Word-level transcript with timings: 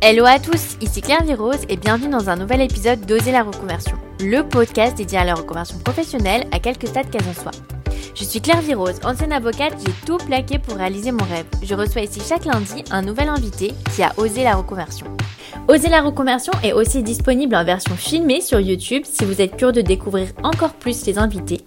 Hello 0.00 0.24
à 0.26 0.38
tous, 0.38 0.76
ici 0.80 1.02
Claire 1.02 1.24
Virose 1.24 1.64
et 1.68 1.76
bienvenue 1.76 2.08
dans 2.08 2.30
un 2.30 2.36
nouvel 2.36 2.60
épisode 2.60 3.00
d'Oser 3.00 3.32
la 3.32 3.42
reconversion, 3.42 3.96
le 4.20 4.42
podcast 4.42 4.96
dédié 4.96 5.18
à 5.18 5.24
la 5.24 5.34
reconversion 5.34 5.76
professionnelle 5.78 6.46
à 6.52 6.60
quelques 6.60 6.86
stades 6.86 7.10
qu'elle 7.10 7.28
en 7.28 7.34
soit. 7.34 7.50
Je 8.14 8.22
suis 8.22 8.40
Claire 8.40 8.60
Virose, 8.60 9.00
ancienne 9.04 9.32
avocate, 9.32 9.74
j'ai 9.84 9.92
tout 10.06 10.18
plaqué 10.18 10.60
pour 10.60 10.76
réaliser 10.76 11.10
mon 11.10 11.24
rêve. 11.24 11.46
Je 11.64 11.74
reçois 11.74 12.02
ici 12.02 12.20
chaque 12.26 12.44
lundi 12.44 12.84
un 12.92 13.02
nouvel 13.02 13.28
invité 13.28 13.74
qui 13.96 14.04
a 14.04 14.12
osé 14.18 14.44
la 14.44 14.54
reconversion. 14.54 15.06
Oser 15.66 15.88
la 15.88 16.00
reconversion 16.02 16.52
est 16.62 16.72
aussi 16.72 17.02
disponible 17.02 17.56
en 17.56 17.64
version 17.64 17.96
filmée 17.96 18.40
sur 18.40 18.60
YouTube 18.60 19.02
si 19.04 19.24
vous 19.24 19.42
êtes 19.42 19.56
curieux 19.56 19.72
de 19.72 19.80
découvrir 19.80 20.28
encore 20.44 20.74
plus 20.74 21.06
les 21.06 21.18
invités. 21.18 21.62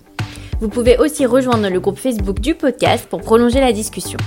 Vous 0.61 0.70
pouvez 0.70 0.98
aussi 0.98 1.25
rejoindre 1.25 1.68
le 1.68 1.79
groupe 1.82 2.00
Facebook 2.00 2.39
du 2.39 2.55
podcast 2.55 3.07
pour 3.09 3.20
prolonger 3.20 3.59
la 3.59 3.73
discussion. 3.73 4.19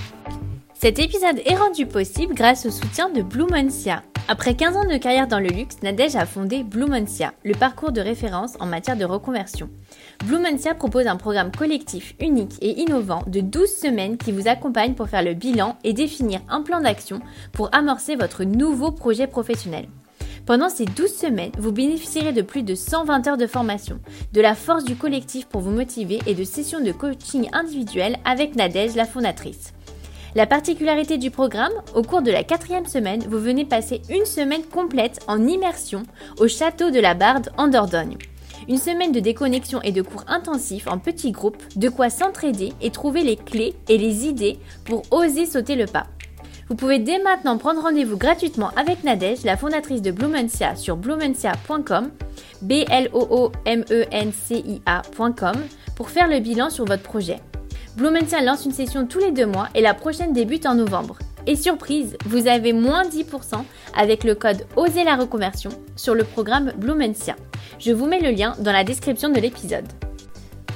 Cet 0.84 0.98
épisode 0.98 1.41
est 1.47 1.56
rendu 1.56 1.87
possible 1.87 2.34
grâce 2.34 2.66
au 2.66 2.70
soutien 2.70 3.09
de 3.09 3.23
Blumencia. 3.23 4.02
Après 4.29 4.55
15 4.55 4.77
ans 4.77 4.84
de 4.84 4.98
carrière 4.98 5.27
dans 5.27 5.41
le 5.41 5.48
luxe, 5.48 5.77
Nadège 5.83 6.15
a 6.15 6.27
fondé 6.27 6.62
Blumencia, 6.62 7.33
le 7.42 7.55
parcours 7.55 7.91
de 7.91 8.02
référence 8.02 8.52
en 8.61 8.66
matière 8.66 8.98
de 8.98 9.06
reconversion. 9.06 9.70
Blumencia 10.27 10.75
propose 10.75 11.06
un 11.06 11.16
programme 11.16 11.52
collectif 11.52 12.15
unique 12.20 12.59
et 12.61 12.83
innovant 12.83 13.23
de 13.27 13.41
12 13.41 13.66
semaines 13.66 14.19
qui 14.19 14.30
vous 14.30 14.47
accompagne 14.47 14.92
pour 14.92 15.09
faire 15.09 15.23
le 15.23 15.33
bilan 15.33 15.78
et 15.84 15.95
définir 15.95 16.42
un 16.51 16.61
plan 16.61 16.83
d'action 16.83 17.20
pour 17.53 17.75
amorcer 17.75 18.14
votre 18.14 18.45
nouveau 18.45 18.92
projet 18.92 19.27
professionnel. 19.27 19.89
Pendant 20.45 20.69
ces 20.69 20.84
12 20.84 21.11
semaines, 21.11 21.53
vous 21.56 21.73
bénéficierez 21.73 22.34
de 22.34 22.42
plus 22.42 22.62
de 22.62 22.75
120 22.75 23.27
heures 23.27 23.39
de 23.39 23.47
formation, 23.47 24.01
de 24.34 24.42
la 24.42 24.55
force 24.55 24.84
du 24.84 24.97
collectif 24.97 25.47
pour 25.47 25.62
vous 25.62 25.70
motiver 25.70 26.19
et 26.27 26.34
de 26.34 26.45
sessions 26.45 26.84
de 26.84 26.92
coaching 26.92 27.48
individuel 27.55 28.19
avec 28.27 28.55
Nadège, 28.55 28.97
la 28.97 29.06
fondatrice. 29.06 29.73
La 30.37 30.47
particularité 30.47 31.16
du 31.16 31.31
programme, 31.31 31.72
au 31.95 32.03
cours 32.03 32.20
de 32.20 32.33
la 32.33 32.42
quatrième 32.42 32.86
semaine, 32.86 33.22
vous 33.28 33.39
venez 33.39 33.64
passer 33.64 34.03
une 34.11 34.25
semaine 34.25 34.64
complète 34.64 35.20
en 35.28 35.47
immersion 35.47 36.03
au 36.41 36.48
château 36.48 36.91
de 36.91 36.98
la 36.98 37.14
Barde 37.14 37.50
en 37.56 37.69
Dordogne. 37.69 38.19
Une 38.69 38.78
semaine 38.78 39.12
de 39.12 39.20
déconnexion 39.20 39.81
et 39.83 39.92
de 39.92 40.03
cours 40.03 40.25
intensifs 40.27 40.89
en 40.89 40.98
petits 40.98 41.31
groupes, 41.31 41.62
de 41.77 41.89
quoi 41.89 42.11
s'entraider 42.11 42.73
et 42.81 42.91
trouver 42.91 43.23
les 43.23 43.36
clés 43.36 43.75
et 43.89 43.97
les 43.97 44.27
idées 44.27 44.58
pour 44.84 45.03
oser 45.12 45.47
sauter 45.47 45.77
le 45.77 45.86
pas. 45.86 46.06
Vous 46.69 46.75
pouvez 46.75 46.98
dès 46.98 47.23
maintenant 47.23 47.56
prendre 47.56 47.83
rendez-vous 47.83 48.17
gratuitement 48.17 48.70
avec 48.75 49.05
Nadège, 49.05 49.45
la 49.45 49.56
fondatrice 49.56 50.03
de 50.03 50.11
Blumencia 50.11 50.75
sur 50.75 50.97
blumencia.com, 50.97 52.11
b 52.62 52.73
l 52.89 53.08
o 53.12 53.25
o 53.30 53.53
m 53.67 53.84
e 53.89 54.05
n 54.11 54.33
c 54.33 54.56
i 54.56 54.83
a.com 54.84 55.56
pour 55.95 56.11
faire 56.11 56.27
le 56.27 56.41
bilan 56.41 56.70
sur 56.70 56.86
votre 56.86 57.03
projet. 57.05 57.39
Blumentia 57.97 58.42
lance 58.42 58.64
une 58.64 58.73
session 58.73 59.06
tous 59.06 59.20
les 59.20 59.31
deux 59.31 59.47
mois 59.47 59.69
et 59.77 59.81
la 59.81 59.95
prochaine 59.95 60.33
débute 60.33 60.67
en 60.67 60.75
novembre. 60.75 61.17
Et 61.47 61.55
surprise, 61.55 62.17
vous 62.27 62.48
avez 62.48 62.73
moins 62.73 63.05
10% 63.05 63.62
avec 63.97 64.25
le 64.25 64.34
code 64.34 64.67
Oser 64.75 65.05
la 65.05 65.14
reconversion 65.14 65.70
sur 65.95 66.17
le 66.17 66.25
programme 66.25 66.73
Blumentia. 66.77 67.36
Je 67.78 67.92
vous 67.92 68.06
mets 68.06 68.19
le 68.19 68.33
lien 68.33 68.56
dans 68.59 68.73
la 68.73 68.83
description 68.83 69.28
de 69.28 69.39
l'épisode. 69.39 69.86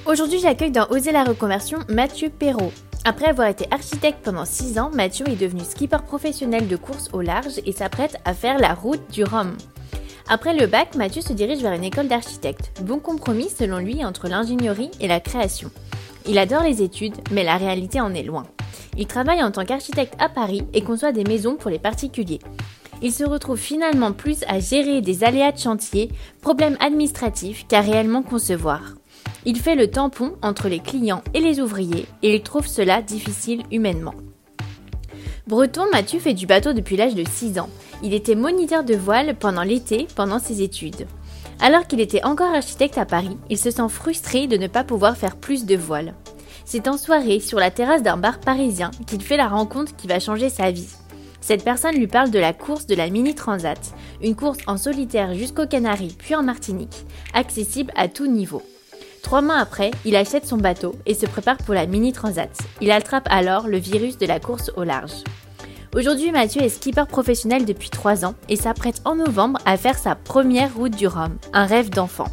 Aujourd'hui, 0.07 0.39
j'accueille 0.39 0.71
dans 0.71 0.87
Oser 0.91 1.11
la 1.11 1.25
reconversion 1.25 1.79
Mathieu 1.89 2.29
Perrault. 2.29 2.73
Après 3.05 3.27
avoir 3.27 3.49
été 3.49 3.67
architecte 3.73 4.21
pendant 4.23 4.45
6 4.45 4.79
ans, 4.79 4.91
Mathieu 4.95 5.29
est 5.29 5.41
devenu 5.41 5.63
skipper 5.65 6.05
professionnel 6.07 6.69
de 6.69 6.77
course 6.77 7.09
au 7.13 7.21
large 7.21 7.61
et 7.67 7.73
s'apprête 7.73 8.17
à 8.25 8.33
faire 8.33 8.59
la 8.59 8.75
route 8.75 9.11
du 9.11 9.25
Rhum. 9.25 9.57
Après 10.29 10.55
le 10.55 10.69
bac, 10.69 10.95
Mathieu 10.95 11.23
se 11.23 11.33
dirige 11.33 11.63
vers 11.63 11.73
une 11.73 11.85
école 11.85 12.07
d'architecte. 12.07 12.81
Bon 12.83 13.01
compromis 13.01 13.49
selon 13.49 13.79
lui 13.79 14.05
entre 14.05 14.29
l'ingénierie 14.29 14.91
et 15.01 15.09
la 15.09 15.19
création. 15.19 15.73
Il 16.29 16.39
adore 16.39 16.63
les 16.63 16.83
études, 16.83 17.17
mais 17.31 17.43
la 17.43 17.57
réalité 17.57 18.03
en 18.03 18.13
est 18.13 18.23
loin. 18.23 18.45
Il 18.99 19.07
travaille 19.07 19.43
en 19.43 19.51
tant 19.51 19.65
qu'architecte 19.65 20.15
à 20.19 20.29
Paris 20.29 20.63
et 20.75 20.83
conçoit 20.83 21.13
des 21.13 21.25
maisons 21.25 21.57
pour 21.57 21.71
les 21.71 21.79
particuliers. 21.79 22.41
Il 23.01 23.13
se 23.13 23.25
retrouve 23.25 23.59
finalement 23.59 24.13
plus 24.13 24.45
à 24.47 24.61
gérer 24.61 25.01
des 25.01 25.25
aléas 25.25 25.53
de 25.53 25.59
chantier, 25.59 26.11
problèmes 26.43 26.77
administratifs 26.81 27.67
qu'à 27.67 27.81
réellement 27.81 28.23
concevoir. 28.23 28.83
Il 29.47 29.59
fait 29.59 29.77
le 29.77 29.89
tampon 29.89 30.35
entre 30.43 30.69
les 30.69 30.81
clients 30.81 31.23
et 31.33 31.41
les 31.41 31.61
ouvriers 31.61 32.07
et 32.23 32.35
il 32.35 32.43
trouve 32.43 32.67
cela 32.67 33.01
difficile 33.01 33.63
humainement. 33.73 34.15
Breton, 35.47 35.87
Mathieu 35.91 36.19
fait 36.19 36.35
du 36.35 36.47
bateau 36.47 36.75
depuis 36.75 36.97
l'âge 36.97 37.15
de 37.15 37.25
6 37.25 37.59
ans. 37.59 37.71
Il 38.03 38.13
était 38.13 38.35
moniteur 38.35 38.85
de 38.85 38.95
voile 38.95 39.35
pendant 39.35 39.63
l'été 39.63 40.07
pendant 40.15 40.39
ses 40.39 40.61
études. 40.61 41.07
Alors 41.61 41.87
qu'il 41.87 42.01
était 42.01 42.25
encore 42.25 42.55
architecte 42.55 42.99
à 42.99 43.05
Paris, 43.05 43.37
il 43.51 43.59
se 43.59 43.71
sent 43.71 43.89
frustré 43.89 44.47
de 44.47 44.57
ne 44.57 44.69
pas 44.69 44.85
pouvoir 44.85 45.17
faire 45.17 45.37
plus 45.37 45.67
de 45.67 45.77
voiles. 45.77 46.15
C'est 46.65 46.87
en 46.87 46.97
soirée, 46.97 47.41
sur 47.41 47.59
la 47.59 47.71
terrasse 47.71 48.03
d'un 48.03 48.17
bar 48.17 48.39
parisien, 48.41 48.91
qu'il 49.07 49.23
fait 49.23 49.37
la 49.37 49.49
rencontre 49.49 49.97
qui 49.97 50.07
va 50.07 50.21
changer 50.21 50.51
sa 50.51 50.71
vie. 50.71 50.89
Cette 51.41 51.65
personne 51.65 51.97
lui 51.97 52.07
parle 52.07 52.31
de 52.31 52.39
la 52.39 52.53
course 52.53 52.87
de 52.87 52.95
la 52.95 53.09
Mini 53.11 53.35
Transat, 53.35 53.95
une 54.23 54.37
course 54.37 54.59
en 54.67 54.77
solitaire 54.77 55.35
jusqu'aux 55.35 55.67
Canaries 55.67 56.17
puis 56.19 56.35
en 56.35 56.43
Martinique, 56.43 57.07
accessible 57.33 57.93
à 57.97 58.07
tout 58.07 58.27
niveau. 58.27 58.63
Trois 59.23 59.43
mois 59.43 59.57
après, 59.57 59.91
il 60.05 60.15
achète 60.15 60.47
son 60.47 60.59
bateau 60.59 60.95
et 61.07 61.15
se 61.15 61.27
prépare 61.27 61.59
pour 61.59 61.75
la 61.75 61.87
Mini 61.87 62.13
Transat. 62.13 62.51
Il 62.81 62.91
attrape 62.91 63.29
alors 63.31 63.67
le 63.67 63.79
virus 63.79 64.17
de 64.19 64.27
la 64.27 64.39
course 64.39 64.71
au 64.77 64.85
large. 64.85 65.25
Aujourd'hui, 65.97 66.31
Mathieu 66.33 66.61
est 66.61 66.69
skipper 66.69 67.07
professionnel 67.09 67.65
depuis 67.65 67.89
3 67.89 68.27
ans 68.27 68.35
et 68.51 68.57
s'apprête 68.57 69.01
en 69.07 69.17
novembre 69.17 69.59
à 69.65 69.79
faire 69.79 69.97
sa 69.97 70.15
première 70.15 70.75
route 70.75 70.95
du 70.95 71.07
Rhum, 71.07 71.39
un 71.55 71.65
rêve 71.65 71.89
d'enfant. 71.89 72.29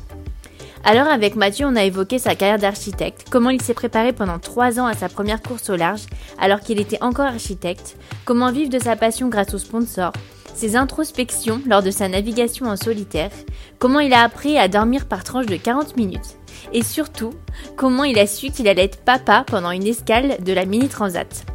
Alors 0.84 1.08
avec 1.08 1.36
Mathieu, 1.36 1.66
on 1.66 1.78
a 1.78 1.86
évoqué 1.86 2.20
sa 2.20 2.36
carrière 2.36 2.60
d'architecte, 2.60 3.28
comment 3.32 3.50
il 3.50 3.62
s'est 3.62 3.74
préparé 3.74 4.12
pendant 4.12 4.40
3 4.40 4.80
ans 4.80 4.86
à 4.86 4.94
sa 4.94 5.08
première 5.08 5.42
course 5.42 5.70
au 5.70 5.78
large 5.78 6.02
alors 6.38 6.60
qu'il 6.60 6.82
était 6.82 7.02
encore 7.02 7.26
architecte, 7.26 7.96
comment 8.26 8.52
vivre 8.52 8.70
de 8.70 8.78
sa 8.78 8.98
passion 8.98 9.30
grâce 9.30 9.54
aux 9.54 9.58
sponsors, 9.58 10.14
ses 10.54 10.76
introspections 10.76 11.62
lors 11.66 11.82
de 11.82 11.92
sa 11.92 12.10
navigation 12.10 12.66
en 12.66 12.76
solitaire, 12.76 13.32
comment 13.80 14.02
il 14.02 14.14
a 14.14 14.22
appris 14.22 14.58
à 14.58 14.68
dormir 14.68 15.06
par 15.06 15.24
tranche 15.24 15.48
de 15.48 15.56
40 15.56 15.96
minutes, 15.96 16.38
et 16.74 16.84
surtout, 16.84 17.34
comment 17.78 18.04
il 18.04 18.20
a 18.20 18.28
su 18.28 18.52
qu'il 18.52 18.68
allait 18.68 18.84
être 18.84 19.04
papa 19.04 19.46
pendant 19.48 19.72
une 19.72 19.88
escale 19.88 20.44
de 20.44 20.54
la 20.54 20.66
mini 20.66 20.90
transat. 20.90 21.46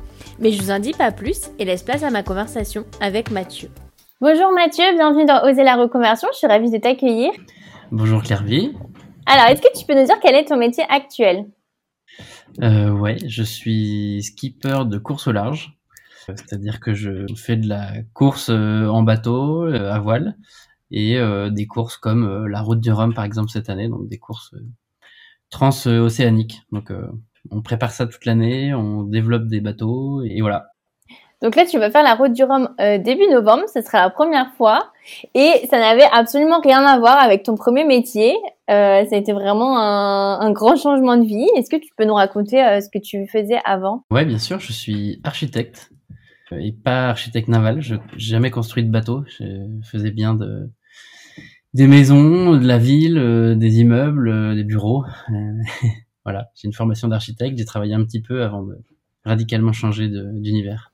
Mais 0.41 0.53
je 0.53 0.63
vous 0.63 0.71
en 0.71 0.79
dis 0.79 0.93
pas 0.93 1.13
plus 1.13 1.51
et 1.59 1.67
laisse 1.67 1.83
place 1.83 2.03
à 2.03 2.11
ma 2.11 2.23
conversation 2.23 2.87
avec 3.01 3.31
Mathieu. 3.31 3.71
Bonjour 4.23 4.51
Mathieu, 4.53 4.85
bienvenue 4.97 5.27
dans 5.27 5.43
Oser 5.45 5.65
la 5.65 5.77
reconversion, 5.77 6.29
je 6.33 6.39
suis 6.39 6.47
ravie 6.47 6.71
de 6.71 6.79
t'accueillir. 6.79 7.31
Bonjour 7.93 8.23
Clairvy. 8.23 8.75
Alors, 9.27 9.47
est-ce 9.47 9.61
que 9.61 9.79
tu 9.79 9.85
peux 9.85 9.95
nous 9.95 10.07
dire 10.07 10.17
quel 10.23 10.35
est 10.35 10.47
ton 10.47 10.57
métier 10.57 10.85
actuel? 10.89 11.45
Euh, 12.63 12.91
Ouais, 12.91 13.17
je 13.27 13.43
suis 13.43 14.23
skipper 14.23 14.85
de 14.87 14.97
course 14.97 15.27
au 15.27 15.33
large. 15.33 15.77
C'est-à-dire 16.27 16.81
que 16.81 16.95
je 16.95 17.27
fais 17.37 17.57
de 17.57 17.69
la 17.69 18.03
course 18.15 18.51
euh, 18.51 18.87
en 18.87 19.03
bateau, 19.03 19.65
euh, 19.65 19.91
à 19.91 19.99
voile, 19.99 20.37
et 20.91 21.19
euh, 21.19 21.51
des 21.51 21.67
courses 21.67 21.97
comme 21.97 22.47
la 22.47 22.63
route 22.63 22.81
du 22.81 22.93
Rhum 22.93 23.15
par 23.15 23.25
exemple 23.25 23.51
cette 23.51 23.69
année, 23.69 23.89
donc 23.89 24.09
des 24.09 24.19
courses 24.19 24.55
transocéaniques. 25.51 26.63
Donc 26.73 26.93
on 27.51 27.63
prépare 27.63 27.93
ça 27.93 28.07
toute 28.07 28.25
l'année, 28.25 28.75
on 28.75 29.03
développe 29.03 29.47
des 29.47 29.61
bateaux 29.61 30.23
et 30.23 30.41
voilà. 30.41 30.71
Donc 31.43 31.57
là, 31.57 31.65
tu 31.65 31.79
vas 31.79 31.91
faire 31.91 32.03
la 32.03 32.15
route 32.15 32.35
du 32.35 32.45
Rhum 32.45 32.69
euh, 32.81 32.99
début 32.99 33.27
novembre, 33.31 33.65
ce 33.73 33.81
sera 33.81 34.03
la 34.03 34.11
première 34.11 34.53
fois. 34.55 34.93
Et 35.35 35.67
ça 35.71 35.79
n'avait 35.79 36.09
absolument 36.13 36.61
rien 36.61 36.85
à 36.85 36.99
voir 36.99 37.19
avec 37.19 37.45
ton 37.45 37.57
premier 37.57 37.85
métier. 37.85 38.35
Euh, 38.71 39.05
ça 39.07 39.17
a 39.17 39.19
été 39.19 39.33
vraiment 39.33 39.79
un, 39.79 40.53
grand 40.53 40.77
changement 40.77 41.17
de 41.17 41.25
vie. 41.25 41.49
Est-ce 41.57 41.71
que 41.71 41.81
tu 41.81 41.89
peux 41.97 42.05
nous 42.05 42.15
raconter 42.15 42.63
euh, 42.63 42.81
ce 42.81 42.91
que 42.91 42.99
tu 43.03 43.27
faisais 43.27 43.59
avant? 43.65 44.05
Ouais, 44.11 44.27
bien 44.27 44.39
sûr, 44.39 44.61
je 44.61 44.73
suis 44.73 45.21
architecte 45.25 45.91
et 46.53 46.73
pas 46.73 47.09
architecte 47.09 47.49
naval. 47.49 47.81
Je 47.81 47.95
n'ai 47.95 48.01
jamais 48.17 48.51
construit 48.51 48.85
de 48.85 48.91
bateau. 48.91 49.25
Je 49.39 49.45
faisais 49.83 50.11
bien 50.11 50.35
de, 50.35 50.69
des 51.73 51.87
maisons, 51.87 52.57
de 52.57 52.67
la 52.67 52.77
ville, 52.77 53.57
des 53.57 53.81
immeubles, 53.81 54.55
des 54.55 54.65
bureaux. 54.65 55.05
Voilà, 56.25 56.51
j'ai 56.55 56.67
une 56.67 56.75
formation 56.75 57.09
d'architecte, 57.09 57.57
j'ai 57.59 57.65
travaillé 57.65 57.95
un 57.95 58.05
petit 58.05 58.21
peu 58.21 58.43
avant 58.43 58.63
de 58.63 58.79
radicalement 59.25 59.73
changer 59.73 60.09
d'univers. 60.09 60.93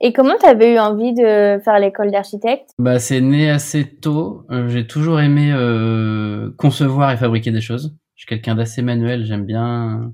Et 0.00 0.12
comment 0.12 0.34
tu 0.38 0.46
avais 0.46 0.74
eu 0.74 0.78
envie 0.78 1.12
de 1.14 1.58
faire 1.64 1.78
l'école 1.80 2.10
d'architecte? 2.10 2.70
Bah 2.78 2.98
c'est 2.98 3.20
né 3.20 3.50
assez 3.50 3.96
tôt. 3.96 4.46
Euh, 4.50 4.68
j'ai 4.68 4.86
toujours 4.86 5.20
aimé 5.20 5.50
euh, 5.52 6.50
concevoir 6.56 7.10
et 7.10 7.16
fabriquer 7.16 7.50
des 7.50 7.60
choses. 7.60 7.96
Je 8.14 8.22
suis 8.22 8.28
quelqu'un 8.28 8.54
d'assez 8.54 8.82
manuel. 8.82 9.24
J'aime 9.24 9.44
bien, 9.44 10.12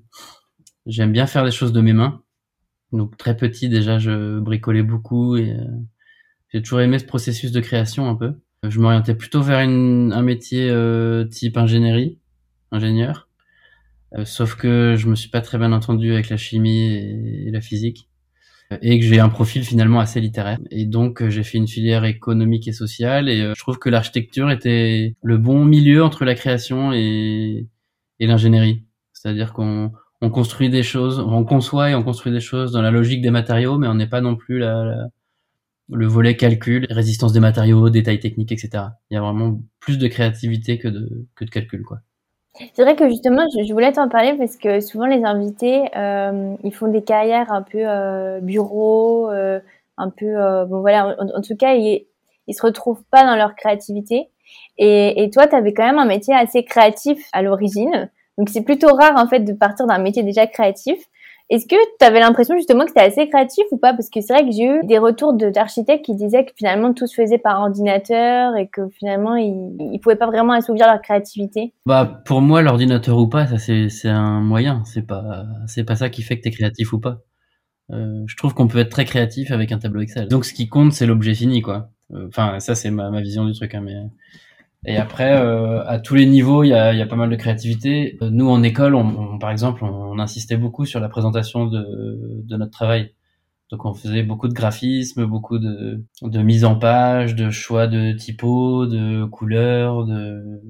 j'aime 0.86 1.12
bien 1.12 1.26
faire 1.26 1.44
des 1.44 1.50
choses 1.50 1.72
de 1.72 1.80
mes 1.80 1.92
mains. 1.92 2.22
Donc 2.92 3.16
très 3.16 3.36
petit 3.36 3.68
déjà, 3.68 3.98
je 3.98 4.38
bricolais 4.38 4.82
beaucoup 4.82 5.36
et 5.36 5.50
euh, 5.50 5.64
j'ai 6.52 6.62
toujours 6.62 6.80
aimé 6.80 6.98
ce 6.98 7.04
processus 7.04 7.52
de 7.52 7.60
création 7.60 8.08
un 8.08 8.14
peu. 8.14 8.34
Je 8.68 8.78
m'orientais 8.78 9.14
plutôt 9.14 9.42
vers 9.42 9.60
une, 9.60 10.12
un 10.12 10.22
métier 10.22 10.68
euh, 10.70 11.24
type 11.24 11.56
ingénierie, 11.56 12.20
ingénieur. 12.70 13.28
Euh, 14.14 14.24
sauf 14.24 14.56
que 14.56 14.94
je 14.96 15.08
me 15.08 15.14
suis 15.14 15.30
pas 15.30 15.40
très 15.40 15.58
bien 15.58 15.72
entendu 15.72 16.12
avec 16.12 16.28
la 16.28 16.36
chimie 16.36 16.92
et, 17.46 17.50
la 17.50 17.60
physique 17.60 18.08
et 18.80 18.98
que 18.98 19.04
j'ai 19.04 19.20
un 19.20 19.28
profil 19.28 19.64
finalement 19.64 20.00
assez 20.00 20.20
littéraire. 20.20 20.58
Et 20.70 20.86
donc 20.86 21.22
euh, 21.22 21.30
j'ai 21.30 21.42
fait 21.42 21.58
une 21.58 21.68
filière 21.68 22.04
économique 22.04 22.68
et 22.68 22.72
sociale 22.72 23.28
et 23.28 23.42
euh, 23.42 23.54
je 23.54 23.60
trouve 23.60 23.78
que 23.78 23.90
l'architecture 23.90 24.50
était 24.50 25.14
le 25.22 25.38
bon 25.38 25.64
milieu 25.64 26.02
entre 26.02 26.24
la 26.24 26.34
création 26.34 26.92
et, 26.92 27.68
et 28.18 28.26
l'ingénierie. 28.26 28.84
C'est-à-dire 29.12 29.52
qu'on 29.52 29.92
on 30.22 30.30
construit 30.30 30.70
des 30.70 30.82
choses, 30.82 31.18
on 31.18 31.44
conçoit 31.44 31.90
et 31.90 31.94
on 31.94 32.02
construit 32.02 32.32
des 32.32 32.40
choses 32.40 32.72
dans 32.72 32.82
la 32.82 32.90
logique 32.90 33.22
des 33.22 33.30
matériaux, 33.30 33.76
mais 33.78 33.88
on 33.88 33.94
n'est 33.94 34.08
pas 34.08 34.20
non 34.20 34.36
plus 34.36 34.58
la, 34.58 35.08
le 35.90 36.06
volet 36.06 36.36
calcul, 36.36 36.86
résistance 36.90 37.32
des 37.32 37.40
matériaux, 37.40 37.90
détails 37.90 38.20
techniques, 38.20 38.52
etc. 38.52 38.84
Il 39.10 39.14
y 39.14 39.16
a 39.16 39.20
vraiment 39.20 39.60
plus 39.80 39.98
de 39.98 40.08
créativité 40.08 40.78
que 40.78 40.88
de, 40.88 41.26
que 41.34 41.44
de 41.44 41.50
calcul, 41.50 41.82
quoi. 41.82 41.98
C'est 42.74 42.82
vrai 42.82 42.96
que 42.96 43.08
justement, 43.08 43.46
je, 43.50 43.72
voulais 43.72 43.92
t'en 43.92 44.08
parler 44.08 44.34
parce 44.34 44.56
que 44.56 44.80
souvent 44.80 45.06
les 45.06 45.24
invités, 45.24 45.84
euh, 45.96 46.54
ils 46.62 46.74
font 46.74 46.88
des 46.88 47.02
carrières 47.02 47.50
un 47.50 47.62
peu 47.62 47.78
euh, 47.78 48.40
bureau, 48.40 49.30
euh, 49.30 49.58
un 49.96 50.10
peu, 50.10 50.26
euh, 50.26 50.66
bon 50.66 50.80
voilà, 50.80 51.16
en, 51.18 51.40
tout 51.40 51.56
cas, 51.56 51.74
ils, 51.74 52.06
ils 52.46 52.54
se 52.54 52.62
retrouvent 52.62 53.02
pas 53.10 53.24
dans 53.24 53.36
leur 53.36 53.54
créativité. 53.54 54.28
Et, 54.76 55.22
et 55.22 55.30
toi, 55.30 55.46
tu 55.46 55.56
avais 55.56 55.72
quand 55.72 55.84
même 55.86 55.98
un 55.98 56.04
métier 56.04 56.34
assez 56.34 56.62
créatif 56.64 57.26
à 57.32 57.40
l'origine. 57.42 58.10
Donc 58.36 58.48
c'est 58.50 58.62
plutôt 58.62 58.94
rare 58.94 59.16
en 59.16 59.28
fait 59.28 59.40
de 59.40 59.52
partir 59.52 59.86
d'un 59.86 59.98
métier 59.98 60.22
déjà 60.22 60.46
créatif. 60.46 60.98
Est-ce 61.52 61.66
que 61.66 61.76
tu 62.00 62.06
avais 62.06 62.20
l'impression 62.20 62.56
justement 62.56 62.84
que 62.84 62.88
c'était 62.88 63.02
assez 63.02 63.28
créatif 63.28 63.66
ou 63.72 63.76
pas? 63.76 63.92
Parce 63.92 64.08
que 64.08 64.22
c'est 64.22 64.32
vrai 64.32 64.42
que 64.42 64.52
j'ai 64.52 64.64
eu 64.64 64.86
des 64.86 64.96
retours 64.96 65.34
d'architectes 65.34 66.02
qui 66.02 66.14
disaient 66.14 66.46
que 66.46 66.52
finalement 66.56 66.94
tout 66.94 67.06
se 67.06 67.14
faisait 67.14 67.36
par 67.36 67.60
ordinateur 67.60 68.56
et 68.56 68.68
que 68.68 68.88
finalement 68.88 69.36
ils, 69.36 69.76
ils 69.92 70.00
pouvaient 70.00 70.16
pas 70.16 70.28
vraiment 70.28 70.54
assouvir 70.54 70.86
leur 70.86 71.02
créativité. 71.02 71.74
Bah 71.84 72.22
pour 72.24 72.40
moi 72.40 72.62
l'ordinateur 72.62 73.18
ou 73.18 73.28
pas, 73.28 73.46
ça 73.46 73.58
c'est 73.58 74.08
un 74.08 74.40
moyen. 74.40 74.82
C'est 74.86 75.06
pas 75.06 75.44
c'est 75.66 75.84
pas 75.84 75.94
ça 75.94 76.08
qui 76.08 76.22
fait 76.22 76.38
que 76.38 76.42
tu 76.42 76.48
es 76.48 76.52
créatif 76.52 76.94
ou 76.94 77.00
pas. 77.00 77.18
Euh, 77.90 78.22
je 78.26 78.36
trouve 78.36 78.54
qu'on 78.54 78.66
peut 78.66 78.78
être 78.78 78.88
très 78.88 79.04
créatif 79.04 79.50
avec 79.50 79.72
un 79.72 79.78
tableau 79.78 80.00
Excel. 80.00 80.28
Donc 80.28 80.46
ce 80.46 80.54
qui 80.54 80.70
compte 80.70 80.92
c'est 80.94 81.04
l'objet 81.04 81.34
fini 81.34 81.60
quoi. 81.60 81.90
Euh, 82.14 82.28
enfin 82.28 82.60
ça 82.60 82.74
c'est 82.74 82.90
ma, 82.90 83.10
ma 83.10 83.20
vision 83.20 83.44
du 83.44 83.52
truc 83.52 83.74
hein, 83.74 83.82
mais 83.84 83.96
et 84.84 84.96
après, 84.96 85.36
euh, 85.36 85.84
à 85.86 86.00
tous 86.00 86.14
les 86.16 86.26
niveaux, 86.26 86.64
il 86.64 86.68
y 86.68 86.74
a, 86.74 86.92
y 86.92 87.00
a, 87.00 87.06
pas 87.06 87.14
mal 87.16 87.30
de 87.30 87.36
créativité. 87.36 88.18
Euh, 88.20 88.30
nous, 88.30 88.48
en 88.48 88.62
école, 88.64 88.96
on, 88.96 89.38
par 89.38 89.50
exemple, 89.50 89.84
on, 89.84 90.18
insistait 90.18 90.56
beaucoup 90.56 90.86
sur 90.86 91.00
la 91.00 91.08
présentation 91.08 91.66
de, 91.66 92.42
de, 92.44 92.56
notre 92.56 92.72
travail. 92.72 93.14
Donc, 93.70 93.84
on 93.84 93.94
faisait 93.94 94.22
beaucoup 94.24 94.48
de 94.48 94.54
graphisme, 94.54 95.24
beaucoup 95.26 95.58
de, 95.58 96.04
de 96.22 96.42
mise 96.42 96.64
en 96.64 96.76
page, 96.76 97.34
de 97.36 97.50
choix 97.50 97.86
de 97.86 98.12
typos, 98.12 98.86
de 98.86 99.24
couleurs, 99.24 100.04
de 100.04 100.60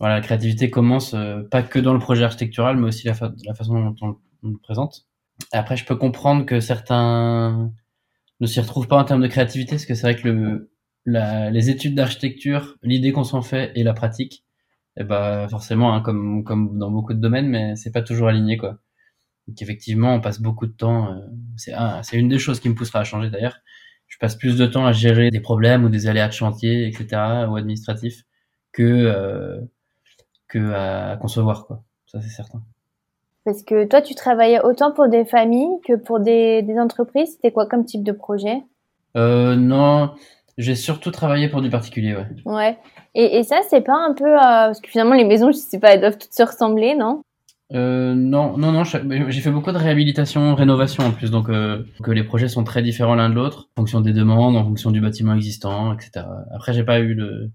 voilà, 0.00 0.16
la 0.16 0.20
créativité 0.20 0.70
commence 0.70 1.14
euh, 1.14 1.42
pas 1.50 1.62
que 1.62 1.78
dans 1.78 1.94
le 1.94 1.98
projet 2.00 2.24
architectural, 2.24 2.76
mais 2.76 2.88
aussi 2.88 3.06
la, 3.06 3.14
la 3.46 3.54
façon 3.54 3.74
dont 3.74 3.94
on, 4.02 4.16
on, 4.42 4.50
le 4.50 4.58
présente. 4.58 5.06
Après, 5.52 5.76
je 5.76 5.84
peux 5.84 5.96
comprendre 5.96 6.44
que 6.44 6.60
certains 6.60 7.72
ne 8.40 8.46
s'y 8.46 8.60
retrouvent 8.60 8.88
pas 8.88 8.98
en 8.98 9.04
termes 9.04 9.22
de 9.22 9.28
créativité, 9.28 9.72
parce 9.72 9.86
que 9.86 9.94
c'est 9.94 10.02
vrai 10.02 10.16
que 10.16 10.28
le, 10.28 10.73
la, 11.06 11.50
les 11.50 11.70
études 11.70 11.94
d'architecture, 11.94 12.76
l'idée 12.82 13.12
qu'on 13.12 13.24
s'en 13.24 13.42
fait 13.42 13.72
et 13.74 13.82
la 13.82 13.94
pratique, 13.94 14.44
et 14.96 15.02
eh 15.02 15.04
ben 15.04 15.48
forcément, 15.48 15.92
hein, 15.94 16.00
comme, 16.00 16.44
comme 16.44 16.78
dans 16.78 16.90
beaucoup 16.90 17.14
de 17.14 17.20
domaines, 17.20 17.48
mais 17.48 17.74
c'est 17.76 17.90
pas 17.90 18.02
toujours 18.02 18.28
aligné 18.28 18.56
quoi. 18.56 18.78
Donc 19.48 19.60
effectivement, 19.60 20.14
on 20.14 20.20
passe 20.20 20.40
beaucoup 20.40 20.66
de 20.66 20.72
temps. 20.72 21.12
Euh, 21.12 21.20
c'est 21.56 21.74
c'est 22.02 22.16
une 22.16 22.28
des 22.28 22.38
choses 22.38 22.60
qui 22.60 22.68
me 22.68 22.74
poussera 22.74 23.00
à 23.00 23.04
changer 23.04 23.30
d'ailleurs. 23.30 23.58
Je 24.06 24.18
passe 24.18 24.36
plus 24.36 24.56
de 24.56 24.66
temps 24.66 24.86
à 24.86 24.92
gérer 24.92 25.30
des 25.30 25.40
problèmes 25.40 25.84
ou 25.84 25.88
des 25.88 26.06
aléas 26.06 26.28
de 26.28 26.32
chantier, 26.32 26.86
etc. 26.86 27.06
ou 27.48 27.56
administratifs 27.56 28.22
que 28.72 28.82
euh, 28.82 29.60
que 30.48 30.72
à 30.72 31.16
concevoir 31.16 31.66
quoi. 31.66 31.84
Ça 32.06 32.20
c'est 32.20 32.28
certain. 32.28 32.62
Parce 33.44 33.62
que 33.62 33.84
toi, 33.84 34.00
tu 34.00 34.14
travaillais 34.14 34.60
autant 34.62 34.90
pour 34.90 35.08
des 35.08 35.26
familles 35.26 35.78
que 35.86 35.94
pour 35.96 36.18
des, 36.18 36.62
des 36.62 36.78
entreprises. 36.78 37.32
C'était 37.32 37.52
quoi 37.52 37.66
comme 37.66 37.84
type 37.84 38.02
de 38.02 38.12
projet? 38.12 38.62
Euh, 39.16 39.54
Non, 39.54 40.14
j'ai 40.58 40.74
surtout 40.74 41.10
travaillé 41.10 41.48
pour 41.48 41.60
du 41.60 41.70
particulier, 41.70 42.14
ouais. 42.14 42.26
Ouais. 42.44 42.78
Et, 43.14 43.38
et 43.38 43.42
ça, 43.42 43.60
c'est 43.68 43.80
pas 43.82 43.96
un 43.96 44.14
peu... 44.14 44.26
Euh, 44.26 44.38
parce 44.38 44.80
que 44.80 44.88
finalement, 44.88 45.14
les 45.14 45.24
maisons, 45.24 45.50
je 45.52 45.56
sais 45.56 45.78
pas, 45.78 45.94
elles 45.94 46.00
doivent 46.00 46.18
toutes 46.18 46.32
se 46.32 46.42
ressembler, 46.42 46.94
non? 46.94 47.22
Euh, 47.72 48.14
non, 48.14 48.56
non, 48.56 48.72
non, 48.72 48.84
j'ai 48.84 49.40
fait 49.40 49.50
beaucoup 49.50 49.72
de 49.72 49.78
réhabilitation, 49.78 50.54
rénovation 50.54 51.04
en 51.04 51.12
plus, 51.12 51.30
donc 51.30 51.48
euh, 51.48 51.82
que 52.02 52.10
les 52.10 52.22
projets 52.22 52.48
sont 52.48 52.62
très 52.62 52.82
différents 52.82 53.14
l'un 53.14 53.30
de 53.30 53.34
l'autre, 53.34 53.68
en 53.76 53.82
fonction 53.82 54.00
des 54.00 54.12
demandes, 54.12 54.54
en 54.56 54.64
fonction 54.64 54.90
du 54.90 55.00
bâtiment 55.00 55.34
existant, 55.34 55.92
etc. 55.94 56.26
Après, 56.54 56.72
j'ai 56.72 56.84
pas 56.84 57.00
eu 57.00 57.14
de, 57.14 57.50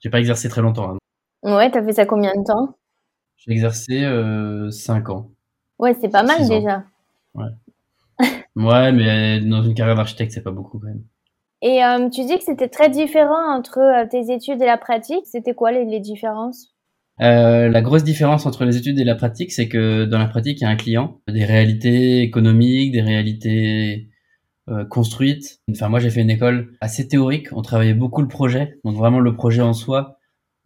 j'ai 0.00 0.10
pas 0.10 0.18
exercé 0.18 0.48
très 0.48 0.62
longtemps. 0.62 0.94
Hein. 0.94 1.56
Ouais, 1.56 1.70
t'as 1.70 1.82
fait 1.82 1.92
ça 1.92 2.06
combien 2.06 2.34
de 2.34 2.44
temps? 2.44 2.76
J'ai 3.36 3.52
exercé 3.52 4.04
euh, 4.04 4.70
5 4.70 5.10
ans. 5.10 5.30
Ouais, 5.78 5.96
c'est 6.00 6.08
pas 6.08 6.24
mal 6.24 6.46
déjà. 6.46 6.84
Ouais. 7.34 7.48
ouais, 8.56 8.92
mais 8.92 9.40
dans 9.40 9.62
une 9.62 9.74
carrière 9.74 9.96
d'architecte, 9.96 10.32
c'est 10.32 10.42
pas 10.42 10.50
beaucoup 10.50 10.78
quand 10.78 10.88
même. 10.88 11.04
Et 11.66 11.82
euh, 11.82 12.08
tu 12.08 12.24
dis 12.24 12.38
que 12.38 12.44
c'était 12.44 12.68
très 12.68 12.90
différent 12.90 13.58
entre 13.58 13.78
euh, 13.80 14.06
tes 14.08 14.32
études 14.32 14.62
et 14.62 14.66
la 14.66 14.78
pratique. 14.78 15.24
C'était 15.24 15.52
quoi 15.52 15.72
les, 15.72 15.98
différences? 15.98 16.68
Euh, 17.20 17.68
la 17.68 17.82
grosse 17.82 18.04
différence 18.04 18.46
entre 18.46 18.64
les 18.64 18.76
études 18.76 19.00
et 19.00 19.04
la 19.04 19.16
pratique, 19.16 19.50
c'est 19.50 19.66
que 19.66 20.04
dans 20.04 20.20
la 20.20 20.28
pratique, 20.28 20.60
il 20.60 20.62
y 20.62 20.66
a 20.68 20.70
un 20.70 20.76
client, 20.76 21.20
des 21.26 21.44
réalités 21.44 22.20
économiques, 22.20 22.92
des 22.92 23.00
réalités 23.00 24.08
construites. 24.90 25.60
Enfin, 25.70 25.88
moi, 25.88 25.98
j'ai 25.98 26.10
fait 26.10 26.20
une 26.20 26.30
école 26.30 26.72
assez 26.80 27.08
théorique. 27.08 27.48
On 27.52 27.62
travaillait 27.62 27.94
beaucoup 27.94 28.22
le 28.22 28.28
projet, 28.28 28.78
donc 28.84 28.96
vraiment 28.96 29.20
le 29.20 29.34
projet 29.34 29.62
en 29.62 29.72
soi, 29.72 30.15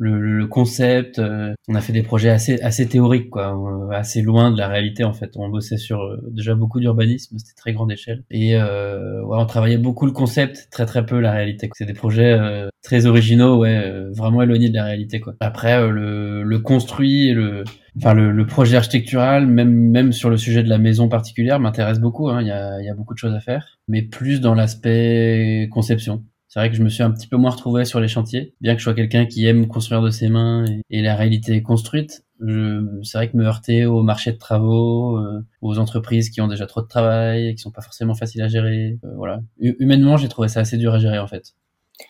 le, 0.01 0.19
le 0.19 0.47
concept. 0.47 1.19
Euh, 1.19 1.53
on 1.69 1.75
a 1.75 1.81
fait 1.81 1.93
des 1.93 2.03
projets 2.03 2.31
assez 2.31 2.61
assez 2.63 2.89
théoriques, 2.89 3.29
quoi, 3.31 3.55
euh, 3.55 3.91
assez 3.91 4.23
loin 4.23 4.51
de 4.51 4.57
la 4.59 4.67
réalité 4.67 5.05
en 5.05 5.13
fait. 5.13 5.33
On 5.37 5.49
bossait 5.49 5.77
sur 5.77 6.01
euh, 6.01 6.19
déjà 6.31 6.55
beaucoup 6.55 6.81
d'urbanisme, 6.81 7.37
c'était 7.39 7.55
très 7.55 7.73
grande 7.75 7.93
échelle, 7.93 8.25
et 8.31 8.57
ouais, 8.57 9.37
on 9.39 9.47
travaillait 9.47 9.79
beaucoup 9.79 10.07
le 10.07 10.13
concept, 10.13 10.69
très 10.71 10.87
très 10.87 11.05
peu 11.05 11.21
la 11.21 11.33
réalité. 11.33 11.69
C'est 11.77 11.85
des 11.85 11.93
projets 11.93 12.39
très 12.83 13.07
originaux, 13.07 13.59
ouais, 13.59 14.09
vraiment 14.11 14.43
éloignés 14.43 14.71
de 14.71 14.75
la 14.75 14.85
réalité, 14.85 15.21
quoi. 15.21 15.35
Après, 15.41 15.89
le, 15.91 16.43
le 16.43 16.59
construit, 16.59 17.33
le 17.33 17.65
enfin 17.99 18.15
le, 18.15 18.31
le, 18.31 18.47
projet 18.47 18.77
architectural, 18.77 19.47
même 19.47 19.73
même 19.73 20.13
sur 20.13 20.31
le 20.31 20.37
sujet 20.39 20.63
de 20.63 20.69
la 20.69 20.79
maison 20.79 21.09
particulière, 21.09 21.61
m'intéresse 21.61 22.01
beaucoup. 22.01 22.31
Hein. 22.31 22.41
Il 22.41 22.49
y, 22.49 22.53
a, 22.53 22.81
y 22.81 22.89
a 22.89 22.95
beaucoup 22.95 23.15
de 23.15 23.19
choses 23.19 23.35
à 23.35 23.41
faire, 23.41 23.79
mais 23.89 24.03
plus 24.03 24.41
dans 24.41 24.55
l'aspect 24.55 25.69
conception 25.71 26.25
c'est 26.51 26.59
vrai 26.59 26.69
que 26.69 26.75
je 26.75 26.83
me 26.83 26.89
suis 26.89 27.05
un 27.05 27.13
petit 27.13 27.29
peu 27.29 27.37
moins 27.37 27.53
retrouvé 27.53 27.85
sur 27.85 28.01
les 28.01 28.09
chantiers, 28.09 28.57
bien 28.61 28.75
que 28.75 28.81
je 28.81 28.83
sois 28.83 28.95
quelqu'un 28.95 29.25
qui 29.25 29.47
aime 29.47 29.69
construire 29.69 30.03
de 30.03 30.11
ses 30.11 30.29
mains 30.29 30.65
et, 30.91 31.01
la 31.01 31.15
réalité 31.15 31.55
est 31.55 31.63
construite. 31.63 32.25
C'est 32.41 33.19
vrai 33.19 33.31
que 33.31 33.37
me 33.37 33.45
heurter 33.45 33.87
au 33.87 34.03
marché 34.03 34.33
de 34.33 34.37
travaux, 34.37 35.17
euh, 35.17 35.47
aux 35.63 35.79
entreprises 35.79 36.29
qui 36.29 36.41
ont 36.41 36.49
déjà 36.49 36.67
trop 36.67 36.83
de 36.83 36.89
travail, 36.89 37.49
et 37.49 37.55
qui 37.55 37.63
sont 37.63 37.71
pas 37.71 37.83
forcément 37.83 38.15
faciles 38.15 38.43
à 38.43 38.49
gérer, 38.49 38.99
euh, 39.05 39.15
voilà. 39.15 39.43
Humainement, 39.61 40.17
j'ai 40.17 40.29
trouvé 40.29 40.49
ça 40.49 40.59
assez 40.59 40.77
dur 40.77 40.93
à 40.93 40.99
gérer 40.99 41.21
en 41.21 41.29
fait. 41.29 41.55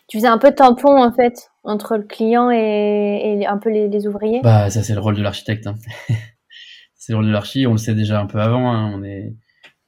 Tu 0.07 0.17
faisais 0.17 0.27
un 0.27 0.39
peu 0.39 0.51
tampon 0.51 1.03
en 1.03 1.11
fait 1.11 1.51
entre 1.63 1.97
le 1.97 2.03
client 2.03 2.49
et, 2.49 3.45
un 3.45 3.57
peu 3.59 3.69
les, 3.69 4.07
ouvriers? 4.07 4.39
Bah 4.41 4.71
ça 4.71 4.81
c'est 4.81 4.95
le 4.95 5.01
rôle 5.01 5.17
de 5.17 5.21
l'architecte. 5.21 5.67
Hein. 5.67 5.75
c'est 6.95 7.11
le 7.11 7.17
rôle 7.17 7.27
de 7.27 7.31
l'archi, 7.31 7.67
on 7.67 7.73
le 7.73 7.77
sait 7.77 7.93
déjà 7.93 8.19
un 8.19 8.25
peu 8.25 8.39
avant. 8.39 8.73
Hein. 8.73 8.91
On 8.95 9.03
est 9.03 9.35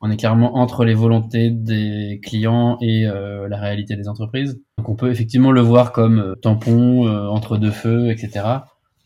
on 0.03 0.11
est 0.11 0.17
clairement 0.17 0.57
entre 0.57 0.83
les 0.83 0.93
volontés 0.93 1.50
des 1.50 2.19
clients 2.22 2.77
et 2.81 3.07
euh, 3.07 3.48
la 3.48 3.57
réalité 3.57 3.95
des 3.95 4.10
entreprises. 4.10 4.62
Donc 4.77 4.89
on 4.89 4.95
peut 4.95 5.10
effectivement 5.10 5.51
le 5.51 5.62
voir 5.62 5.93
comme 5.93 6.19
euh, 6.19 6.36
tampon 6.36 7.07
euh, 7.07 7.27
entre 7.29 7.55
deux 7.57 7.72
feux, 7.72 8.12
etc. 8.12 8.45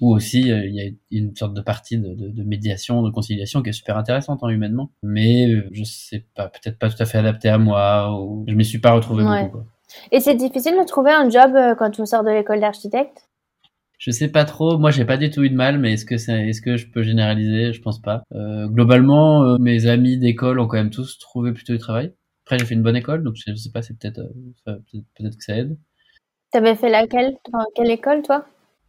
Ou 0.02 0.12
aussi 0.14 0.42
il 0.42 0.76
y 0.76 0.82
a 0.82 0.90
une 1.12 1.36
sorte 1.36 1.54
de 1.54 1.62
partie 1.62 2.00
de, 2.00 2.16
de, 2.16 2.30
de, 2.30 2.44
médiation, 2.44 3.04
de 3.04 3.12
conciliation 3.12 3.62
qui 3.62 3.70
est 3.70 3.74
super 3.74 3.96
intéressante 3.98 4.40
hein, 4.42 4.50
humainement, 4.50 4.92
mais 5.04 5.48
je 5.72 5.84
sais 5.84 6.26
pas, 6.36 6.50
peut-être 6.50 6.78
pas 6.78 6.90
tout 6.90 7.02
à 7.02 7.06
fait 7.06 7.18
adapté 7.20 7.50
à 7.50 7.58
moi. 7.58 8.12
Ou 8.20 8.46
je 8.48 8.54
m'y 8.54 8.66
suis 8.66 8.80
pas 8.80 8.92
retrouvé 8.92 9.24
beaucoup. 9.24 9.50
Quoi. 9.50 9.66
Et 10.12 10.20
c'est 10.20 10.36
difficile 10.36 10.76
de 10.80 10.86
trouver 10.86 11.12
un 11.12 11.30
job 11.30 11.52
quand 11.80 12.00
on 12.00 12.06
sort 12.06 12.24
de 12.24 12.30
l'école 12.30 12.60
d'architecte? 12.60 13.28
Je 13.98 14.12
sais 14.12 14.28
pas 14.30 14.46
trop. 14.46 14.78
Moi, 14.78 14.92
j'ai 14.92 15.06
pas 15.06 15.18
du 15.18 15.30
tout 15.30 15.44
eu 15.44 15.50
de 15.50 15.56
mal, 15.56 15.80
mais 15.80 15.94
est-ce 15.94 16.06
que 16.06 16.18
c'est, 16.18 16.48
est-ce 16.48 16.62
que 16.62 16.78
je 16.78 16.88
peux 16.88 17.04
généraliser? 17.04 17.74
Je 17.74 17.82
pense 17.82 18.02
pas. 18.02 18.24
Euh, 18.34 18.68
globalement, 18.68 19.44
euh, 19.44 19.58
mes 19.58 19.88
amis 19.88 20.18
d'école 20.18 20.60
ont 20.60 20.68
quand 20.68 20.78
même 20.78 20.92
tous 20.92 21.18
trouvé 21.20 21.52
plutôt 21.52 21.74
du 21.74 21.80
travail. 21.80 22.14
Après, 22.46 22.60
j'ai 22.60 22.66
fait 22.66 22.76
une 22.76 22.84
bonne 22.84 22.96
école, 22.96 23.24
donc 23.24 23.36
je 23.36 23.54
sais 23.56 23.72
pas, 23.72 23.82
c'est 23.82 23.98
peut-être, 23.98 24.20
euh, 24.20 24.78
peut-être, 24.86 25.38
que 25.38 25.44
ça 25.44 25.58
aide. 25.58 25.78
T'avais 26.52 26.76
fait 26.76 26.90
laquelle? 26.90 27.36
Dans 27.52 27.66
quelle 27.76 27.92
école, 27.92 28.22
toi? 28.22 28.46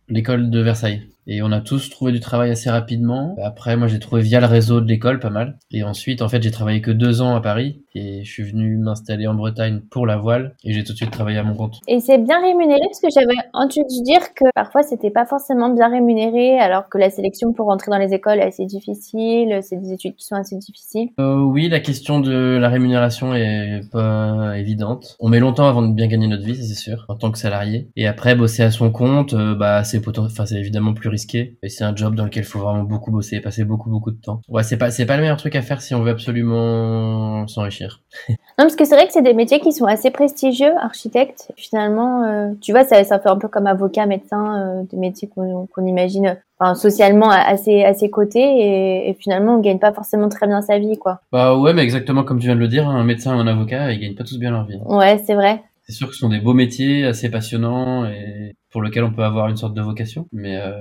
L'école 0.09 0.51
de 0.51 0.61
Versailles. 0.61 1.09
Et 1.29 1.43
on 1.43 1.53
a 1.53 1.61
tous 1.61 1.91
trouvé 1.91 2.11
du 2.11 2.21
travail 2.21 2.51
assez 2.51 2.71
rapidement. 2.71 3.37
Après, 3.43 3.77
moi, 3.77 3.87
j'ai 3.87 3.99
trouvé 3.99 4.23
via 4.23 4.41
le 4.41 4.47
réseau 4.47 4.81
de 4.81 4.89
l'école 4.89 5.21
pas 5.21 5.29
mal. 5.29 5.59
Et 5.71 5.83
ensuite, 5.83 6.23
en 6.23 6.29
fait, 6.29 6.43
j'ai 6.43 6.51
travaillé 6.51 6.81
que 6.81 6.91
deux 6.91 7.21
ans 7.21 7.37
à 7.37 7.43
Paris 7.43 7.83
et 7.95 8.25
je 8.25 8.31
suis 8.31 8.43
venu 8.43 8.77
m'installer 8.79 9.27
en 9.27 9.35
Bretagne 9.35 9.81
pour 9.91 10.07
la 10.07 10.17
voile 10.17 10.55
et 10.65 10.73
j'ai 10.73 10.85
tout 10.85 10.93
de 10.93 10.97
suite 10.97 11.11
travaillé 11.11 11.39
à 11.39 11.43
mon 11.43 11.55
compte. 11.55 11.81
Et 11.89 12.01
c'est 12.01 12.19
bien 12.19 12.41
rémunéré 12.41 12.81
parce 12.81 13.01
que 13.01 13.09
j'avais 13.13 13.35
entendu 13.53 14.03
dire 14.05 14.35
que 14.35 14.45
parfois 14.55 14.83
c'était 14.83 15.11
pas 15.11 15.27
forcément 15.27 15.71
bien 15.71 15.89
rémunéré 15.89 16.59
alors 16.59 16.89
que 16.89 16.99
la 16.99 17.11
sélection 17.11 17.53
pour 17.53 17.67
rentrer 17.67 17.91
dans 17.91 17.99
les 17.99 18.15
écoles 18.15 18.39
est 18.39 18.45
assez 18.47 18.67
difficile, 18.67 19.59
c'est 19.63 19.77
des 19.77 19.93
études 19.93 20.15
qui 20.15 20.25
sont 20.25 20.37
assez 20.37 20.57
difficiles. 20.57 21.09
Euh, 21.19 21.41
oui, 21.41 21.69
la 21.69 21.81
question 21.81 22.21
de 22.21 22.57
la 22.61 22.69
rémunération 22.69 23.35
est 23.35 23.81
pas 23.91 24.57
évidente. 24.57 25.17
On 25.21 25.29
met 25.29 25.41
longtemps 25.41 25.69
avant 25.69 25.83
de 25.83 25.93
bien 25.93 26.07
gagner 26.07 26.29
notre 26.29 26.45
vie, 26.45 26.57
c'est 26.57 26.75
sûr, 26.75 27.05
en 27.09 27.17
tant 27.17 27.31
que 27.31 27.39
salarié. 27.39 27.89
Et 27.97 28.07
après, 28.07 28.35
bosser 28.35 28.63
à 28.63 28.71
son 28.71 28.91
compte, 28.91 29.35
euh, 29.35 29.55
bah 29.55 29.85
c'est 29.85 30.07
enfin 30.19 30.47
c'est 30.47 30.57
évidemment 30.57 30.95
plus 30.95 31.09
risqué 31.19 31.59
et 31.63 31.69
c'est 31.69 31.85
un 31.85 31.95
job 31.95 32.15
dans 32.15 32.25
lequel 32.25 32.45
il 32.45 32.47
faut 32.47 32.61
vraiment 32.61 32.85
beaucoup 32.85 33.11
bosser, 33.11 33.41
passer 33.41 33.65
beaucoup 33.65 33.91
beaucoup 33.91 34.11
de 34.11 34.21
temps. 34.21 34.41
Ouais, 34.49 34.63
c'est 34.63 34.77
pas 34.77 34.91
c'est 34.91 35.07
pas 35.07 35.17
le 35.17 35.23
meilleur 35.23 35.37
truc 35.37 35.57
à 35.57 35.63
faire 35.63 35.83
si 35.83 35.95
on 35.95 36.03
veut 36.03 36.11
absolument 36.11 37.47
s'enrichir. 37.49 38.03
non, 38.29 38.37
parce 38.59 38.77
que 38.77 38.85
c'est 38.85 38.95
vrai 38.95 39.07
que 39.07 39.13
c'est 39.13 39.23
des 39.23 39.35
métiers 39.35 39.61
qui 39.61 39.73
sont 39.73 39.87
assez 39.87 40.11
prestigieux, 40.11 40.73
architecte. 40.81 41.53
Finalement, 41.57 42.25
euh, 42.25 42.53
tu 42.61 42.73
vois, 42.73 42.85
ça, 42.85 43.03
ça 43.05 43.19
fait 43.19 43.29
un 43.29 43.37
peu 43.37 43.49
comme 43.49 43.67
avocat, 43.67 44.07
médecin, 44.07 44.61
euh, 44.61 44.83
des 44.91 44.97
métiers 44.97 45.29
qu'on 45.29 45.87
imagine 45.87 46.37
enfin, 46.59 46.75
socialement 46.75 47.31
à, 47.31 47.57
ses, 47.57 47.85
à 47.85 47.95
ses 47.95 48.11
côtés 48.11 48.41
et, 48.41 49.11
et, 49.11 49.15
finalement 49.15 49.57
on 49.57 49.61
gagne 49.61 49.79
pas 49.79 49.93
forcément 49.93 50.29
très 50.29 50.47
bien 50.47 50.61
sa 50.63 50.79
vie 50.79 50.99
quoi. 50.99 51.21
Bah 51.33 51.57
ouais 51.57 51.73
mais 51.73 51.83
exactement 51.83 52.25
comme 52.25 52.39
tu 52.39 52.47
viens 52.47 52.57
de 52.57 52.61
le 52.61 52.69
dire, 52.69 52.89
un 52.89 53.05
médecin 53.05 53.39
un 53.39 53.47
avocat 53.47 53.93
ils 53.93 54.01
gagnent 54.01 54.15
pas 54.15 54.25
tous 54.25 54.39
bien 54.39 54.51
leur 54.51 54.67
vie. 54.67 54.79
Ouais 54.87 55.23
c'est 55.25 55.35
vrai. 55.35 55.63
C'est 55.85 55.93
sûr 55.95 56.09
que 56.09 56.13
ce 56.13 56.21
sont 56.21 56.29
des 56.29 56.41
beaux 56.41 56.53
métiers, 56.53 57.07
assez 57.07 57.31
passionnants 57.31 58.05
et 58.05 58.55
pour 58.71 58.83
lesquels 58.83 59.05
on 59.05 59.13
peut 59.13 59.25
avoir 59.25 59.49
une 59.49 59.57
sorte 59.57 59.75
de 59.75 59.81
vocation, 59.81 60.29
mais 60.33 60.57
euh, 60.57 60.73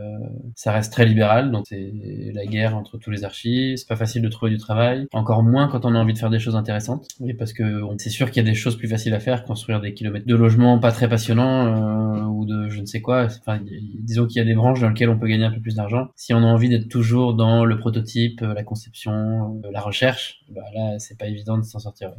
ça 0.56 0.72
reste 0.72 0.92
très 0.92 1.06
libéral, 1.06 1.52
donc 1.52 1.66
c'est 1.68 1.94
la 2.34 2.46
guerre 2.46 2.76
entre 2.76 2.98
tous 2.98 3.12
les 3.12 3.24
archis. 3.24 3.78
C'est 3.78 3.88
pas 3.88 3.96
facile 3.96 4.22
de 4.22 4.30
trouver 4.30 4.52
du 4.52 4.58
travail, 4.58 5.08
encore 5.14 5.44
moins 5.44 5.68
quand 5.68 5.86
on 5.86 5.96
a 5.96 5.98
envie 5.98 6.14
de 6.14 6.18
faire 6.18 6.30
des 6.30 6.40
choses 6.40 6.56
intéressantes. 6.56 7.08
Et 7.26 7.34
parce 7.34 7.54
que 7.54 7.82
c'est 7.98 8.10
sûr 8.10 8.30
qu'il 8.30 8.44
y 8.44 8.46
a 8.46 8.50
des 8.50 8.56
choses 8.56 8.78
plus 8.78 8.88
faciles 8.88 9.14
à 9.14 9.20
faire, 9.20 9.44
construire 9.44 9.80
des 9.80 9.94
kilomètres 9.94 10.28
de 10.28 10.36
logements 10.36 10.80
pas 10.80 10.92
très 10.92 11.08
passionnants 11.08 11.68
euh, 11.68 12.24
ou 12.26 12.46
de 12.46 12.70
je 12.70 12.82
ne 12.82 12.86
sais 12.86 13.02
quoi. 13.02 13.26
Enfin, 13.26 13.60
disons 14.02 14.28
qu'il 14.28 14.38
y 14.38 14.42
a 14.42 14.46
des 14.46 14.56
branches 14.56 14.82
dans 14.82 14.90
lesquelles 14.90 15.10
on 15.10 15.18
peut 15.18 15.28
gagner 15.28 15.46
un 15.46 15.52
peu 15.52 15.62
plus 15.62 15.76
d'argent. 15.76 16.08
Si 16.16 16.34
on 16.34 16.40
a 16.40 16.48
envie 16.48 16.70
d'être 16.70 16.90
toujours 16.90 17.34
dans 17.36 17.64
le 17.64 17.78
prototype, 17.78 18.42
la 18.42 18.64
conception, 18.64 19.62
la 19.72 19.82
recherche, 19.82 20.42
bah 20.50 20.62
là 20.74 21.00
c'est 21.00 21.18
pas 21.18 21.28
évident 21.28 21.58
de 21.58 21.64
s'en 21.64 21.80
sortir. 21.80 22.12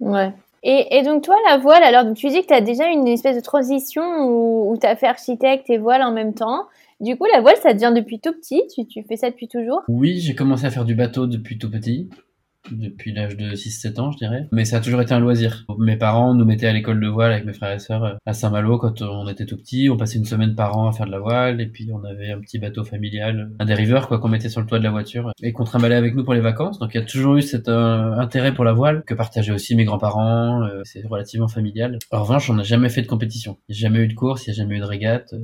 Ouais. 0.00 0.32
Et, 0.66 1.02
donc 1.02 1.22
toi, 1.22 1.36
la 1.46 1.58
voile, 1.58 1.82
alors 1.82 2.14
tu 2.14 2.28
dis 2.28 2.40
que 2.40 2.46
tu 2.46 2.54
as 2.54 2.62
déjà 2.62 2.86
une 2.88 3.06
espèce 3.06 3.36
de 3.36 3.42
transition 3.42 4.02
où, 4.22 4.72
où 4.72 4.78
tu 4.78 4.86
as 4.86 4.96
fait 4.96 5.06
architecte 5.06 5.68
et 5.68 5.76
voile 5.76 6.02
en 6.02 6.10
même 6.10 6.32
temps. 6.32 6.64
Du 7.00 7.16
coup, 7.16 7.26
la 7.30 7.42
voile, 7.42 7.56
ça 7.56 7.74
te 7.74 7.78
vient 7.78 7.92
depuis 7.92 8.18
tout 8.18 8.32
petit? 8.32 8.62
Tu 8.88 9.02
fais 9.02 9.16
ça 9.16 9.28
depuis 9.28 9.46
toujours? 9.46 9.82
Oui, 9.88 10.20
j'ai 10.20 10.34
commencé 10.34 10.64
à 10.64 10.70
faire 10.70 10.86
du 10.86 10.94
bateau 10.94 11.26
depuis 11.26 11.58
tout 11.58 11.70
petit 11.70 12.08
depuis 12.70 13.12
l'âge 13.12 13.36
de 13.36 13.54
6-7 13.54 14.00
ans, 14.00 14.10
je 14.10 14.18
dirais. 14.18 14.48
Mais 14.52 14.64
ça 14.64 14.78
a 14.78 14.80
toujours 14.80 15.00
été 15.00 15.12
un 15.12 15.20
loisir. 15.20 15.64
Mes 15.78 15.96
parents 15.96 16.34
nous 16.34 16.44
mettaient 16.44 16.66
à 16.66 16.72
l'école 16.72 17.00
de 17.00 17.08
voile 17.08 17.32
avec 17.32 17.44
mes 17.44 17.52
frères 17.52 17.72
et 17.72 17.78
sœurs 17.78 18.04
euh, 18.04 18.14
à 18.26 18.32
Saint-Malo 18.32 18.78
quand 18.78 19.02
on 19.02 19.28
était 19.28 19.46
tout 19.46 19.56
petit. 19.56 19.88
On 19.90 19.96
passait 19.96 20.18
une 20.18 20.24
semaine 20.24 20.54
par 20.54 20.76
an 20.76 20.88
à 20.88 20.92
faire 20.92 21.06
de 21.06 21.10
la 21.10 21.18
voile 21.18 21.60
et 21.60 21.66
puis 21.66 21.88
on 21.92 22.04
avait 22.04 22.30
un 22.30 22.40
petit 22.40 22.58
bateau 22.58 22.84
familial, 22.84 23.50
un 23.58 23.64
dériveur 23.64 24.08
quoi 24.08 24.18
qu'on 24.18 24.28
mettait 24.28 24.48
sur 24.48 24.60
le 24.60 24.66
toit 24.66 24.78
de 24.78 24.84
la 24.84 24.90
voiture 24.90 25.30
et 25.42 25.52
qu'on 25.52 25.64
trimballait 25.64 25.94
avec 25.94 26.14
nous 26.14 26.24
pour 26.24 26.34
les 26.34 26.40
vacances. 26.40 26.78
Donc 26.78 26.94
il 26.94 26.98
y 26.98 27.02
a 27.02 27.04
toujours 27.04 27.36
eu 27.36 27.42
cet 27.42 27.68
euh, 27.68 28.12
intérêt 28.16 28.54
pour 28.54 28.64
la 28.64 28.72
voile 28.72 29.04
que 29.06 29.14
partageaient 29.14 29.52
aussi 29.52 29.76
mes 29.76 29.84
grands-parents. 29.84 30.62
Euh, 30.62 30.80
c'est 30.84 31.06
relativement 31.06 31.48
familial. 31.48 31.98
En 32.10 32.22
revanche, 32.22 32.50
on 32.50 32.54
n'a 32.54 32.62
jamais 32.62 32.88
fait 32.88 33.02
de 33.02 33.06
compétition. 33.06 33.58
Il 33.68 33.72
n'y 33.72 33.78
a 33.78 33.80
jamais 33.82 34.00
eu 34.00 34.08
de 34.08 34.14
course, 34.14 34.46
il 34.46 34.50
n'y 34.50 34.56
a 34.56 34.62
jamais 34.62 34.76
eu 34.76 34.80
de 34.80 34.84
régate 34.84 35.34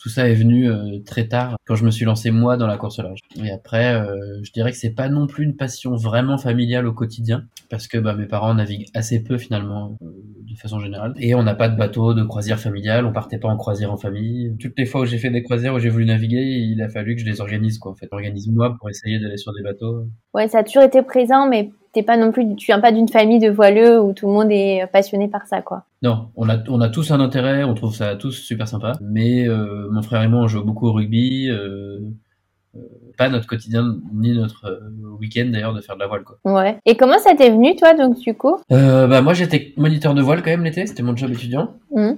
tout 0.00 0.08
ça 0.08 0.28
est 0.28 0.34
venu 0.34 0.70
euh, 0.70 0.98
très 1.04 1.28
tard 1.28 1.56
quand 1.66 1.74
je 1.74 1.84
me 1.84 1.90
suis 1.90 2.06
lancé 2.06 2.30
moi 2.30 2.56
dans 2.56 2.66
la 2.66 2.78
course 2.78 2.98
au 2.98 3.02
large. 3.02 3.20
Et 3.36 3.50
après, 3.50 3.94
euh, 3.94 4.40
je 4.42 4.50
dirais 4.50 4.70
que 4.70 4.76
c'est 4.76 4.94
pas 4.94 5.08
non 5.08 5.26
plus 5.26 5.44
une 5.44 5.56
passion 5.56 5.94
vraiment 5.94 6.38
familiale 6.38 6.86
au 6.86 6.94
quotidien 6.94 7.44
parce 7.68 7.86
que 7.86 7.98
bah, 7.98 8.14
mes 8.14 8.26
parents 8.26 8.54
naviguent 8.54 8.88
assez 8.94 9.22
peu 9.22 9.36
finalement 9.36 9.98
euh, 10.02 10.06
de 10.50 10.56
façon 10.56 10.80
générale 10.80 11.12
et 11.18 11.34
on 11.34 11.42
n'a 11.42 11.54
pas 11.54 11.68
de 11.68 11.76
bateau 11.76 12.14
de 12.14 12.24
croisière 12.24 12.58
familiale, 12.58 13.04
on 13.04 13.12
partait 13.12 13.38
pas 13.38 13.48
en 13.48 13.58
croisière 13.58 13.92
en 13.92 13.98
famille. 13.98 14.56
Toutes 14.58 14.78
les 14.78 14.86
fois 14.86 15.02
où 15.02 15.04
j'ai 15.04 15.18
fait 15.18 15.30
des 15.30 15.42
croisières 15.42 15.74
où 15.74 15.78
j'ai 15.78 15.90
voulu 15.90 16.06
naviguer, 16.06 16.40
il 16.40 16.80
a 16.82 16.88
fallu 16.88 17.14
que 17.14 17.20
je 17.20 17.26
les 17.26 17.42
organise 17.42 17.78
quoi 17.78 17.92
en 17.92 17.94
fait. 17.94 18.08
Organise 18.10 18.48
moi 18.48 18.74
pour 18.78 18.88
essayer 18.88 19.20
d'aller 19.20 19.36
sur 19.36 19.52
des 19.52 19.62
bateaux. 19.62 20.06
Ouais, 20.32 20.48
ça 20.48 20.58
a 20.58 20.64
toujours 20.64 20.82
été 20.82 21.02
présent 21.02 21.46
mais 21.46 21.70
t'es 21.92 22.02
pas 22.02 22.16
non 22.16 22.32
plus, 22.32 22.54
tu 22.56 22.66
viens 22.66 22.80
pas 22.80 22.92
d'une 22.92 23.08
famille 23.08 23.38
de 23.38 23.50
voileux 23.50 24.00
où 24.00 24.12
tout 24.12 24.26
le 24.26 24.32
monde 24.32 24.48
est 24.50 24.86
passionné 24.92 25.28
par 25.28 25.46
ça, 25.46 25.60
quoi. 25.62 25.84
Non, 26.02 26.28
on 26.36 26.48
a, 26.48 26.56
on 26.68 26.80
a 26.80 26.88
tous 26.88 27.10
un 27.10 27.20
intérêt, 27.20 27.64
on 27.64 27.74
trouve 27.74 27.94
ça 27.94 28.16
tous 28.16 28.32
super 28.32 28.68
sympa. 28.68 28.92
Mais 29.00 29.48
euh, 29.48 29.88
mon 29.90 30.02
frère 30.02 30.22
et 30.22 30.28
moi, 30.28 30.40
on 30.40 30.48
joue 30.48 30.64
beaucoup 30.64 30.86
au 30.86 30.92
rugby. 30.92 31.48
Euh, 31.50 31.98
euh, 32.76 32.80
pas 33.18 33.28
notre 33.28 33.48
quotidien 33.48 33.96
ni 34.14 34.32
notre 34.32 34.66
euh, 34.66 35.16
week-end 35.18 35.48
d'ailleurs 35.52 35.74
de 35.74 35.80
faire 35.80 35.96
de 35.96 36.00
la 36.00 36.06
voile 36.06 36.22
quoi. 36.22 36.38
Ouais. 36.44 36.78
Et 36.86 36.96
comment 36.96 37.18
ça 37.18 37.34
t'est 37.34 37.50
venu 37.50 37.74
toi 37.74 37.94
donc 37.94 38.16
du 38.20 38.32
coup? 38.34 38.56
Euh, 38.70 39.08
Bah 39.08 39.22
moi 39.22 39.34
j'étais 39.34 39.74
moniteur 39.76 40.14
de 40.14 40.22
voile 40.22 40.40
quand 40.40 40.50
même 40.50 40.62
l'été, 40.62 40.86
c'était 40.86 41.02
mon 41.02 41.16
job 41.16 41.32
étudiant. 41.32 41.74
Mmh. 41.92 42.12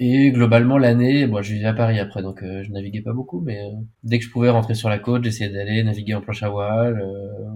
Et 0.00 0.32
globalement, 0.32 0.76
l'année, 0.76 1.26
bon, 1.26 1.40
je 1.40 1.52
vivais 1.52 1.66
à 1.66 1.72
Paris 1.72 2.00
après, 2.00 2.20
donc 2.20 2.42
euh, 2.42 2.64
je 2.64 2.72
naviguais 2.72 3.02
pas 3.02 3.12
beaucoup, 3.12 3.40
mais 3.40 3.60
euh, 3.60 3.70
dès 4.02 4.18
que 4.18 4.24
je 4.24 4.30
pouvais 4.30 4.50
rentrer 4.50 4.74
sur 4.74 4.88
la 4.88 4.98
côte, 4.98 5.22
j'essayais 5.22 5.50
d'aller 5.50 5.84
naviguer 5.84 6.14
en 6.14 6.20
planche 6.20 6.42
à 6.42 6.48
voile, 6.48 7.00
euh, 7.00 7.54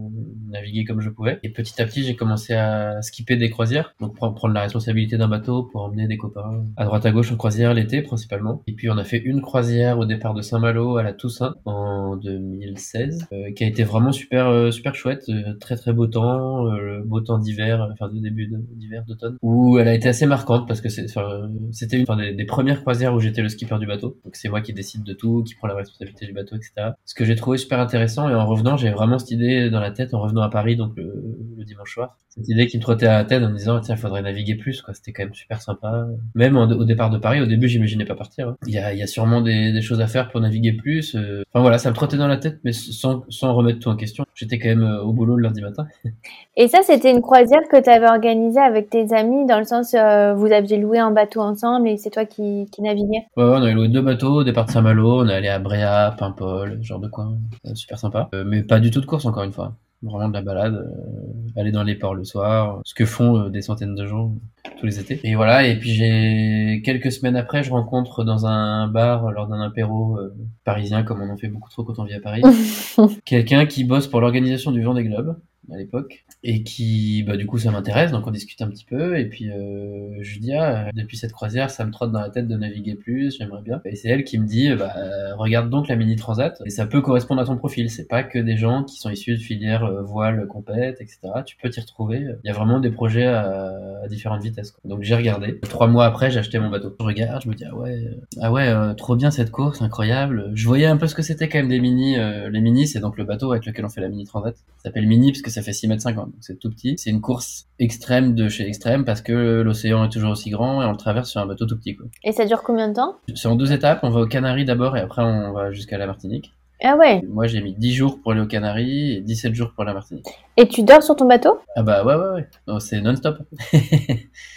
naviguer 0.48 0.84
comme 0.84 1.00
je 1.00 1.10
pouvais. 1.10 1.40
Et 1.42 1.50
petit 1.50 1.82
à 1.82 1.84
petit, 1.84 2.04
j'ai 2.04 2.14
commencé 2.14 2.54
à 2.54 3.02
skipper 3.02 3.36
des 3.36 3.50
croisières, 3.50 3.94
donc 4.00 4.14
prendre 4.16 4.48
la 4.48 4.62
responsabilité 4.62 5.16
d'un 5.16 5.26
bateau 5.26 5.64
pour 5.64 5.82
emmener 5.82 6.06
des 6.06 6.16
copains 6.16 6.64
à 6.76 6.84
droite 6.84 7.06
à 7.06 7.10
gauche 7.10 7.32
en 7.32 7.36
croisière 7.36 7.74
l'été 7.74 8.02
principalement. 8.02 8.62
Et 8.68 8.72
puis 8.72 8.88
on 8.88 8.98
a 8.98 9.04
fait 9.04 9.18
une 9.18 9.40
croisière 9.40 9.98
au 9.98 10.04
départ 10.04 10.32
de 10.32 10.40
Saint-Malo 10.40 10.96
à 10.96 11.02
la 11.02 11.12
Toussaint 11.12 11.56
en 11.64 12.16
2016, 12.16 13.26
qui 13.56 13.64
a 13.64 13.66
été 13.66 13.82
vraiment 13.82 14.12
super 14.12 14.72
super 14.72 14.94
chouette, 14.94 15.30
très 15.60 15.76
très 15.76 15.92
beau 15.92 16.06
temps, 16.06 16.64
le 16.64 17.02
beau 17.02 17.20
temps 17.20 17.38
d'hiver, 17.38 17.86
enfin 17.92 18.08
de 18.08 18.20
début 18.20 18.48
d'hiver 18.76 19.04
d'automne, 19.06 19.36
où 19.42 19.78
elle 19.78 19.88
a 19.88 19.94
été 19.94 20.08
assez 20.08 20.26
marquante 20.26 20.66
parce 20.66 20.80
que 20.80 20.88
c'était 20.88 21.98
une 21.98 22.06
des, 22.16 22.27
des, 22.32 22.44
premières 22.44 22.80
croisières 22.80 23.14
où 23.14 23.20
j'étais 23.20 23.42
le 23.42 23.48
skipper 23.48 23.78
du 23.78 23.86
bateau. 23.86 24.18
Donc 24.24 24.36
c'est 24.36 24.48
moi 24.48 24.60
qui 24.60 24.72
décide 24.72 25.04
de 25.04 25.12
tout, 25.12 25.42
qui 25.44 25.54
prend 25.54 25.68
la 25.68 25.74
responsabilité 25.74 26.26
du 26.26 26.32
bateau, 26.32 26.56
etc. 26.56 26.90
Ce 27.04 27.14
que 27.14 27.24
j'ai 27.24 27.36
trouvé 27.36 27.58
super 27.58 27.80
intéressant 27.80 28.28
et 28.28 28.34
en 28.34 28.46
revenant, 28.46 28.76
j'ai 28.76 28.90
vraiment 28.90 29.18
cette 29.18 29.30
idée 29.30 29.70
dans 29.70 29.80
la 29.80 29.90
tête 29.90 30.14
en 30.14 30.20
revenant 30.20 30.42
à 30.42 30.50
Paris 30.50 30.76
donc 30.76 30.92
le, 30.96 31.57
le 31.58 31.64
dimanche 31.64 31.92
soir. 31.92 32.16
Cette 32.28 32.48
idée 32.48 32.66
qui 32.66 32.76
me 32.76 32.82
trottait 32.82 33.06
à 33.06 33.18
la 33.18 33.24
tête 33.24 33.42
en 33.42 33.50
me 33.50 33.56
disant 33.56 33.80
tiens, 33.80 33.96
il 33.96 34.00
faudrait 34.00 34.22
naviguer 34.22 34.54
plus 34.54 34.80
quoi. 34.82 34.94
C'était 34.94 35.12
quand 35.12 35.24
même 35.24 35.34
super 35.34 35.60
sympa. 35.60 36.06
Même 36.34 36.56
au 36.56 36.84
départ 36.84 37.10
de 37.10 37.18
Paris, 37.18 37.40
au 37.40 37.46
début, 37.46 37.68
j'imaginais 37.68 38.04
pas 38.04 38.14
partir. 38.14 38.48
Hein. 38.48 38.56
Il 38.66 38.74
y, 38.74 38.78
a, 38.78 38.92
il 38.92 38.98
y 38.98 39.02
a 39.02 39.06
sûrement 39.06 39.40
des, 39.40 39.72
des, 39.72 39.82
choses 39.82 40.00
à 40.00 40.06
faire 40.06 40.30
pour 40.30 40.40
naviguer 40.40 40.72
plus. 40.72 41.14
Euh. 41.14 41.42
Enfin 41.52 41.62
voilà, 41.62 41.78
ça 41.78 41.90
me 41.90 41.94
trottait 41.94 42.16
dans 42.16 42.28
la 42.28 42.36
tête, 42.36 42.60
mais 42.64 42.72
sans, 42.72 43.24
sans 43.28 43.54
remettre 43.54 43.80
tout 43.80 43.88
en 43.88 43.96
question. 43.96 44.24
J'étais 44.34 44.58
quand 44.58 44.68
même 44.68 44.84
euh, 44.84 45.02
au 45.02 45.12
boulot 45.12 45.36
le 45.36 45.42
lundi 45.42 45.60
matin. 45.60 45.86
Et 46.56 46.68
ça, 46.68 46.78
c'était 46.82 47.10
une 47.10 47.22
croisière 47.22 47.62
que 47.70 47.80
tu 47.80 47.90
avais 47.90 48.08
organisée 48.08 48.60
avec 48.60 48.90
tes 48.90 49.12
amis, 49.12 49.46
dans 49.46 49.58
le 49.58 49.64
sens 49.64 49.94
euh, 49.94 50.34
vous 50.34 50.52
aviez 50.52 50.76
loué 50.76 50.98
un 50.98 51.10
bateau 51.10 51.40
ensemble 51.40 51.88
et 51.88 51.96
c'est 51.96 52.10
toi 52.10 52.24
qui, 52.24 52.66
qui 52.72 52.82
naviguais? 52.82 53.26
Ouais, 53.36 53.44
on 53.44 53.62
avait 53.62 53.72
loué 53.72 53.88
deux 53.88 54.02
bateaux, 54.02 54.40
au 54.40 54.44
départ 54.44 54.66
de 54.66 54.70
Saint-Malo, 54.70 55.22
on 55.22 55.28
est 55.28 55.34
allé 55.34 55.48
à 55.48 55.58
Bréa, 55.58 56.14
Paimpol, 56.18 56.78
genre 56.82 56.98
de 56.98 57.08
coin, 57.08 57.36
super 57.74 57.98
sympa. 57.98 58.28
Euh, 58.34 58.44
mais 58.46 58.62
pas 58.62 58.80
du 58.80 58.90
tout 58.90 59.00
de 59.00 59.06
course 59.06 59.24
encore 59.24 59.44
une 59.44 59.52
fois 59.52 59.74
vraiment 60.02 60.28
de 60.28 60.34
la 60.34 60.42
balade, 60.42 60.74
euh, 60.74 61.60
aller 61.60 61.72
dans 61.72 61.82
les 61.82 61.94
ports 61.94 62.14
le 62.14 62.24
soir, 62.24 62.80
ce 62.84 62.94
que 62.94 63.04
font 63.04 63.36
euh, 63.36 63.48
des 63.48 63.62
centaines 63.62 63.94
de 63.94 64.06
gens 64.06 64.34
tous 64.78 64.86
les 64.86 65.00
étés. 65.00 65.20
Et 65.24 65.34
voilà, 65.34 65.66
et 65.66 65.78
puis 65.78 65.90
j'ai 65.90 66.82
quelques 66.84 67.10
semaines 67.10 67.36
après, 67.36 67.64
je 67.64 67.70
rencontre 67.70 68.24
dans 68.24 68.46
un 68.46 68.86
bar 68.86 69.30
lors 69.32 69.48
d'un 69.48 69.60
apéro 69.60 70.16
euh, 70.18 70.34
parisien, 70.64 71.02
comme 71.02 71.20
on 71.22 71.30
en 71.30 71.36
fait 71.36 71.48
beaucoup 71.48 71.70
trop 71.70 71.84
quand 71.84 71.98
on 71.98 72.04
vit 72.04 72.14
à 72.14 72.20
Paris, 72.20 72.42
quelqu'un 73.24 73.66
qui 73.66 73.84
bosse 73.84 74.06
pour 74.06 74.20
l'organisation 74.20 74.70
du 74.70 74.82
Vendée 74.82 75.04
Globe 75.04 75.36
à 75.72 75.76
l'époque 75.76 76.24
et 76.44 76.62
qui 76.62 77.24
bah 77.24 77.36
du 77.36 77.46
coup 77.46 77.58
ça 77.58 77.72
m'intéresse 77.72 78.12
donc 78.12 78.26
on 78.26 78.30
discute 78.30 78.60
un 78.62 78.68
petit 78.68 78.84
peu. 78.84 79.18
Et 79.18 79.26
puis 79.26 79.50
euh, 79.50 80.22
ah, 80.58 80.90
depuis 80.94 81.16
cette 81.16 81.32
croisière 81.32 81.70
ça 81.70 81.84
me 81.84 81.90
trotte 81.90 82.12
dans 82.12 82.20
la 82.20 82.30
tête 82.30 82.48
de 82.48 82.56
naviguer 82.56 82.94
plus 82.94 83.36
j'aimerais 83.38 83.62
bien. 83.62 83.80
Et 83.84 83.96
c'est 83.96 84.08
elle 84.08 84.24
qui 84.24 84.38
me 84.38 84.46
dit 84.46 84.74
bah 84.74 84.94
regarde 85.36 85.70
donc 85.70 85.88
la 85.88 85.96
mini 85.96 86.16
transat. 86.16 86.60
Et 86.64 86.70
ça 86.70 86.86
peut 86.86 87.00
correspondre 87.00 87.40
à 87.40 87.44
ton 87.44 87.56
profil. 87.56 87.90
C'est 87.90 88.08
pas 88.08 88.22
que 88.22 88.38
des 88.38 88.56
gens 88.56 88.84
qui 88.84 88.96
sont 88.96 89.10
issus 89.10 89.32
de 89.32 89.40
filières 89.40 89.84
euh, 89.84 90.02
voile 90.02 90.46
compète 90.46 91.00
etc 91.00 91.18
tu 91.44 91.56
peux 91.56 91.70
t'y 91.70 91.80
retrouver. 91.80 92.26
Il 92.44 92.48
y 92.48 92.50
a 92.50 92.54
vraiment 92.54 92.80
des 92.80 92.90
projets 92.90 93.26
à, 93.26 93.72
à 94.02 94.08
différentes 94.08 94.42
vitesses 94.42 94.70
quoi. 94.70 94.80
donc 94.84 95.02
j'ai 95.02 95.14
regardé 95.14 95.58
trois 95.60 95.86
mois 95.86 96.06
après 96.06 96.30
j'ai 96.30 96.40
acheté 96.40 96.58
mon 96.58 96.70
bateau 96.70 96.94
je 96.98 97.04
regarde 97.04 97.42
je 97.42 97.48
me 97.48 97.54
dis 97.54 97.64
ah 97.64 97.74
ouais 97.74 98.04
euh, 98.04 98.40
ah 98.40 98.52
ouais 98.52 98.68
euh, 98.68 98.94
trop 98.94 99.16
bien 99.16 99.30
cette 99.30 99.50
course 99.50 99.82
incroyable 99.82 100.50
je 100.54 100.66
voyais 100.66 100.86
un 100.86 100.96
peu 100.96 101.06
ce 101.06 101.14
que 101.14 101.22
c'était 101.22 101.48
quand 101.48 101.58
même 101.58 101.68
des 101.68 101.80
mini 101.80 102.18
euh, 102.18 102.48
les 102.50 102.60
mini 102.60 102.86
c'est 102.86 103.00
donc 103.00 103.16
le 103.16 103.24
bateau 103.24 103.52
avec 103.52 103.66
lequel 103.66 103.84
on 103.84 103.88
fait 103.88 104.00
la 104.00 104.08
mini 104.08 104.24
transat 104.24 104.56
ça 104.78 104.84
s'appelle 104.84 105.08
mini 105.08 105.32
parce 105.32 105.42
que 105.42 105.50
ça 105.50 105.60
fait 105.62 105.72
6 105.72 105.88
mètres 105.88 106.02
50, 106.02 106.26
donc 106.26 106.34
c'est 106.40 106.58
tout 106.58 106.70
petit. 106.70 106.94
C'est 106.98 107.10
une 107.10 107.20
course 107.20 107.66
extrême 107.80 108.34
de 108.36 108.48
chez 108.48 108.66
extrême 108.66 109.04
parce 109.04 109.22
que 109.22 109.60
l'océan 109.60 110.04
est 110.04 110.08
toujours 110.08 110.30
aussi 110.30 110.50
grand 110.50 110.82
et 110.82 110.86
on 110.86 110.92
le 110.92 110.96
traverse 110.96 111.30
sur 111.30 111.40
un 111.40 111.46
bateau 111.46 111.66
tout 111.66 111.76
petit. 111.76 111.96
Quoi. 111.96 112.06
Et 112.22 112.30
ça 112.30 112.44
dure 112.46 112.62
combien 112.62 112.88
de 112.88 112.94
temps? 112.94 113.16
C'est 113.34 113.48
en 113.48 113.56
deux 113.56 113.72
étapes. 113.72 114.00
On 114.04 114.10
va 114.10 114.20
aux 114.20 114.26
Canaries 114.26 114.64
d'abord 114.64 114.96
et 114.96 115.00
après 115.00 115.22
on 115.22 115.52
va 115.52 115.72
jusqu'à 115.72 115.98
la 115.98 116.06
Martinique. 116.06 116.52
Ah 116.80 116.96
ouais 116.96 117.22
Moi 117.28 117.48
j'ai 117.48 117.60
mis 117.60 117.74
10 117.74 117.92
jours 117.92 118.20
pour 118.22 118.30
aller 118.30 118.40
aux 118.40 118.46
Canaries 118.46 119.16
et 119.16 119.20
17 119.20 119.52
jours 119.52 119.72
pour 119.74 119.82
la 119.82 119.94
Martinique. 119.94 120.26
Et 120.60 120.66
tu 120.66 120.82
dors 120.82 121.04
sur 121.04 121.14
ton 121.14 121.26
bateau? 121.26 121.60
Ah 121.76 121.84
bah 121.84 122.04
ouais 122.04 122.16
ouais 122.16 122.44
ouais. 122.66 122.80
c'est 122.80 123.00
non-stop. 123.00 123.38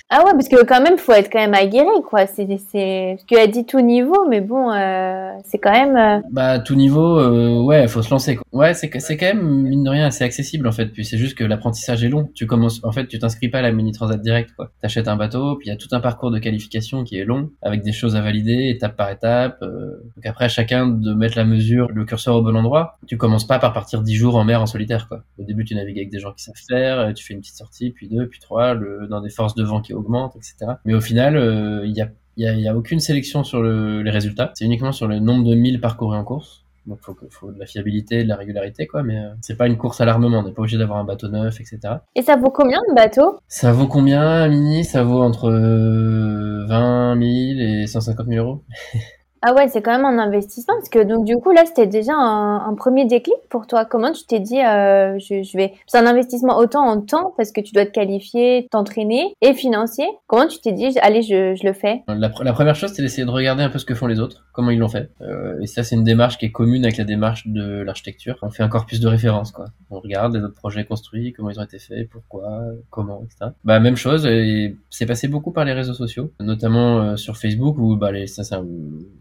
ah 0.10 0.24
ouais 0.26 0.32
parce 0.32 0.48
que 0.50 0.66
quand 0.66 0.82
même 0.82 0.98
faut 0.98 1.12
être 1.12 1.30
quand 1.32 1.38
même 1.38 1.54
aguerri 1.54 2.02
quoi. 2.10 2.26
C'est 2.26 2.48
c'est 2.72 3.18
tu 3.28 3.38
as 3.38 3.46
dit 3.46 3.68
tout 3.68 3.82
niveau 3.82 4.26
mais 4.28 4.42
bon 4.42 4.72
euh, 4.72 5.30
c'est 5.46 5.60
quand 5.60 5.72
même. 5.72 5.96
Euh... 5.96 6.28
Bah 6.32 6.58
tout 6.58 6.74
niveau 6.74 7.20
euh, 7.20 7.62
ouais 7.62 7.88
faut 7.88 8.02
se 8.02 8.10
lancer 8.10 8.36
quoi. 8.36 8.44
Ouais 8.52 8.74
c'est 8.74 8.90
c'est 9.00 9.16
quand 9.16 9.28
même 9.28 9.44
mine 9.44 9.84
de 9.84 9.92
rien 9.92 10.08
assez 10.08 10.24
accessible 10.24 10.68
en 10.68 10.72
fait. 10.72 10.88
Puis 10.88 11.06
c'est 11.06 11.20
juste 11.20 11.38
que 11.38 11.44
l'apprentissage 11.44 12.04
est 12.04 12.10
long. 12.10 12.32
Tu 12.34 12.48
commences 12.48 12.84
en 12.84 12.92
fait 12.92 13.06
tu 13.06 13.20
t'inscris 13.20 13.50
pas 13.50 13.60
à 13.60 13.62
la 13.62 13.72
mini 13.72 13.92
transat 13.92 14.20
direct 14.20 14.50
quoi. 14.58 14.72
T'achètes 14.82 15.08
un 15.08 15.18
bateau 15.18 15.56
puis 15.58 15.68
il 15.68 15.70
y 15.70 15.74
a 15.74 15.78
tout 15.78 15.90
un 15.92 16.00
parcours 16.00 16.32
de 16.32 16.40
qualification 16.40 17.04
qui 17.04 17.20
est 17.20 17.26
long 17.26 17.52
avec 17.62 17.84
des 17.84 17.92
choses 17.92 18.16
à 18.16 18.22
valider 18.22 18.70
étape 18.76 18.98
par 18.98 19.12
étape. 19.12 19.60
Euh. 19.62 20.02
donc 20.16 20.26
après 20.26 20.46
à 20.46 20.50
chacun 20.50 20.88
de 20.88 21.14
mettre 21.14 21.38
la 21.38 21.46
mesure 21.46 21.90
le 21.94 22.06
curseur 22.06 22.36
au 22.38 22.42
bon 22.42 22.56
endroit. 22.56 22.98
Tu 23.06 23.18
commences 23.18 23.46
pas 23.46 23.60
par 23.60 23.72
partir 23.72 24.02
10 24.02 24.16
jours 24.16 24.36
en 24.36 24.44
mer 24.44 24.62
en 24.62 24.66
solitaire, 24.66 25.08
quoi. 25.08 25.24
Au 25.38 25.44
début, 25.44 25.64
tu 25.66 25.76
navigues 25.76 25.91
avec 26.00 26.10
des 26.12 26.20
gens 26.20 26.32
qui 26.34 26.44
savent 26.44 26.56
faire, 26.68 27.00
euh, 27.00 27.14
tu 27.14 27.24
fais 27.26 27.34
une 27.34 27.42
petite 27.42 27.56
sortie, 27.58 27.92
puis 27.92 28.08
deux, 28.08 28.28
puis 28.28 28.40
trois, 28.40 28.74
le, 28.74 29.08
dans 29.08 29.22
des 29.22 29.30
forces 29.30 29.56
de 29.56 29.64
vent 29.64 29.82
qui 29.82 29.94
augmentent, 29.94 30.36
etc. 30.36 30.74
Mais 30.86 30.94
au 30.94 31.02
final, 31.02 31.34
il 31.34 31.38
euh, 31.40 31.82
a 31.82 31.86
il 31.86 32.12
Il 32.38 32.44
y 32.46 32.48
a, 32.48 32.54
y 32.54 32.68
a 32.68 32.76
aucune 32.78 33.00
sélection 33.02 33.44
sur 33.44 33.62
le, 33.62 34.02
les 34.04 34.12
résultats. 34.12 34.52
C'est 34.56 34.64
uniquement 34.66 34.94
sur 34.94 35.08
le 35.08 35.20
nombre 35.20 35.44
de 35.50 35.54
milles 35.54 35.82
parcourus 35.82 36.16
en 36.18 36.24
course. 36.24 36.64
Donc 36.88 36.98
faut, 37.02 37.14
que- 37.14 37.26
faut 37.30 37.52
de 37.52 37.60
la 37.60 37.66
fiabilité, 37.68 38.24
de 38.24 38.28
la 38.30 38.36
régularité, 38.38 38.88
quoi. 38.88 39.04
Mais 39.04 39.18
euh, 39.20 39.30
c'est 39.42 39.56
pas 39.58 39.68
une 39.68 39.78
course 39.78 40.02
à 40.02 40.06
l'armement. 40.06 40.40
On 40.40 40.44
n'est 40.44 40.52
pas 40.54 40.62
obligé 40.62 40.78
d'avoir 40.80 40.98
un 40.98 41.04
bateau 41.04 41.28
neuf, 41.28 41.60
etc. 41.60 41.78
Et 42.16 42.22
ça 42.24 42.38
vaut 42.38 42.50
combien 42.50 42.80
de 42.90 42.96
bateau? 42.96 43.38
Ça 43.48 43.72
vaut 43.74 43.86
combien, 43.88 44.48
mini? 44.48 44.84
Ça 44.86 45.04
vaut 45.04 45.22
entre 45.22 45.50
euh, 45.52 46.66
20 46.68 47.20
000 47.20 47.60
et 47.84 47.86
150 47.88 48.26
000 48.28 48.44
euros. 48.46 48.64
Ah 49.42 49.54
ouais, 49.56 49.68
c'est 49.70 49.82
quand 49.82 49.96
même 49.96 50.06
un 50.06 50.20
investissement 50.20 50.76
parce 50.76 50.90
que 50.90 51.04
donc 51.04 51.26
du 51.26 51.36
coup 51.38 51.52
là 51.52 51.64
c'était 51.66 51.88
déjà 51.88 52.14
un, 52.14 52.58
un 52.70 52.76
premier 52.76 53.06
déclic 53.06 53.36
pour 53.50 53.66
toi. 53.68 53.86
Comment 53.86 54.12
tu 54.12 54.26
t'es 54.26 54.40
dit 54.40 54.60
euh, 54.62 55.18
je, 55.20 55.42
je 55.44 55.58
vais 55.58 55.74
c'est 55.88 55.98
un 55.98 56.06
investissement 56.06 56.58
autant 56.58 56.86
en 56.88 57.02
temps 57.02 57.34
parce 57.38 57.52
que 57.52 57.62
tu 57.62 57.74
dois 57.74 57.86
te 57.86 57.92
qualifier, 57.92 58.68
t'entraîner 58.72 59.34
et 59.42 59.54
financier. 59.54 60.06
Comment 60.28 60.48
tu 60.48 60.60
t'es 60.60 60.72
dit 60.72 60.98
allez 61.02 61.22
je, 61.22 61.56
je 61.56 61.66
le 61.66 61.74
fais? 61.74 62.04
La, 62.08 62.30
pr- 62.30 62.44
la 62.44 62.54
première 62.54 62.76
chose, 62.76 62.92
c'est 62.94 63.02
d'essayer 63.02 63.26
de 63.26 63.32
regarder 63.32 63.64
un 63.64 63.70
peu 63.70 63.80
ce 63.80 63.86
que 63.86 63.96
font 63.96 64.08
les 64.08 64.20
autres, 64.20 64.46
comment 64.54 64.70
ils 64.70 64.80
l'ont 64.80 64.88
fait. 64.90 65.10
Euh, 65.22 65.60
et 65.62 65.68
ça, 65.68 65.84
c'est 65.84 65.96
une 65.96 66.04
démarche 66.04 66.38
qui 66.38 66.46
est 66.46 66.52
commune 66.52 66.84
avec 66.84 66.98
la 66.98 67.04
démarche 67.04 67.48
de 67.48 67.82
l'architecture. 67.82 68.38
On 68.42 68.50
fait 68.50 68.64
encore 68.64 68.86
plus 68.86 69.00
de 69.00 69.08
références, 69.08 69.52
quoi. 69.52 69.66
On 69.90 70.00
regarde 70.00 70.36
les 70.36 70.44
autres 70.44 70.56
projets 70.56 70.86
construits, 70.86 71.34
comment 71.34 71.50
ils 71.50 71.60
ont 71.60 71.64
été 71.64 71.80
faits, 71.80 72.10
pourquoi, 72.10 72.62
comment, 72.90 73.24
etc. 73.26 73.52
Bah, 73.64 73.80
même 73.80 73.96
chose, 73.96 74.26
et 74.26 74.76
c'est 74.90 75.06
passé 75.06 75.28
beaucoup 75.28 75.52
par 75.52 75.66
les 75.66 75.74
réseaux 75.74 75.94
sociaux, 75.94 76.32
notamment 76.40 77.00
euh, 77.02 77.16
sur 77.18 77.38
Facebook, 77.38 77.78
où 77.78 77.96
bah, 77.96 78.12
les, 78.12 78.28
ça, 78.28 78.44
c'est 78.44 78.56
un, 78.56 78.66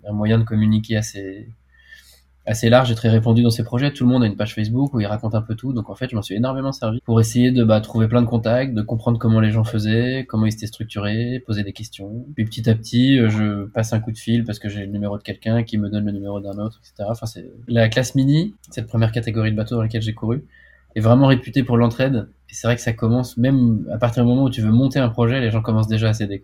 un 0.08 0.09
moyen 0.12 0.38
de 0.38 0.44
communiquer 0.44 0.96
assez 0.96 1.48
assez 2.46 2.70
large 2.70 2.90
et 2.90 2.94
très 2.94 3.08
répandu 3.08 3.42
dans 3.42 3.50
ces 3.50 3.62
projets. 3.62 3.92
Tout 3.92 4.04
le 4.04 4.10
monde 4.10 4.24
a 4.24 4.26
une 4.26 4.36
page 4.36 4.54
Facebook 4.54 4.92
où 4.94 5.00
il 5.00 5.06
raconte 5.06 5.34
un 5.34 5.42
peu 5.42 5.54
tout. 5.54 5.72
Donc 5.72 5.90
en 5.90 5.94
fait, 5.94 6.08
je 6.10 6.16
m'en 6.16 6.22
suis 6.22 6.34
énormément 6.34 6.72
servi 6.72 7.00
pour 7.04 7.20
essayer 7.20 7.52
de 7.52 7.64
bah, 7.64 7.80
trouver 7.80 8.08
plein 8.08 8.22
de 8.22 8.26
contacts, 8.26 8.74
de 8.74 8.82
comprendre 8.82 9.18
comment 9.18 9.40
les 9.40 9.50
gens 9.50 9.64
faisaient, 9.64 10.26
comment 10.28 10.46
ils 10.46 10.54
étaient 10.54 10.66
structurés, 10.66 11.42
poser 11.46 11.62
des 11.62 11.72
questions. 11.72 12.26
Puis 12.34 12.44
petit 12.44 12.68
à 12.68 12.74
petit, 12.74 13.18
euh, 13.18 13.28
je 13.28 13.66
passe 13.66 13.92
un 13.92 14.00
coup 14.00 14.10
de 14.10 14.18
fil 14.18 14.44
parce 14.44 14.58
que 14.58 14.68
j'ai 14.68 14.80
le 14.80 14.92
numéro 14.92 15.18
de 15.18 15.22
quelqu'un 15.22 15.62
qui 15.62 15.78
me 15.78 15.88
donne 15.88 16.06
le 16.06 16.12
numéro 16.12 16.40
d'un 16.40 16.58
autre, 16.58 16.80
etc. 16.80 17.08
Enfin, 17.10 17.26
c'est 17.26 17.50
la 17.68 17.88
classe 17.88 18.14
mini, 18.14 18.54
cette 18.70 18.86
première 18.86 19.12
catégorie 19.12 19.52
de 19.52 19.56
bateaux 19.56 19.76
dans 19.76 19.82
laquelle 19.82 20.02
j'ai 20.02 20.14
couru, 20.14 20.44
est 20.96 21.00
vraiment 21.00 21.26
réputée 21.26 21.62
pour 21.62 21.76
l'entraide. 21.76 22.28
Et 22.50 22.54
c'est 22.54 22.66
vrai 22.66 22.74
que 22.74 22.82
ça 22.82 22.92
commence 22.92 23.36
même 23.36 23.86
à 23.92 23.98
partir 23.98 24.24
du 24.24 24.28
moment 24.28 24.44
où 24.44 24.50
tu 24.50 24.60
veux 24.60 24.72
monter 24.72 24.98
un 24.98 25.08
projet, 25.08 25.40
les 25.40 25.50
gens 25.50 25.62
commencent 25.62 25.88
déjà 25.88 26.08
à 26.08 26.14
s'aider. 26.14 26.42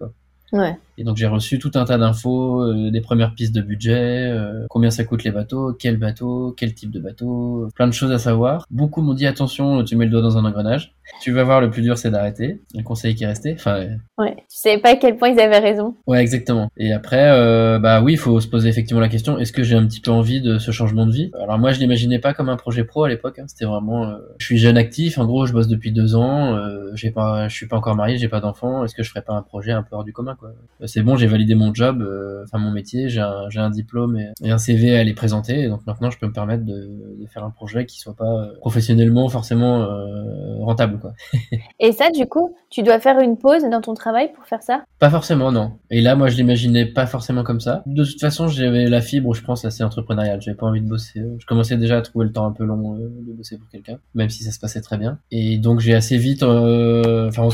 Ouais. 0.53 0.77
Et 0.99 1.05
donc 1.05 1.17
j'ai 1.17 1.27
reçu 1.27 1.59
tout 1.59 1.71
un 1.75 1.85
tas 1.85 1.99
d'infos, 1.99 2.61
euh, 2.63 2.91
des 2.91 3.01
premières 3.01 3.35
pistes 3.35 3.55
de 3.55 3.61
budget, 3.61 4.29
euh, 4.31 4.65
combien 4.71 4.91
ça 4.91 5.05
coûte 5.05 5.25
les 5.25 5.31
bateaux, 5.31 5.73
quel 5.79 5.97
bateau, 5.99 6.55
quel 6.57 6.75
type 6.75 6.91
de 6.91 7.01
bateau, 7.01 7.69
plein 7.75 7.87
de 7.87 7.93
choses 7.93 8.13
à 8.13 8.19
savoir. 8.19 8.67
Beaucoup 8.71 9.03
m'ont 9.03 9.15
dit 9.15 9.27
attention, 9.27 9.85
tu 9.85 9.97
mets 9.97 10.05
le 10.07 10.11
doigt 10.11 10.23
dans 10.23 10.39
un 10.39 10.45
engrenage. 10.45 10.95
Tu 11.23 11.31
vas 11.31 11.45
voir, 11.45 11.61
le 11.61 11.71
plus 11.71 11.83
dur 11.83 11.97
c'est 11.99 12.11
d'arrêter. 12.11 12.61
Un 12.77 12.83
conseil 12.83 13.15
qui 13.15 13.23
est 13.25 13.29
resté. 13.29 13.55
Enfin, 13.55 13.77
euh, 13.81 13.89
Ouais. 14.19 14.35
Tu 14.51 14.59
savais 14.59 14.79
pas 14.79 14.91
à 14.91 14.97
quel 14.97 15.17
point 15.17 15.29
ils 15.29 15.39
avaient 15.39 15.59
raison. 15.61 15.95
ouais, 16.07 16.21
exactement. 16.21 16.69
Et 16.79 16.93
après, 16.93 17.31
euh, 17.31 17.79
bah 17.79 18.03
oui, 18.03 18.15
il 18.15 18.19
faut 18.19 18.41
se 18.41 18.49
poser 18.49 18.69
effectivement 18.69 19.01
la 19.01 19.09
question 19.09 19.39
est-ce 19.39 19.53
que 19.53 19.63
j'ai 19.63 19.77
un 19.77 19.87
petit 19.87 20.01
peu 20.01 20.11
envie 20.11 20.41
de 20.41 20.59
ce 20.59 20.71
changement 20.73 21.07
de 21.07 21.13
vie? 21.13 21.31
Alors 21.41 21.59
moi, 21.59 21.71
je 21.73 21.79
l'imaginais 21.79 22.19
pas 22.19 22.33
comme 22.35 22.49
un 22.49 22.57
projet 22.57 22.83
pro 22.85 23.05
à 23.05 23.09
l'époque. 23.09 23.39
hein. 23.39 23.45
C'était 23.47 23.67
vraiment, 23.67 24.05
euh, 24.09 24.17
je 24.39 24.47
suis 24.47 24.59
jeune 24.59 24.77
actif. 24.77 25.19
En 25.19 25.27
gros, 25.27 25.47
je 25.47 25.53
bosse 25.53 25.69
depuis 25.69 25.93
deux 25.93 26.17
ans. 26.17 26.57
Euh, 26.57 26.91
j'ai 26.95 27.11
pas, 27.13 27.47
je 27.49 27.55
suis 27.55 27.67
pas 27.69 27.77
encore 27.77 27.95
marié, 27.95 28.19
j'ai 28.19 28.29
pas 28.29 28.41
d'enfant. 28.41 28.85
Est-ce 28.85 28.95
que 28.95 29.03
je 29.05 29.11
ferais 29.11 29.23
pas 29.23 29.35
un 29.35 29.43
projet 29.43 29.71
un 29.73 29.83
peu 29.83 29.95
hors 29.95 30.05
du 30.05 30.13
commun 30.13 30.35
quoi? 30.35 30.51
C'est 30.87 31.03
bon, 31.03 31.17
j'ai 31.17 31.27
validé 31.27 31.55
mon 31.55 31.75
job, 31.75 32.03
euh, 32.03 32.43
enfin 32.45 32.59
mon 32.59 32.71
métier, 32.71 33.09
j'ai 33.09 33.21
un, 33.21 33.71
diplôme 33.71 34.17
et, 34.17 34.31
et 34.43 34.51
un 34.51 34.59
CV 34.59 34.97
à 34.97 35.05
les 35.05 35.15
présenter. 35.15 35.61
Et 35.61 35.69
donc 35.69 35.87
maintenant, 35.87 36.11
je 36.11 36.19
peux 36.19 36.27
me 36.27 36.33
permettre 36.33 36.65
de, 36.65 37.17
de 37.21 37.27
faire 37.27 37.45
un 37.45 37.51
projet 37.51 37.87
qui 37.87 37.99
soit 37.99 38.15
pas 38.15 38.25
euh, 38.25 38.55
professionnellement 38.61 39.29
forcément 39.29 39.83
euh, 39.83 40.59
rentable 40.61 40.99
quoi. 40.99 41.13
Et 41.81 41.93
ça 41.93 42.11
du 42.11 42.27
coup, 42.27 42.55
tu 42.71 42.83
dois 42.83 43.01
faire 43.01 43.19
une 43.21 43.37
pause 43.37 43.63
dans 43.71 43.81
ton 43.81 43.95
travail 43.95 44.33
pour 44.33 44.47
faire 44.47 44.63
ça? 44.63 44.85
Pas 44.99 45.11
forcément, 45.11 45.53
non. 45.53 45.73
Et 45.91 46.01
là, 46.01 46.17
moi, 46.17 46.29
je 46.29 46.37
l'imaginais 46.37 46.87
pas 46.87 47.07
forcément 47.07 47.43
comme 47.43 47.61
ça. 47.61 47.83
De 47.87 48.05
toute 48.05 48.21
façon, 48.21 48.49
j'avais 48.49 48.89
la 48.89 49.01
fibre, 49.01 49.35
je 49.35 49.43
pense, 49.43 49.65
assez 49.65 49.83
entrepreneuriale. 49.83 50.41
J'avais 50.41 50.57
pas 50.57 50.67
envie 50.67 50.81
de 50.81 50.89
bosser. 50.89 51.23
Je 51.39 51.47
commençais 51.47 51.77
déjà 51.77 51.99
à 51.99 52.03
trouver 52.03 52.27
le 52.27 52.33
temps 52.33 52.47
un 52.47 52.53
peu 52.53 52.65
long 52.65 52.97
euh, 52.97 53.09
de 53.27 53.33
bosser 53.33 53.59
pour 53.59 53.69
quelqu'un, 53.69 53.99
même 54.15 54.31
si 54.31 54.43
ça 54.43 54.53
se 54.53 54.59
passait 54.59 54.81
très 54.81 54.99
bien. 54.99 55.19
Et 55.31 55.59
donc, 55.59 55.81
j'ai 55.81 55.95
assez 55.95 56.17
vite, 56.17 56.43
enfin, 56.43 57.49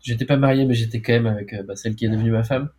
j'étais 0.00 0.24
pas 0.24 0.36
marié, 0.36 0.64
mais 0.64 0.74
j'étais 0.74 1.00
quand 1.00 1.12
même 1.12 1.26
avec 1.26 1.54
bah, 1.66 1.76
celle 1.76 1.94
qui 1.94 2.06
est 2.06 2.08
devenue 2.08 2.30
ma 2.30 2.42
femme. 2.42 2.51
him. 2.52 2.70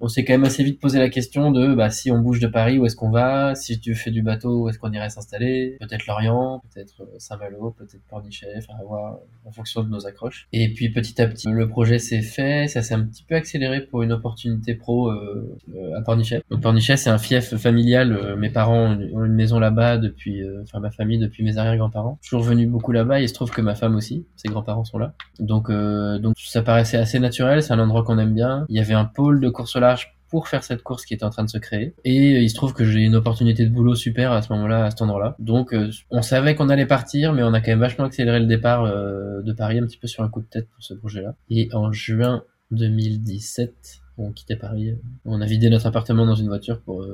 On 0.00 0.08
s'est 0.08 0.24
quand 0.24 0.34
même 0.34 0.44
assez 0.44 0.62
vite 0.62 0.80
posé 0.80 0.98
la 0.98 1.08
question 1.08 1.50
de 1.50 1.74
bah, 1.74 1.90
si 1.90 2.10
on 2.10 2.18
bouge 2.18 2.40
de 2.40 2.46
Paris, 2.46 2.78
où 2.78 2.86
est-ce 2.86 2.96
qu'on 2.96 3.10
va? 3.10 3.54
Si 3.54 3.80
tu 3.80 3.94
fais 3.94 4.10
du 4.10 4.22
bateau, 4.22 4.64
où 4.64 4.68
est-ce 4.68 4.78
qu'on 4.78 4.92
irait 4.92 5.10
s'installer? 5.10 5.76
Peut-être 5.80 6.06
Lorient, 6.06 6.62
peut-être 6.72 7.02
euh, 7.02 7.18
Saint-Malo, 7.18 7.74
peut-être 7.76 8.02
Pornichet, 8.08 8.54
enfin 8.56 8.74
à 8.80 8.84
voir 8.84 9.14
euh, 9.14 9.16
en 9.46 9.52
fonction 9.52 9.82
de 9.82 9.88
nos 9.88 10.06
accroches. 10.06 10.48
Et 10.52 10.72
puis 10.72 10.90
petit 10.90 11.20
à 11.20 11.26
petit, 11.26 11.48
le 11.48 11.68
projet 11.68 11.98
s'est 11.98 12.22
fait, 12.22 12.68
ça 12.68 12.82
s'est 12.82 12.94
un 12.94 13.02
petit 13.02 13.24
peu 13.24 13.34
accéléré 13.34 13.80
pour 13.80 14.02
une 14.02 14.12
opportunité 14.12 14.74
pro 14.74 15.10
euh, 15.10 15.56
euh, 15.74 15.98
à 15.98 16.02
Pornichet. 16.02 16.42
Donc 16.50 16.60
Pornichet, 16.60 16.96
c'est 16.96 17.10
un 17.10 17.18
fief 17.18 17.56
familial. 17.56 18.36
mes 18.36 18.50
parents 18.50 18.96
ont 19.12 19.24
une, 19.24 19.34
maison 19.34 19.58
là-bas 19.58 19.96
depuis, 19.98 20.42
euh, 20.42 20.62
enfin 20.62 20.80
ma 20.80 20.90
famille 20.90 21.18
depuis 21.18 21.42
mes 21.42 21.56
arrière-grands-parents. 21.56 22.18
Suis 22.22 22.36
revenu 22.36 22.66
beaucoup 22.66 22.92
là-bas. 22.92 23.20
et 23.20 23.24
Il 23.24 23.28
se 23.28 23.34
trouve 23.34 23.50
que 23.50 23.60
ma 23.60 23.74
femme 23.74 23.96
aussi, 23.96 24.26
ses 24.36 24.48
grands-parents 24.48 24.84
sont 24.84 24.98
là. 24.98 25.14
Donc 25.38 25.70
donc 25.70 26.34
ça 26.38 26.62
paraissait 26.62 26.98
assez 26.98 27.18
naturel. 27.18 27.62
C'est 27.62 27.72
un 27.72 27.78
endroit 27.78 28.02
qu'on 28.02 28.18
aime 28.18 28.34
bien. 28.34 28.66
Il 28.68 28.76
y 28.76 28.80
avait 28.80 28.94
un 28.94 29.04
pôle 29.04 29.40
de 29.40 29.48
course 29.48 29.76
large 29.76 29.89
pour 30.30 30.48
faire 30.48 30.64
cette 30.64 30.82
course 30.82 31.04
qui 31.04 31.14
était 31.14 31.24
en 31.24 31.30
train 31.30 31.44
de 31.44 31.50
se 31.50 31.58
créer. 31.58 31.94
Et 32.04 32.36
euh, 32.36 32.40
il 32.40 32.48
se 32.48 32.54
trouve 32.54 32.72
que 32.72 32.84
j'ai 32.84 33.00
une 33.00 33.16
opportunité 33.16 33.64
de 33.64 33.70
boulot 33.70 33.94
super 33.94 34.32
à 34.32 34.42
ce 34.42 34.52
moment-là, 34.52 34.86
à 34.86 34.90
cet 34.90 35.02
endroit-là. 35.02 35.34
Donc 35.38 35.74
euh, 35.74 35.90
on 36.10 36.22
savait 36.22 36.54
qu'on 36.54 36.68
allait 36.68 36.86
partir, 36.86 37.32
mais 37.32 37.42
on 37.42 37.52
a 37.52 37.60
quand 37.60 37.72
même 37.72 37.80
vachement 37.80 38.04
accéléré 38.04 38.38
le 38.40 38.46
départ 38.46 38.84
euh, 38.84 39.42
de 39.42 39.52
Paris 39.52 39.78
un 39.78 39.86
petit 39.86 39.98
peu 39.98 40.06
sur 40.06 40.22
un 40.22 40.28
coup 40.28 40.40
de 40.40 40.46
tête 40.46 40.68
pour 40.70 40.82
ce 40.82 40.94
projet-là. 40.94 41.34
Et 41.50 41.68
en 41.72 41.92
juin 41.92 42.44
2017, 42.70 44.00
on 44.18 44.30
quittait 44.32 44.56
Paris. 44.56 44.94
On 45.24 45.40
a 45.40 45.46
vidé 45.46 45.68
notre 45.68 45.86
appartement 45.86 46.26
dans 46.26 46.36
une 46.36 46.48
voiture 46.48 46.80
pour 46.80 47.04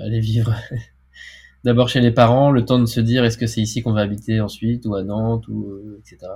aller 0.00 0.20
vivre 0.20 0.54
d'abord 1.64 1.88
chez 1.88 2.00
les 2.00 2.12
parents, 2.12 2.50
le 2.50 2.64
temps 2.64 2.78
de 2.78 2.86
se 2.86 3.00
dire 3.00 3.24
est-ce 3.24 3.36
que 3.36 3.46
c'est 3.46 3.60
ici 3.60 3.82
qu'on 3.82 3.92
va 3.92 4.00
habiter 4.00 4.40
ensuite, 4.40 4.86
ou 4.86 4.94
à 4.94 5.02
Nantes, 5.02 5.48
ou 5.48 5.80
etc. 5.98 6.32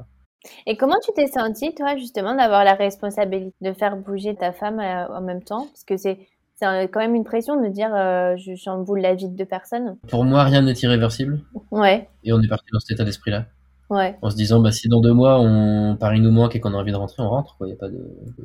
Et 0.67 0.77
comment 0.77 0.99
tu 1.05 1.13
t'es 1.15 1.27
senti, 1.27 1.75
toi, 1.75 1.97
justement, 1.97 2.35
d'avoir 2.35 2.65
la 2.65 2.75
responsabilité 2.75 3.55
de 3.61 3.73
faire 3.73 3.97
bouger 3.97 4.35
ta 4.35 4.53
femme 4.53 4.81
euh, 4.81 5.07
en 5.09 5.21
même 5.21 5.43
temps? 5.43 5.67
Parce 5.67 5.85
que 5.85 5.97
c'est 5.97 6.19
c'est 6.57 6.67
euh, 6.67 6.87
quand 6.91 7.01
même 7.01 7.15
une 7.15 7.25
pression 7.25 7.63
de 7.63 7.69
dire 7.69 7.95
euh, 7.95 8.35
je 8.37 8.55
chamboule 8.55 9.01
la 9.01 9.15
vie 9.15 9.29
de 9.29 9.37
deux 9.37 9.45
personnes. 9.45 9.97
Pour 10.09 10.25
moi, 10.25 10.43
rien 10.45 10.63
n'est 10.63 10.73
irréversible, 10.73 11.41
Ouais, 11.71 12.09
et 12.25 12.33
on 12.33 12.41
est 12.41 12.49
parti 12.49 12.67
dans 12.73 12.81
cet 12.81 12.93
état 12.93 13.05
d'esprit-là. 13.05 13.47
Ouais. 13.91 14.17
en 14.23 14.31
se 14.31 14.37
disant 14.37 14.61
bah 14.61 14.73
si 14.73 14.89
dans 14.89 15.01
deux 15.01 15.13
mois 15.13 15.39
on 15.41 15.97
Paris 15.97 16.21
nous 16.21 16.31
manque 16.31 16.55
et 16.57 16.61
qu'on 16.61 16.75
a 16.75 16.77
envie 16.77 16.93
de 16.93 16.97
rentrer 16.97 17.23
on 17.23 17.29
rentre 17.29 17.57
quoi. 17.57 17.69
Y 17.69 17.73
a 17.73 17.77
pas 17.77 17.89
de 17.89 17.99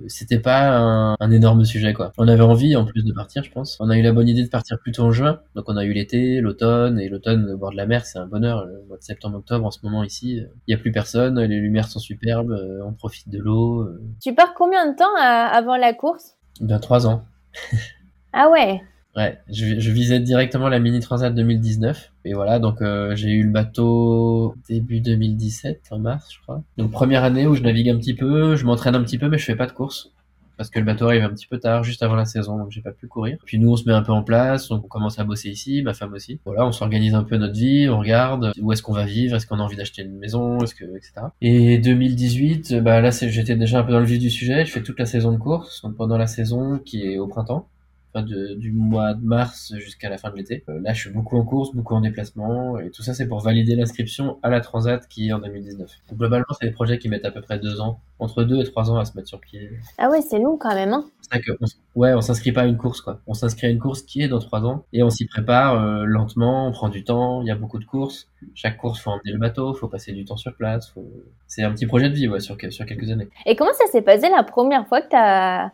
c'était 0.07 0.39
pas 0.39 0.77
un, 0.77 1.15
un 1.19 1.31
énorme 1.31 1.63
sujet 1.65 1.93
quoi. 1.93 2.11
On 2.17 2.27
avait 2.27 2.41
envie 2.43 2.75
en 2.75 2.85
plus 2.85 3.03
de 3.03 3.13
partir 3.13 3.43
je 3.43 3.51
pense. 3.51 3.77
On 3.79 3.89
a 3.89 3.97
eu 3.97 4.01
la 4.01 4.11
bonne 4.11 4.27
idée 4.27 4.43
de 4.43 4.49
partir 4.49 4.77
plutôt 4.79 5.03
en 5.03 5.11
juin. 5.11 5.39
Donc 5.55 5.65
on 5.67 5.77
a 5.77 5.83
eu 5.85 5.93
l'été 5.93 6.41
l'automne 6.41 6.99
et 6.99 7.09
l'automne 7.09 7.49
au 7.51 7.57
bord 7.57 7.71
de 7.71 7.77
la 7.77 7.85
mer 7.85 8.05
c'est 8.05 8.19
un 8.19 8.27
bonheur. 8.27 8.65
Le 8.65 8.83
mois 8.87 8.97
de 8.97 9.03
septembre 9.03 9.37
octobre 9.37 9.65
en 9.65 9.71
ce 9.71 9.79
moment 9.83 10.03
ici 10.03 10.41
il 10.67 10.71
y 10.71 10.73
a 10.73 10.77
plus 10.77 10.91
personne 10.91 11.39
les 11.39 11.59
lumières 11.59 11.87
sont 11.87 11.99
superbes 11.99 12.51
euh, 12.51 12.81
on 12.85 12.93
profite 12.93 13.29
de 13.29 13.39
l'eau 13.39 13.81
euh. 13.81 14.01
Tu 14.21 14.33
pars 14.35 14.53
combien 14.55 14.91
de 14.91 14.95
temps 14.95 15.15
à- 15.19 15.47
avant 15.47 15.77
la 15.77 15.93
course? 15.93 16.35
Bien 16.59 16.79
trois 16.79 17.07
ans. 17.07 17.23
Ah 18.33 18.49
ouais, 18.49 18.81
Ouais, 19.15 19.39
je, 19.49 19.91
visais 19.91 20.21
directement 20.21 20.69
la 20.69 20.79
Mini 20.79 21.01
Transat 21.01 21.33
2019. 21.35 22.13
Et 22.23 22.33
voilà, 22.33 22.59
donc 22.59 22.81
euh, 22.81 23.13
j'ai 23.15 23.31
eu 23.31 23.43
le 23.43 23.51
bateau 23.51 24.55
début 24.69 25.01
2017, 25.01 25.89
en 25.91 25.99
mars, 25.99 26.29
je 26.33 26.39
crois. 26.41 26.63
Donc 26.77 26.91
première 26.91 27.23
année 27.23 27.45
où 27.45 27.55
je 27.55 27.61
navigue 27.61 27.89
un 27.89 27.97
petit 27.97 28.13
peu, 28.13 28.55
je 28.55 28.65
m'entraîne 28.65 28.95
un 28.95 29.03
petit 29.03 29.17
peu, 29.17 29.27
mais 29.27 29.37
je 29.37 29.45
fais 29.45 29.55
pas 29.55 29.67
de 29.67 29.73
course. 29.73 30.11
Parce 30.55 30.69
que 30.69 30.79
le 30.79 30.85
bateau 30.85 31.07
arrive 31.07 31.23
un 31.23 31.29
petit 31.29 31.47
peu 31.47 31.57
tard, 31.57 31.83
juste 31.83 32.03
avant 32.03 32.13
la 32.15 32.25
saison, 32.25 32.57
donc 32.57 32.69
j'ai 32.69 32.81
pas 32.81 32.91
pu 32.91 33.07
courir. 33.07 33.37
Puis 33.45 33.57
nous, 33.57 33.71
on 33.71 33.75
se 33.75 33.85
met 33.85 33.93
un 33.93 34.03
peu 34.03 34.11
en 34.11 34.21
place, 34.21 34.69
donc 34.69 34.85
on 34.85 34.87
commence 34.87 35.17
à 35.17 35.23
bosser 35.23 35.49
ici, 35.49 35.81
ma 35.81 35.95
femme 35.95 36.13
aussi. 36.13 36.39
Voilà, 36.45 36.65
on 36.67 36.71
s'organise 36.71 37.15
un 37.15 37.23
peu 37.23 37.35
notre 37.37 37.55
vie, 37.55 37.89
on 37.89 37.99
regarde 37.99 38.51
où 38.61 38.71
est-ce 38.71 38.83
qu'on 38.83 38.93
va 38.93 39.05
vivre, 39.05 39.35
est-ce 39.35 39.47
qu'on 39.47 39.59
a 39.59 39.63
envie 39.63 39.75
d'acheter 39.75 40.03
une 40.03 40.19
maison, 40.19 40.59
est-ce 40.59 40.75
que, 40.75 40.85
etc. 40.85 41.13
Et 41.41 41.79
2018, 41.79 42.75
bah 42.75 43.01
là, 43.01 43.09
j'étais 43.09 43.55
déjà 43.55 43.79
un 43.79 43.83
peu 43.83 43.91
dans 43.91 43.99
le 43.99 44.05
vif 44.05 44.19
du 44.19 44.29
sujet. 44.29 44.63
Je 44.63 44.71
fais 44.71 44.83
toute 44.83 44.99
la 44.99 45.07
saison 45.07 45.31
de 45.31 45.37
course, 45.37 45.81
donc 45.81 45.95
pendant 45.95 46.17
la 46.17 46.27
saison 46.27 46.77
qui 46.77 47.07
est 47.07 47.17
au 47.17 47.27
printemps 47.27 47.67
enfin 48.13 48.25
de- 48.25 48.55
du 48.55 48.71
mois 48.71 49.13
de 49.13 49.23
mars 49.23 49.73
jusqu'à 49.77 50.09
la 50.09 50.17
fin 50.17 50.29
de 50.31 50.35
l'été. 50.35 50.63
Euh, 50.69 50.79
là, 50.81 50.93
je 50.93 50.99
suis 51.01 51.09
beaucoup 51.09 51.37
en 51.37 51.43
course, 51.45 51.73
beaucoup 51.73 51.95
en 51.95 52.01
déplacement, 52.01 52.79
et 52.79 52.89
tout 52.91 53.03
ça, 53.03 53.13
c'est 53.13 53.27
pour 53.27 53.39
valider 53.39 53.75
l'inscription 53.75 54.37
à 54.43 54.49
la 54.49 54.59
Transat 54.61 55.07
qui 55.07 55.29
est 55.29 55.33
en 55.33 55.39
2019. 55.39 55.89
Donc, 56.09 56.17
globalement, 56.19 56.45
c'est 56.59 56.67
des 56.67 56.73
projets 56.73 56.97
qui 56.97 57.09
mettent 57.09 57.25
à 57.25 57.31
peu 57.31 57.41
près 57.41 57.59
deux 57.59 57.79
ans, 57.81 57.99
entre 58.19 58.43
deux 58.43 58.59
et 58.59 58.63
trois 58.65 58.91
ans 58.91 58.97
à 58.97 59.05
se 59.05 59.15
mettre 59.15 59.27
sur 59.29 59.39
pied. 59.39 59.69
ah 59.97 60.09
ouais, 60.09 60.21
c'est 60.21 60.39
long 60.39 60.57
quand 60.57 60.73
même. 60.75 60.93
Hein 60.93 61.05
C'est 61.21 61.35
ça 61.35 61.39
que, 61.41 61.51
on 61.61 61.99
ouais, 61.99 62.13
on 62.13 62.21
s'inscrit 62.21 62.51
pas 62.51 62.61
à 62.61 62.65
une 62.65 62.77
course, 62.77 63.01
quoi. 63.01 63.19
On 63.27 63.33
s'inscrit 63.33 63.67
à 63.67 63.69
une 63.69 63.79
course 63.79 64.01
qui 64.01 64.21
est 64.21 64.27
dans 64.27 64.39
trois 64.39 64.63
ans, 64.65 64.83
et 64.93 65.03
on 65.03 65.09
s'y 65.09 65.25
prépare 65.25 65.75
euh, 65.81 66.03
lentement, 66.05 66.67
on 66.67 66.71
prend 66.71 66.89
du 66.89 67.03
temps, 67.03 67.41
il 67.41 67.47
y 67.47 67.51
a 67.51 67.55
beaucoup 67.55 67.79
de 67.79 67.85
courses. 67.85 68.27
Chaque 68.55 68.77
course, 68.77 68.99
faut 68.99 69.11
emmener 69.11 69.31
le 69.31 69.37
bateau, 69.39 69.73
faut 69.73 69.87
passer 69.87 70.11
du 70.13 70.25
temps 70.25 70.37
sur 70.37 70.55
place, 70.55 70.89
faut... 70.89 71.05
c'est 71.47 71.63
un 71.63 71.71
petit 71.71 71.85
projet 71.85 72.09
de 72.09 72.15
vie, 72.15 72.27
ouais, 72.27 72.39
sur, 72.39 72.57
que- 72.57 72.69
sur 72.71 72.85
quelques 72.85 73.09
années. 73.11 73.29
Et 73.45 73.55
comment 73.55 73.73
ça 73.73 73.85
s'est 73.91 74.01
passé 74.01 74.29
la 74.35 74.43
première 74.43 74.87
fois 74.87 75.01
que 75.01 75.07
t'as 75.09 75.65
as 75.67 75.71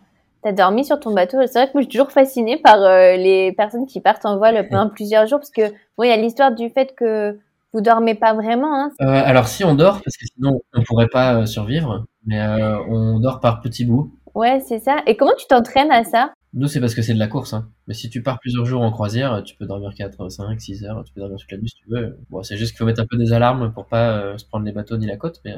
dormi 0.53 0.85
sur 0.85 0.99
ton 0.99 1.13
bateau 1.13 1.37
C'est 1.47 1.59
vrai 1.59 1.67
que 1.67 1.73
moi, 1.73 1.81
je 1.81 1.89
suis 1.89 1.97
toujours 1.97 2.11
fascinée 2.11 2.57
par 2.57 2.81
euh, 2.81 3.15
les 3.15 3.51
personnes 3.51 3.85
qui 3.85 4.01
partent 4.01 4.25
en 4.25 4.37
voile 4.37 4.67
pendant 4.69 4.89
plusieurs 4.89 5.27
jours, 5.27 5.39
parce 5.39 5.51
que 5.51 5.69
bon, 5.97 6.03
il 6.03 6.09
y 6.09 6.11
a 6.11 6.17
l'histoire 6.17 6.53
du 6.53 6.69
fait 6.69 6.95
que 6.95 7.37
vous 7.73 7.81
dormez 7.81 8.15
pas 8.15 8.33
vraiment. 8.33 8.73
Hein. 8.73 8.91
Euh, 9.01 9.05
alors 9.05 9.47
si 9.47 9.63
on 9.63 9.75
dort, 9.75 10.01
parce 10.03 10.17
que 10.17 10.25
sinon 10.33 10.61
on 10.73 10.83
pourrait 10.83 11.09
pas 11.09 11.35
euh, 11.35 11.45
survivre, 11.45 12.05
mais 12.25 12.39
euh, 12.39 12.79
on 12.87 13.19
dort 13.19 13.39
par 13.39 13.61
petits 13.61 13.85
bouts. 13.85 14.13
Ouais, 14.33 14.59
c'est 14.59 14.79
ça. 14.79 14.97
Et 15.07 15.17
comment 15.17 15.33
tu 15.37 15.47
t'entraînes 15.47 15.91
à 15.91 16.03
ça? 16.03 16.31
Nous, 16.53 16.67
c'est 16.67 16.79
parce 16.79 16.95
que 16.95 17.01
c'est 17.01 17.13
de 17.13 17.19
la 17.19 17.27
course. 17.27 17.53
Hein. 17.53 17.69
Mais 17.87 17.93
si 17.93 18.09
tu 18.09 18.21
pars 18.23 18.39
plusieurs 18.39 18.65
jours 18.65 18.81
en 18.81 18.91
croisière, 18.91 19.43
tu 19.43 19.55
peux 19.55 19.65
dormir 19.65 19.93
4, 19.95 20.29
5, 20.29 20.61
6 20.61 20.85
heures. 20.85 21.03
Tu 21.03 21.13
peux 21.13 21.21
dormir 21.21 21.37
toute 21.39 21.51
la 21.51 21.57
nuit 21.57 21.69
si 21.69 21.75
tu 21.75 21.89
veux. 21.89 22.17
Bon, 22.29 22.43
c'est 22.43 22.55
juste 22.55 22.71
qu'il 22.71 22.79
faut 22.79 22.85
mettre 22.85 23.01
un 23.01 23.05
peu 23.05 23.17
des 23.17 23.33
alarmes 23.33 23.73
pour 23.73 23.85
pas 23.87 24.17
euh, 24.17 24.37
se 24.37 24.45
prendre 24.45 24.65
les 24.65 24.71
bateaux 24.71 24.97
ni 24.97 25.07
la 25.07 25.17
côte. 25.17 25.41
Mais, 25.43 25.55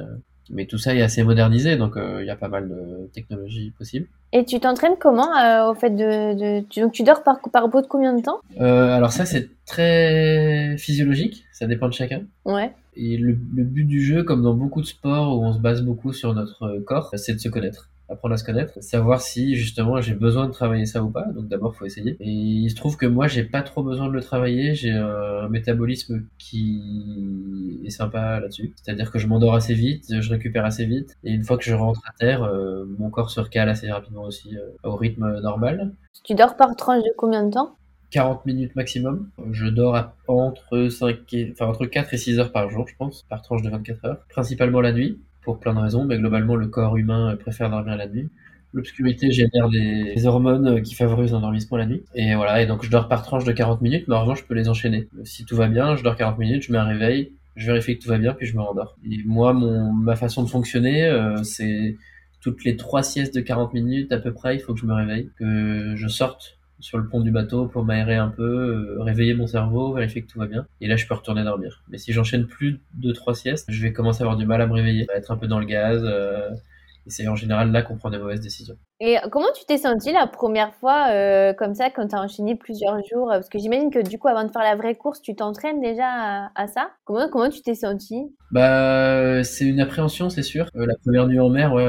mais 0.49 0.65
tout 0.65 0.77
ça 0.77 0.95
est 0.95 1.01
assez 1.01 1.23
modernisé, 1.23 1.77
donc 1.77 1.97
euh, 1.97 2.21
il 2.21 2.27
y 2.27 2.29
a 2.29 2.35
pas 2.35 2.47
mal 2.47 2.67
de 2.67 3.07
technologies 3.13 3.71
possibles. 3.77 4.07
Et 4.33 4.45
tu 4.45 4.59
t'entraînes 4.59 4.95
comment 4.99 5.29
au 5.69 5.73
fait 5.75 5.89
de, 5.89 6.33
de... 6.33 6.65
Tu, 6.69 6.81
donc 6.81 6.91
tu 6.91 7.03
dors 7.03 7.23
par, 7.23 7.39
par 7.51 7.67
bout 7.67 7.81
de 7.81 7.87
combien 7.87 8.13
de 8.13 8.21
temps? 8.21 8.39
Alors 8.59 9.11
ça, 9.11 9.25
c'est 9.25 9.49
très 9.65 10.75
physiologique. 10.77 11.45
Ça 11.51 11.67
dépend 11.67 11.87
de 11.87 11.93
chacun. 11.93 12.21
Ouais. 12.45 12.71
Et 12.95 13.17
le, 13.17 13.37
le 13.55 13.63
but 13.63 13.85
du 13.85 14.01
jeu, 14.01 14.23
comme 14.23 14.43
dans 14.43 14.53
beaucoup 14.53 14.81
de 14.81 14.85
sports 14.85 15.37
où 15.37 15.43
on 15.43 15.53
se 15.53 15.59
base 15.59 15.81
beaucoup 15.81 16.13
sur 16.13 16.33
notre 16.33 16.79
corps, 16.85 17.11
c'est 17.15 17.33
de 17.33 17.39
se 17.39 17.49
connaître 17.49 17.89
apprendre 18.09 18.33
à 18.33 18.37
se 18.37 18.43
connaître, 18.43 18.81
savoir 18.81 19.21
si 19.21 19.55
justement 19.55 20.01
j'ai 20.01 20.13
besoin 20.13 20.47
de 20.47 20.51
travailler 20.51 20.85
ça 20.85 21.03
ou 21.03 21.09
pas. 21.09 21.25
Donc 21.33 21.47
d'abord 21.47 21.75
faut 21.75 21.85
essayer. 21.85 22.17
Et 22.19 22.29
il 22.29 22.69
se 22.69 22.75
trouve 22.75 22.97
que 22.97 23.05
moi 23.05 23.27
j'ai 23.27 23.43
pas 23.43 23.61
trop 23.61 23.83
besoin 23.83 24.07
de 24.07 24.13
le 24.13 24.21
travailler, 24.21 24.75
j'ai 24.75 24.91
un 24.91 25.47
métabolisme 25.49 26.23
qui 26.37 27.79
est 27.85 27.89
sympa 27.89 28.39
là-dessus. 28.39 28.73
C'est-à-dire 28.81 29.11
que 29.11 29.19
je 29.19 29.27
m'endors 29.27 29.55
assez 29.55 29.73
vite, 29.73 30.05
je 30.09 30.29
récupère 30.29 30.65
assez 30.65 30.85
vite, 30.85 31.17
et 31.23 31.31
une 31.31 31.43
fois 31.43 31.57
que 31.57 31.63
je 31.63 31.73
rentre 31.73 32.01
à 32.07 32.13
terre, 32.17 32.43
euh, 32.43 32.85
mon 32.97 33.09
corps 33.09 33.29
se 33.29 33.39
recale 33.39 33.69
assez 33.69 33.91
rapidement 33.91 34.23
aussi 34.23 34.57
euh, 34.57 34.61
au 34.83 34.95
rythme 34.95 35.39
normal. 35.41 35.93
Tu 36.23 36.35
dors 36.35 36.55
par 36.55 36.75
tranche 36.75 37.03
de 37.03 37.11
combien 37.17 37.45
de 37.45 37.53
temps? 37.53 37.75
40 38.11 38.45
minutes 38.45 38.75
maximum. 38.75 39.29
Je 39.51 39.67
dors 39.67 40.13
entre 40.27 40.87
5 40.89 41.17
et, 41.33 41.49
enfin, 41.51 41.67
entre 41.67 41.85
4 41.85 42.13
et 42.13 42.17
6 42.17 42.39
heures 42.39 42.51
par 42.51 42.69
jour, 42.69 42.87
je 42.87 42.95
pense, 42.95 43.23
par 43.29 43.41
tranche 43.41 43.61
de 43.61 43.69
24 43.69 44.05
heures. 44.05 44.25
Principalement 44.29 44.81
la 44.81 44.91
nuit 44.91 45.19
pour 45.41 45.59
plein 45.59 45.73
de 45.73 45.79
raisons, 45.79 46.05
mais 46.05 46.17
globalement, 46.17 46.55
le 46.55 46.67
corps 46.67 46.97
humain 46.97 47.35
préfère 47.39 47.69
dormir 47.69 47.95
la 47.97 48.07
nuit. 48.07 48.29
L'obscurité 48.73 49.31
génère 49.31 49.67
des, 49.69 50.25
hormones 50.27 50.83
qui 50.83 50.93
favorisent 50.93 51.31
l'endormissement 51.31 51.77
la 51.77 51.87
nuit. 51.87 52.03
Et 52.13 52.35
voilà, 52.35 52.61
et 52.61 52.67
donc 52.67 52.83
je 52.83 52.91
dors 52.91 53.07
par 53.07 53.23
tranche 53.23 53.43
de 53.43 53.51
40 53.51 53.81
minutes, 53.81 54.05
mais 54.07 54.15
en 54.15 54.21
revanche, 54.21 54.41
je 54.41 54.45
peux 54.45 54.53
les 54.53 54.69
enchaîner. 54.69 55.07
Si 55.23 55.45
tout 55.45 55.55
va 55.55 55.67
bien, 55.67 55.95
je 55.95 56.03
dors 56.03 56.15
40 56.15 56.37
minutes, 56.37 56.63
je 56.63 56.71
mets 56.71 56.77
un 56.77 56.85
réveil, 56.85 57.31
je 57.55 57.65
vérifie 57.65 57.97
que 57.97 58.03
tout 58.03 58.09
va 58.09 58.19
bien, 58.19 58.33
puis 58.33 58.45
je 58.45 58.55
me 58.55 58.61
rendors. 58.61 58.95
Et 59.09 59.17
moi, 59.25 59.53
mon, 59.53 59.91
ma 59.91 60.15
façon 60.15 60.43
de 60.43 60.49
fonctionner, 60.49 61.05
euh, 61.05 61.41
c'est 61.43 61.95
toutes 62.41 62.63
les 62.63 62.77
trois 62.77 63.01
siestes 63.01 63.33
de 63.33 63.41
40 63.41 63.73
minutes 63.73 64.11
à 64.11 64.19
peu 64.19 64.33
près, 64.33 64.55
il 64.55 64.59
faut 64.59 64.73
que 64.73 64.79
je 64.79 64.85
me 64.85 64.93
réveille, 64.93 65.29
que 65.37 65.95
je 65.95 66.07
sorte 66.07 66.58
sur 66.79 66.97
le 66.97 67.07
pont 67.07 67.19
du 67.19 67.31
bateau 67.31 67.67
pour 67.67 67.83
m'aérer 67.83 68.15
un 68.15 68.29
peu, 68.29 68.43
euh, 68.97 69.03
réveiller 69.03 69.33
mon 69.33 69.47
cerveau, 69.47 69.93
vérifier 69.93 70.21
que 70.21 70.27
tout 70.27 70.39
va 70.39 70.47
bien. 70.47 70.65
Et 70.81 70.87
là, 70.87 70.95
je 70.95 71.05
peux 71.07 71.13
retourner 71.13 71.43
dormir. 71.43 71.83
Mais 71.89 71.97
si 71.97 72.13
j'enchaîne 72.13 72.47
plus 72.47 72.79
de 72.93 73.11
trois 73.11 73.35
siestes, 73.35 73.65
je 73.69 73.81
vais 73.81 73.93
commencer 73.93 74.21
à 74.21 74.25
avoir 74.25 74.37
du 74.37 74.45
mal 74.45 74.61
à 74.61 74.67
me 74.67 74.73
réveiller, 74.73 75.05
à 75.11 75.17
être 75.17 75.31
un 75.31 75.37
peu 75.37 75.47
dans 75.47 75.59
le 75.59 75.65
gaz. 75.65 76.01
Euh, 76.03 76.49
et 77.05 77.11
c'est 77.11 77.27
en 77.27 77.35
général 77.35 77.71
là 77.71 77.81
qu'on 77.81 77.97
prend 77.97 78.09
des 78.09 78.17
mauvaises 78.17 78.41
décisions. 78.41 78.75
Et 78.99 79.17
comment 79.31 79.47
tu 79.55 79.65
t'es 79.65 79.77
senti 79.77 80.11
la 80.11 80.27
première 80.27 80.73
fois 80.75 81.07
euh, 81.11 81.53
comme 81.53 81.73
ça 81.73 81.89
quand 81.89 82.07
tu 82.07 82.15
as 82.15 82.21
enchaîné 82.21 82.55
plusieurs 82.55 82.97
jours? 83.09 83.29
Parce 83.29 83.49
que 83.49 83.57
j'imagine 83.57 83.89
que 83.89 83.99
du 83.99 84.19
coup, 84.19 84.27
avant 84.27 84.43
de 84.43 84.51
faire 84.51 84.61
la 84.61 84.75
vraie 84.75 84.95
course, 84.95 85.21
tu 85.21 85.33
t'entraînes 85.35 85.79
déjà 85.79 86.51
à, 86.53 86.67
ça. 86.67 86.91
Comment, 87.05 87.29
comment 87.29 87.49
tu 87.49 87.61
t'es 87.61 87.75
senti? 87.75 88.35
Bah, 88.51 89.43
c'est 89.43 89.65
une 89.65 89.79
appréhension, 89.79 90.29
c'est 90.29 90.43
sûr. 90.43 90.69
la 90.75 90.95
première 90.97 91.27
nuit 91.27 91.39
en 91.39 91.49
mer, 91.49 91.73
ouais, 91.73 91.85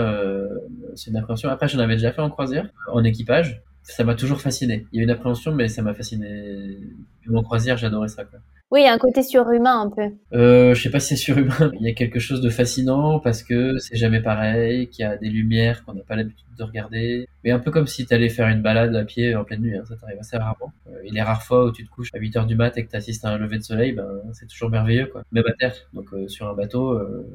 c'est 0.94 1.11
une 1.11 1.16
appréhension. 1.16 1.48
Après, 1.48 1.68
j'en 1.68 1.81
avais 1.81 1.96
déjà 1.96 2.12
fait 2.12 2.22
en 2.22 2.31
croisière, 2.31 2.68
en 2.92 3.03
équipage 3.03 3.62
ça 3.90 4.05
m'a 4.05 4.14
toujours 4.14 4.40
fasciné. 4.40 4.87
Il 4.92 4.98
y 4.98 5.00
a 5.00 5.05
une 5.05 5.11
appréhension, 5.11 5.53
mais 5.53 5.68
ça 5.68 5.83
m'a 5.83 5.94
fasciné. 5.94 6.79
Mon 7.26 7.42
croisière, 7.42 7.76
j'adorais 7.76 8.09
ça. 8.09 8.24
Quoi. 8.24 8.38
Oui, 8.70 8.83
il 8.83 8.85
y 8.85 8.87
a 8.87 8.92
un 8.92 8.98
côté 8.98 9.22
surhumain 9.24 9.81
un 9.81 9.90
peu. 9.90 10.14
Euh, 10.33 10.74
je 10.74 10.83
sais 10.83 10.90
pas 10.90 11.00
si 11.00 11.09
c'est 11.09 11.16
surhumain. 11.16 11.72
Il 11.81 11.87
y 11.87 11.90
a 11.90 11.92
quelque 11.92 12.20
chose 12.20 12.40
de 12.40 12.48
fascinant 12.50 13.18
parce 13.18 13.42
que 13.42 13.79
c'est 13.79 13.96
jamais 13.96 14.20
pareil, 14.20 14.88
qu'il 14.88 15.05
y 15.05 15.09
a 15.09 15.16
des 15.16 15.29
lumières 15.29 15.85
qu'on 15.85 15.94
n'a 15.94 16.03
pas 16.03 16.14
l'habitude 16.14 16.46
de 16.57 16.62
regarder. 16.62 17.29
Mais 17.42 17.50
un 17.50 17.59
peu 17.59 17.72
comme 17.72 17.88
si 17.88 18.07
tu 18.07 18.14
allais 18.14 18.29
faire 18.29 18.46
une 18.46 18.62
balade 18.62 18.94
à 18.94 19.05
pied 19.05 19.35
en 19.35 19.42
pleine 19.42 19.62
nuit, 19.62 19.76
hein, 19.76 19.83
ça 19.88 19.96
t'arrive 19.96 20.18
assez 20.20 20.37
rarement. 20.37 20.72
Euh, 20.88 21.00
il 21.05 21.16
est 21.16 21.22
rares 21.22 21.42
fois 21.42 21.66
où 21.66 21.72
tu 21.72 21.85
te 21.85 21.90
couches 21.90 22.11
à 22.14 22.18
8 22.18 22.37
heures 22.37 22.46
du 22.46 22.55
mat 22.55 22.76
et 22.79 22.85
que 22.85 22.90
tu 22.90 22.96
assistes 22.96 23.24
à 23.24 23.31
un 23.31 23.38
lever 23.38 23.59
de 23.59 23.64
soleil, 23.64 23.92
ben, 23.92 24.07
c'est 24.35 24.46
toujours 24.46 24.70
merveilleux. 24.70 25.07
Quoi. 25.07 25.24
Même 25.33 25.44
à 25.48 25.53
terre, 25.55 25.74
donc 25.92 26.07
euh, 26.12 26.29
sur 26.29 26.48
un 26.48 26.55
bateau, 26.55 26.92
euh, 26.92 27.26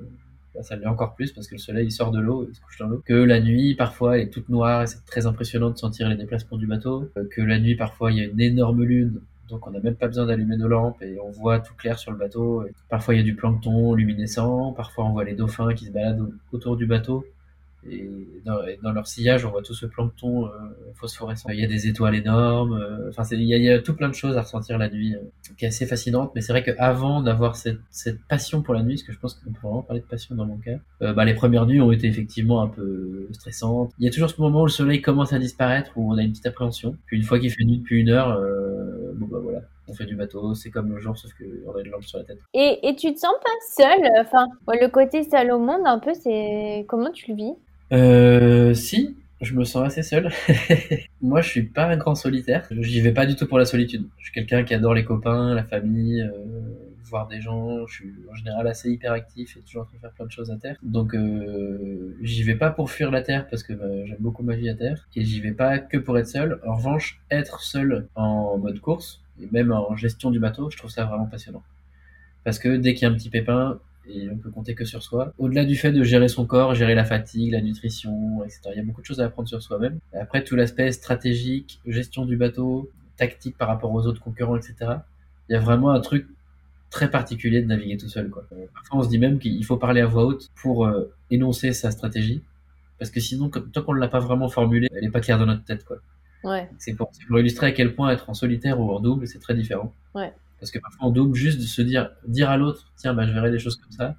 ça 0.61 0.75
l'est 0.75 0.85
encore 0.85 1.15
plus 1.15 1.31
parce 1.31 1.47
que 1.47 1.55
le 1.55 1.59
soleil 1.59 1.91
sort 1.91 2.11
de 2.11 2.19
l'eau, 2.19 2.47
il 2.49 2.55
se 2.55 2.61
couche 2.61 2.77
dans 2.79 2.87
l'eau. 2.87 3.01
Que 3.05 3.13
la 3.13 3.39
nuit, 3.39 3.75
parfois, 3.75 4.17
elle 4.17 4.27
est 4.27 4.29
toute 4.29 4.49
noire 4.49 4.83
et 4.83 4.87
c'est 4.87 5.03
très 5.05 5.25
impressionnant 5.25 5.69
de 5.69 5.77
sentir 5.77 6.09
les 6.09 6.15
déplacements 6.15 6.57
du 6.57 6.67
bateau. 6.67 7.09
Euh, 7.17 7.25
que 7.29 7.41
la 7.41 7.59
nuit, 7.59 7.75
parfois, 7.75 8.11
il 8.11 8.17
y 8.17 8.21
a 8.21 8.25
une 8.25 8.39
énorme 8.41 8.83
lune, 8.83 9.21
donc 9.49 9.67
on 9.67 9.71
n'a 9.71 9.79
même 9.79 9.95
pas 9.95 10.07
besoin 10.07 10.25
d'allumer 10.25 10.57
nos 10.57 10.67
lampes 10.67 11.01
et 11.01 11.19
on 11.19 11.29
voit 11.29 11.59
tout 11.59 11.73
clair 11.75 11.99
sur 11.99 12.11
le 12.11 12.17
bateau. 12.17 12.65
parfois, 12.89 13.13
il 13.13 13.17
y 13.17 13.21
a 13.21 13.23
du 13.23 13.35
plancton 13.35 13.93
luminescent, 13.93 14.73
parfois, 14.73 15.05
on 15.05 15.11
voit 15.11 15.23
les 15.23 15.35
dauphins 15.35 15.73
qui 15.73 15.85
se 15.85 15.91
baladent 15.91 16.31
autour 16.51 16.77
du 16.77 16.85
bateau. 16.85 17.25
Et 17.89 18.09
dans, 18.45 18.91
leur 18.91 19.07
sillage, 19.07 19.45
on 19.45 19.51
voit 19.51 19.61
tout 19.61 19.73
ce 19.73 19.85
plancton 19.85 20.45
euh, 20.45 20.49
phosphorescent. 20.93 21.49
Il 21.49 21.59
y 21.59 21.63
a 21.63 21.67
des 21.67 21.87
étoiles 21.87 22.15
énormes. 22.15 22.73
Euh, 22.73 23.09
enfin, 23.09 23.23
il, 23.31 23.43
y 23.43 23.69
a, 23.69 23.79
tout 23.79 23.95
plein 23.95 24.09
de 24.09 24.13
choses 24.13 24.37
à 24.37 24.41
ressentir 24.41 24.77
la 24.77 24.89
nuit, 24.89 25.15
euh, 25.15 25.19
qui 25.57 25.65
est 25.65 25.67
assez 25.67 25.85
fascinante. 25.85 26.31
Mais 26.35 26.41
c'est 26.41 26.53
vrai 26.53 26.63
qu'avant 26.63 27.21
d'avoir 27.21 27.55
cette, 27.55 27.79
passion 28.27 28.61
pour 28.61 28.73
la 28.73 28.83
nuit, 28.83 28.95
parce 28.95 29.03
que 29.03 29.13
je 29.13 29.19
pense 29.19 29.35
qu'on 29.35 29.51
peut 29.51 29.59
vraiment 29.61 29.81
parler 29.83 30.01
de 30.01 30.05
passion 30.05 30.35
dans 30.35 30.45
mon 30.45 30.57
cas, 30.57 30.77
bah, 31.13 31.25
les 31.25 31.33
premières 31.33 31.65
nuits 31.65 31.81
ont 31.81 31.91
été 31.91 32.07
effectivement 32.07 32.61
un 32.61 32.67
peu 32.67 33.27
stressantes. 33.31 33.91
Il 33.99 34.05
y 34.05 34.07
a 34.07 34.11
toujours 34.11 34.29
ce 34.29 34.39
moment 34.41 34.61
où 34.61 34.65
le 34.65 34.71
soleil 34.71 35.01
commence 35.01 35.33
à 35.33 35.39
disparaître, 35.39 35.91
où 35.95 36.11
on 36.11 36.17
a 36.17 36.23
une 36.23 36.31
petite 36.31 36.45
appréhension. 36.45 36.97
Puis 37.05 37.17
une 37.17 37.23
fois 37.23 37.39
qu'il 37.39 37.51
fait 37.51 37.63
nuit 37.63 37.79
depuis 37.79 38.01
une 38.01 38.09
heure, 38.09 38.39
bon 39.15 39.27
bah 39.27 39.39
voilà, 39.41 39.61
on 39.87 39.93
fait 39.93 40.05
du 40.05 40.15
bateau, 40.15 40.53
c'est 40.55 40.69
comme 40.69 40.91
le 40.91 40.99
jour, 40.99 41.17
sauf 41.17 41.31
qu'on 41.33 41.75
a 41.75 41.81
une 41.81 41.91
lampe 41.91 42.03
sur 42.03 42.19
la 42.19 42.25
tête. 42.25 42.39
Et, 42.53 42.79
et 42.83 42.95
tu 42.95 43.13
te 43.13 43.19
sens 43.19 43.33
pas 43.43 43.83
seul 43.83 44.09
Enfin, 44.19 44.45
le 44.67 44.87
côté 44.87 45.23
seul 45.23 45.51
au 45.51 45.59
monde, 45.59 45.81
un 45.85 45.99
peu, 45.99 46.13
c'est 46.13 46.85
comment 46.87 47.11
tu 47.11 47.31
le 47.31 47.37
vis? 47.37 47.53
Euh, 47.91 48.73
si, 48.73 49.15
je 49.41 49.53
me 49.53 49.63
sens 49.63 49.85
assez 49.85 50.03
seul. 50.03 50.31
Moi, 51.21 51.41
je 51.41 51.49
suis 51.49 51.63
pas 51.63 51.85
un 51.85 51.97
grand 51.97 52.15
solitaire. 52.15 52.67
J'y 52.71 53.01
vais 53.01 53.11
pas 53.11 53.25
du 53.25 53.35
tout 53.35 53.47
pour 53.47 53.57
la 53.57 53.65
solitude. 53.65 54.07
Je 54.17 54.25
suis 54.25 54.33
quelqu'un 54.33 54.63
qui 54.63 54.73
adore 54.73 54.93
les 54.93 55.05
copains, 55.05 55.53
la 55.53 55.63
famille, 55.63 56.21
euh, 56.21 56.31
voir 57.03 57.27
des 57.27 57.41
gens. 57.41 57.85
Je 57.85 57.93
suis 57.93 58.13
en 58.31 58.35
général 58.35 58.67
assez 58.67 58.91
hyperactif 58.91 59.57
et 59.57 59.59
toujours 59.61 59.83
en 59.83 59.85
train 59.85 59.97
de 59.97 60.01
faire 60.01 60.11
plein 60.11 60.25
de 60.25 60.31
choses 60.31 60.51
à 60.51 60.57
terre. 60.57 60.77
Donc, 60.83 61.13
euh, 61.13 62.15
j'y 62.21 62.43
vais 62.43 62.55
pas 62.55 62.71
pour 62.71 62.89
fuir 62.89 63.11
la 63.11 63.21
terre 63.21 63.47
parce 63.47 63.63
que 63.63 63.73
bah, 63.73 64.05
j'aime 64.05 64.17
beaucoup 64.19 64.43
ma 64.43 64.55
vie 64.55 64.69
à 64.69 64.75
terre. 64.75 65.07
Et 65.15 65.23
j'y 65.23 65.41
vais 65.41 65.53
pas 65.53 65.79
que 65.79 65.97
pour 65.97 66.17
être 66.17 66.27
seul. 66.27 66.59
En 66.65 66.75
revanche, 66.75 67.21
être 67.29 67.61
seul 67.61 68.07
en 68.15 68.57
mode 68.57 68.79
course 68.79 69.21
et 69.41 69.47
même 69.51 69.71
en 69.71 69.95
gestion 69.95 70.31
du 70.31 70.39
bateau, 70.39 70.69
je 70.69 70.77
trouve 70.77 70.91
ça 70.91 71.05
vraiment 71.05 71.25
passionnant. 71.25 71.63
Parce 72.43 72.59
que 72.59 72.77
dès 72.77 72.93
qu'il 72.93 73.07
y 73.07 73.11
a 73.11 73.13
un 73.13 73.15
petit 73.15 73.29
pépin, 73.29 73.79
et 74.09 74.29
on 74.29 74.37
peut 74.37 74.49
compter 74.49 74.75
que 74.75 74.85
sur 74.85 75.03
soi. 75.03 75.33
Au-delà 75.37 75.65
du 75.65 75.75
fait 75.75 75.91
de 75.91 76.03
gérer 76.03 76.27
son 76.27 76.45
corps, 76.45 76.75
gérer 76.75 76.95
la 76.95 77.05
fatigue, 77.05 77.51
la 77.51 77.61
nutrition, 77.61 78.43
etc. 78.43 78.61
Il 78.73 78.77
y 78.77 78.79
a 78.79 78.83
beaucoup 78.83 79.01
de 79.01 79.05
choses 79.05 79.21
à 79.21 79.25
apprendre 79.25 79.47
sur 79.47 79.61
soi-même. 79.61 79.99
Après, 80.13 80.43
tout 80.43 80.55
l'aspect 80.55 80.91
stratégique, 80.91 81.79
gestion 81.85 82.25
du 82.25 82.37
bateau, 82.37 82.89
tactique 83.17 83.57
par 83.57 83.67
rapport 83.67 83.93
aux 83.93 84.05
autres 84.05 84.21
concurrents, 84.21 84.57
etc. 84.57 84.75
Il 85.49 85.53
y 85.53 85.55
a 85.55 85.59
vraiment 85.59 85.91
un 85.91 85.99
truc 86.01 86.27
très 86.89 87.09
particulier 87.09 87.61
de 87.61 87.67
naviguer 87.67 87.97
tout 87.97 88.09
seul. 88.09 88.29
Quoi. 88.29 88.45
Parfois, 88.73 88.99
on 88.99 89.03
se 89.03 89.09
dit 89.09 89.19
même 89.19 89.39
qu'il 89.39 89.63
faut 89.65 89.77
parler 89.77 90.01
à 90.01 90.05
voix 90.05 90.25
haute 90.25 90.49
pour 90.55 90.85
euh, 90.85 91.11
énoncer 91.29 91.73
sa 91.73 91.91
stratégie, 91.91 92.41
parce 92.99 93.11
que 93.11 93.19
sinon, 93.19 93.49
tant 93.49 93.83
qu'on 93.83 93.93
ne 93.93 93.99
l'a 93.99 94.07
pas 94.07 94.19
vraiment 94.19 94.47
formulée, 94.49 94.87
elle 94.95 95.03
n'est 95.03 95.11
pas 95.11 95.19
claire 95.19 95.37
dans 95.37 95.45
notre 95.45 95.63
tête. 95.63 95.83
Quoi. 95.83 95.97
Ouais. 96.43 96.69
C'est 96.77 96.93
pour, 96.93 97.11
pour, 97.27 97.39
illustrer 97.39 97.67
à 97.67 97.71
quel 97.71 97.95
point 97.95 98.11
être 98.11 98.29
en 98.29 98.33
solitaire 98.33 98.79
ou 98.79 98.89
en 98.91 98.99
double, 98.99 99.27
c'est 99.27 99.39
très 99.39 99.55
différent. 99.55 99.93
Ouais. 100.13 100.31
Parce 100.65 100.71
que 100.71 100.79
parfois, 100.79 101.09
on 101.09 101.11
double 101.11 101.35
juste 101.35 101.59
de 101.59 101.65
se 101.65 101.83
dire, 101.83 102.09
dire 102.27 102.49
à 102.49 102.57
l'autre, 102.57 102.91
tiens, 102.97 103.13
bah, 103.13 103.27
je 103.27 103.31
verrai 103.31 103.51
les 103.51 103.59
choses 103.59 103.75
comme 103.75 103.91
ça, 103.91 104.15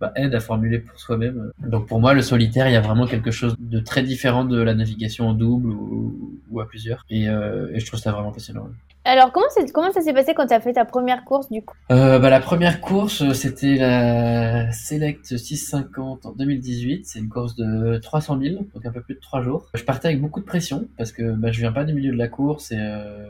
bah, 0.00 0.12
aide 0.14 0.32
à 0.32 0.38
formuler 0.38 0.78
pour 0.78 0.96
soi-même. 0.96 1.50
Donc 1.58 1.88
pour 1.88 1.98
moi, 1.98 2.14
le 2.14 2.22
solitaire, 2.22 2.68
il 2.68 2.72
y 2.72 2.76
a 2.76 2.80
vraiment 2.80 3.04
quelque 3.04 3.32
chose 3.32 3.56
de 3.58 3.80
très 3.80 4.04
différent 4.04 4.44
de 4.44 4.62
la 4.62 4.76
navigation 4.76 5.26
en 5.26 5.34
double 5.34 5.70
ou, 5.70 6.60
à 6.60 6.68
plusieurs. 6.68 7.04
Et, 7.10 7.28
euh, 7.28 7.72
et, 7.74 7.80
je 7.80 7.86
trouve 7.86 7.98
ça 7.98 8.12
vraiment 8.12 8.30
passionnant. 8.30 8.68
Alors, 9.04 9.32
comment, 9.32 9.46
comment 9.74 9.90
ça 9.90 10.02
s'est 10.02 10.12
passé 10.12 10.34
quand 10.34 10.46
tu 10.46 10.54
as 10.54 10.60
fait 10.60 10.74
ta 10.74 10.84
première 10.84 11.24
course 11.24 11.50
du 11.50 11.62
coup? 11.62 11.74
Euh, 11.90 12.20
bah, 12.20 12.30
La 12.30 12.38
première 12.38 12.80
course, 12.80 13.32
c'était 13.32 13.74
la 13.74 14.70
Select 14.70 15.36
650 15.36 16.26
en 16.26 16.32
2018. 16.32 17.06
C'est 17.06 17.18
une 17.18 17.28
course 17.28 17.56
de 17.56 17.98
300 17.98 18.38
000, 18.40 18.66
donc 18.72 18.86
un 18.86 18.92
peu 18.92 19.00
plus 19.00 19.16
de 19.16 19.20
3 19.20 19.42
jours. 19.42 19.68
Je 19.74 19.82
partais 19.82 20.06
avec 20.06 20.20
beaucoup 20.20 20.38
de 20.38 20.44
pression 20.44 20.86
parce 20.96 21.10
que 21.10 21.32
bah, 21.32 21.50
je 21.50 21.58
viens 21.58 21.72
pas 21.72 21.82
du 21.82 21.92
milieu 21.92 22.12
de 22.12 22.18
la 22.18 22.28
course 22.28 22.70
et 22.70 22.78
euh, 22.78 23.24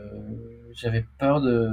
j'avais 0.79 1.05
peur 1.17 1.41
de, 1.41 1.69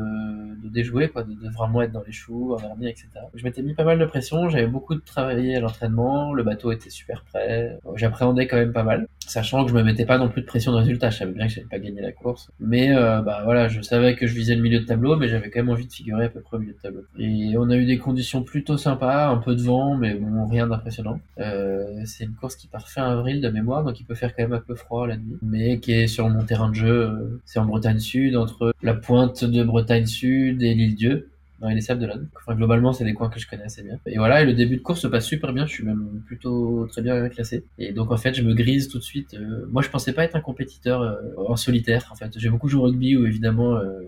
déjouer, 0.69 1.09
quoi, 1.09 1.23
de, 1.23 1.49
vraiment 1.51 1.83
être 1.83 1.93
dans 1.93 2.03
les 2.03 2.13
choux, 2.13 2.55
en 2.55 2.57
dernier, 2.57 2.91
etc. 2.91 3.09
Je 3.35 3.45
m'étais 3.45 3.63
mis 3.63 3.75
pas 3.75 3.85
mal 3.85 3.99
de 3.99 4.05
pression, 4.05 4.49
j'avais 4.49 4.67
beaucoup 4.67 4.97
travaillé 4.97 5.57
à 5.57 5.61
l'entraînement, 5.61 6.33
le 6.33 6.43
bateau 6.43 6.73
était 6.73 6.91
super 6.91 7.25
prêt, 7.25 7.79
j'appréhendais 7.95 8.47
quand 8.47 8.57
même 8.57 8.73
pas 8.73 8.83
mal, 8.83 9.09
sachant 9.27 9.65
que 9.65 9.71
je 9.71 9.77
me 9.77 9.83
mettais 9.83 10.07
pas 10.07 10.19
non 10.19 10.29
plus 10.29 10.43
de 10.43 10.47
pression 10.47 10.73
de 10.73 10.79
résultat, 10.79 11.11
je 11.11 11.19
savais 11.19 11.33
bien 11.33 11.47
que 11.47 11.53
j'allais 11.53 11.67
pas 11.67 11.79
gagner 11.79 12.01
la 12.01 12.13
course, 12.13 12.51
mais 12.61 12.95
euh, 12.95 13.21
bah 13.23 13.43
voilà, 13.45 13.69
je 13.69 13.81
savais 13.83 14.15
que 14.15 14.27
je 14.27 14.35
visais 14.35 14.55
le 14.55 14.63
milieu 14.63 14.81
de 14.81 14.85
tableau, 14.85 15.17
mais 15.17 15.29
j'avais 15.29 15.51
quand 15.51 15.61
même 15.61 15.71
envie 15.71 15.87
de 15.87 15.93
figurer 15.93 16.27
à 16.27 16.29
peu 16.29 16.41
près 16.41 16.57
au 16.57 16.61
milieu 16.61 16.73
de 16.73 16.79
tableau. 16.79 17.03
Et 17.19 17.55
on 17.59 17.69
a 17.71 17.77
eu 17.77 17.85
des 17.85 17.99
conditions 17.99 18.43
plutôt 18.43 18.77
sympas, 18.77 19.29
un 19.29 19.39
peu 19.39 19.55
de 19.55 19.63
vent, 19.63 19.97
mais 19.97 20.15
bon, 20.15 20.47
rien 20.47 20.67
d'impressionnant. 20.67 21.21
Euh, 21.39 22.03
c'est 22.05 22.25
une 22.25 22.35
course 22.35 22.57
qui 22.57 22.69
part 22.69 22.89
fin 22.89 23.05
avril 23.11 23.41
de 23.41 23.49
mémoire, 23.49 23.85
donc 23.85 24.01
il 24.01 24.05
peut 24.05 24.15
faire 24.15 24.35
quand 24.35 24.43
même 24.43 24.53
un 24.53 24.61
peu 24.61 24.75
froid 24.75 25.07
la 25.07 25.17
nuit, 25.17 25.37
mais 25.43 25.79
qui 25.81 25.93
est 25.93 26.07
sur 26.07 26.29
mon 26.29 26.45
terrain 26.45 26.71
de 26.71 26.75
jeu, 26.75 27.41
c'est 27.45 27.59
en 27.59 27.67
Bretagne 27.67 27.99
Sud, 27.99 28.37
entre 28.37 28.73
la 28.83 28.95
pointe 28.95 29.45
de 29.45 29.63
Bretagne 29.63 30.07
Sud 30.07 30.63
et 30.63 30.75
l'île 30.75 30.95
Dieu. 30.95 31.29
Dans 31.61 31.69
les 31.69 31.81
sables 31.81 32.01
de 32.01 32.07
l'Anne. 32.07 32.29
Enfin, 32.37 32.55
globalement, 32.55 32.93
c'est 32.93 33.05
des 33.05 33.15
coins 33.15 33.31
que 33.31 33.41
je 33.41 33.49
connais 33.49 33.65
assez 33.65 33.83
bien. 33.83 33.99
Et 34.07 34.19
voilà, 34.19 34.43
et 34.43 34.47
le 34.47 34.53
début 34.53 34.77
de 34.77 34.83
course 34.83 35.01
se 35.01 35.07
passe 35.07 35.27
super 35.27 35.53
bien. 35.53 35.67
Je 35.67 35.73
suis 35.73 35.85
même 35.85 36.23
plutôt 36.27 36.87
très 36.87 37.03
bien 37.03 37.29
classé. 37.29 37.65
Et 37.79 37.93
donc, 37.93 38.13
en 38.13 38.17
fait, 38.17 38.35
je 38.35 38.43
me 38.43 38.55
grise 38.55 38.89
tout 38.89 38.99
de 38.99 39.03
suite. 39.03 39.35
Euh, 39.35 39.67
moi, 39.71 39.83
je 39.83 39.89
pensais 39.89 40.13
pas 40.13 40.25
être 40.25 40.37
un 40.37 40.41
compétiteur 40.41 41.03
euh, 41.03 41.15
en 41.37 41.57
solitaire. 41.57 42.09
En 42.13 42.15
fait, 42.15 42.31
j'ai 42.37 42.51
beaucoup 42.51 42.69
joué 42.69 42.81
au 42.81 42.85
rugby 42.85 43.17
où 43.17 43.27
évidemment. 43.27 43.77
Euh, 43.77 44.01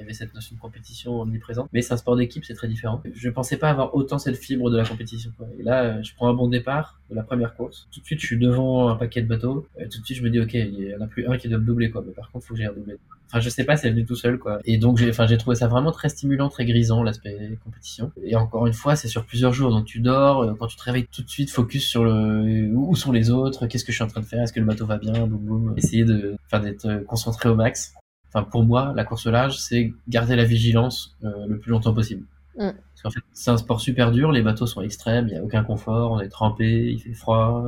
y 0.00 0.04
avait 0.04 0.14
cette 0.14 0.34
notion 0.34 0.56
de 0.56 0.60
compétition 0.60 1.20
omniprésente, 1.20 1.68
mais 1.72 1.82
c'est 1.82 1.94
un 1.94 1.96
sport 1.96 2.16
d'équipe, 2.16 2.44
c'est 2.44 2.54
très 2.54 2.68
différent. 2.68 3.02
Je 3.14 3.28
pensais 3.30 3.56
pas 3.56 3.70
avoir 3.70 3.94
autant 3.94 4.18
cette 4.18 4.36
fibre 4.36 4.70
de 4.70 4.76
la 4.76 4.84
compétition. 4.84 5.32
Quoi. 5.36 5.46
Et 5.58 5.62
là, 5.62 6.00
je 6.02 6.14
prends 6.14 6.28
un 6.28 6.34
bon 6.34 6.48
départ 6.48 7.00
de 7.10 7.14
la 7.14 7.22
première 7.22 7.54
course. 7.54 7.88
Tout 7.92 8.00
de 8.00 8.06
suite, 8.06 8.20
je 8.20 8.26
suis 8.26 8.38
devant 8.38 8.88
un 8.88 8.96
paquet 8.96 9.22
de 9.22 9.28
bateaux. 9.28 9.66
Et 9.78 9.88
tout 9.88 10.00
de 10.00 10.04
suite, 10.04 10.18
je 10.18 10.22
me 10.22 10.30
dis, 10.30 10.40
ok, 10.40 10.54
il 10.54 10.88
y 10.88 10.94
en 10.94 11.00
a 11.00 11.06
plus 11.06 11.26
un 11.26 11.36
qui 11.36 11.48
doit 11.48 11.58
me 11.58 11.64
doubler, 11.64 11.90
quoi. 11.90 12.02
Mais 12.06 12.12
par 12.12 12.30
contre, 12.30 12.46
faut 12.46 12.54
que 12.54 12.58
j'aille 12.58 12.68
redoubler. 12.68 12.96
Enfin, 13.26 13.40
je 13.40 13.48
sais 13.48 13.64
pas, 13.64 13.76
c'est 13.76 13.90
venu 13.90 14.04
tout 14.04 14.16
seul, 14.16 14.38
quoi. 14.38 14.58
Et 14.64 14.76
donc, 14.76 14.98
j'ai, 14.98 15.10
enfin, 15.10 15.26
j'ai 15.26 15.38
trouvé 15.38 15.54
ça 15.54 15.68
vraiment 15.68 15.92
très 15.92 16.08
stimulant, 16.08 16.48
très 16.48 16.64
grisant, 16.64 17.02
l'aspect 17.02 17.58
compétition. 17.62 18.10
Et 18.24 18.34
encore 18.34 18.66
une 18.66 18.72
fois, 18.72 18.96
c'est 18.96 19.08
sur 19.08 19.24
plusieurs 19.24 19.52
jours. 19.52 19.70
Donc, 19.70 19.84
tu 19.84 20.00
dors, 20.00 20.42
euh, 20.42 20.54
quand 20.58 20.66
tu 20.66 20.76
te 20.76 20.82
réveilles 20.82 21.06
tout 21.12 21.22
de 21.22 21.28
suite, 21.28 21.50
focus 21.50 21.86
sur 21.86 22.04
le, 22.04 22.70
où 22.74 22.94
sont 22.96 23.12
les 23.12 23.30
autres, 23.30 23.66
qu'est-ce 23.66 23.84
que 23.84 23.92
je 23.92 23.96
suis 23.96 24.04
en 24.04 24.08
train 24.08 24.20
de 24.20 24.26
faire, 24.26 24.42
est-ce 24.42 24.52
que 24.52 24.60
le 24.60 24.66
bateau 24.66 24.86
va 24.86 24.98
bien, 24.98 25.26
boum 25.26 25.38
boum. 25.38 25.74
Essayer 25.76 26.04
de, 26.04 26.36
enfin, 26.46 26.60
d'être 26.60 26.86
euh, 26.86 27.04
concentré 27.04 27.48
au 27.48 27.54
max. 27.54 27.94
Enfin, 28.32 28.44
pour 28.44 28.64
moi, 28.64 28.92
la 28.94 29.04
course 29.04 29.26
au 29.26 29.30
large, 29.30 29.58
c'est 29.58 29.92
garder 30.08 30.36
la 30.36 30.44
vigilance 30.44 31.16
euh, 31.24 31.46
le 31.48 31.58
plus 31.58 31.70
longtemps 31.70 31.92
possible. 31.92 32.24
Mm. 32.56 32.70
Parce 32.70 33.02
qu'en 33.02 33.10
fait, 33.10 33.20
c'est 33.32 33.50
un 33.50 33.56
sport 33.56 33.80
super 33.80 34.12
dur, 34.12 34.32
les 34.32 34.42
bateaux 34.42 34.66
sont 34.66 34.82
extrêmes, 34.82 35.28
il 35.28 35.34
y 35.34 35.36
a 35.36 35.42
aucun 35.42 35.64
confort, 35.64 36.12
on 36.12 36.20
est 36.20 36.28
trempé, 36.28 36.92
il 36.92 37.00
fait 37.00 37.14
froid, 37.14 37.64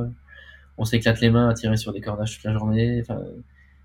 on 0.77 0.85
s'éclate 0.85 1.19
les 1.21 1.29
mains 1.29 1.49
à 1.49 1.53
tirer 1.53 1.77
sur 1.77 1.93
des 1.93 2.01
cordages 2.01 2.35
toute 2.35 2.45
la 2.45 2.53
journée. 2.53 3.01
Enfin, 3.01 3.19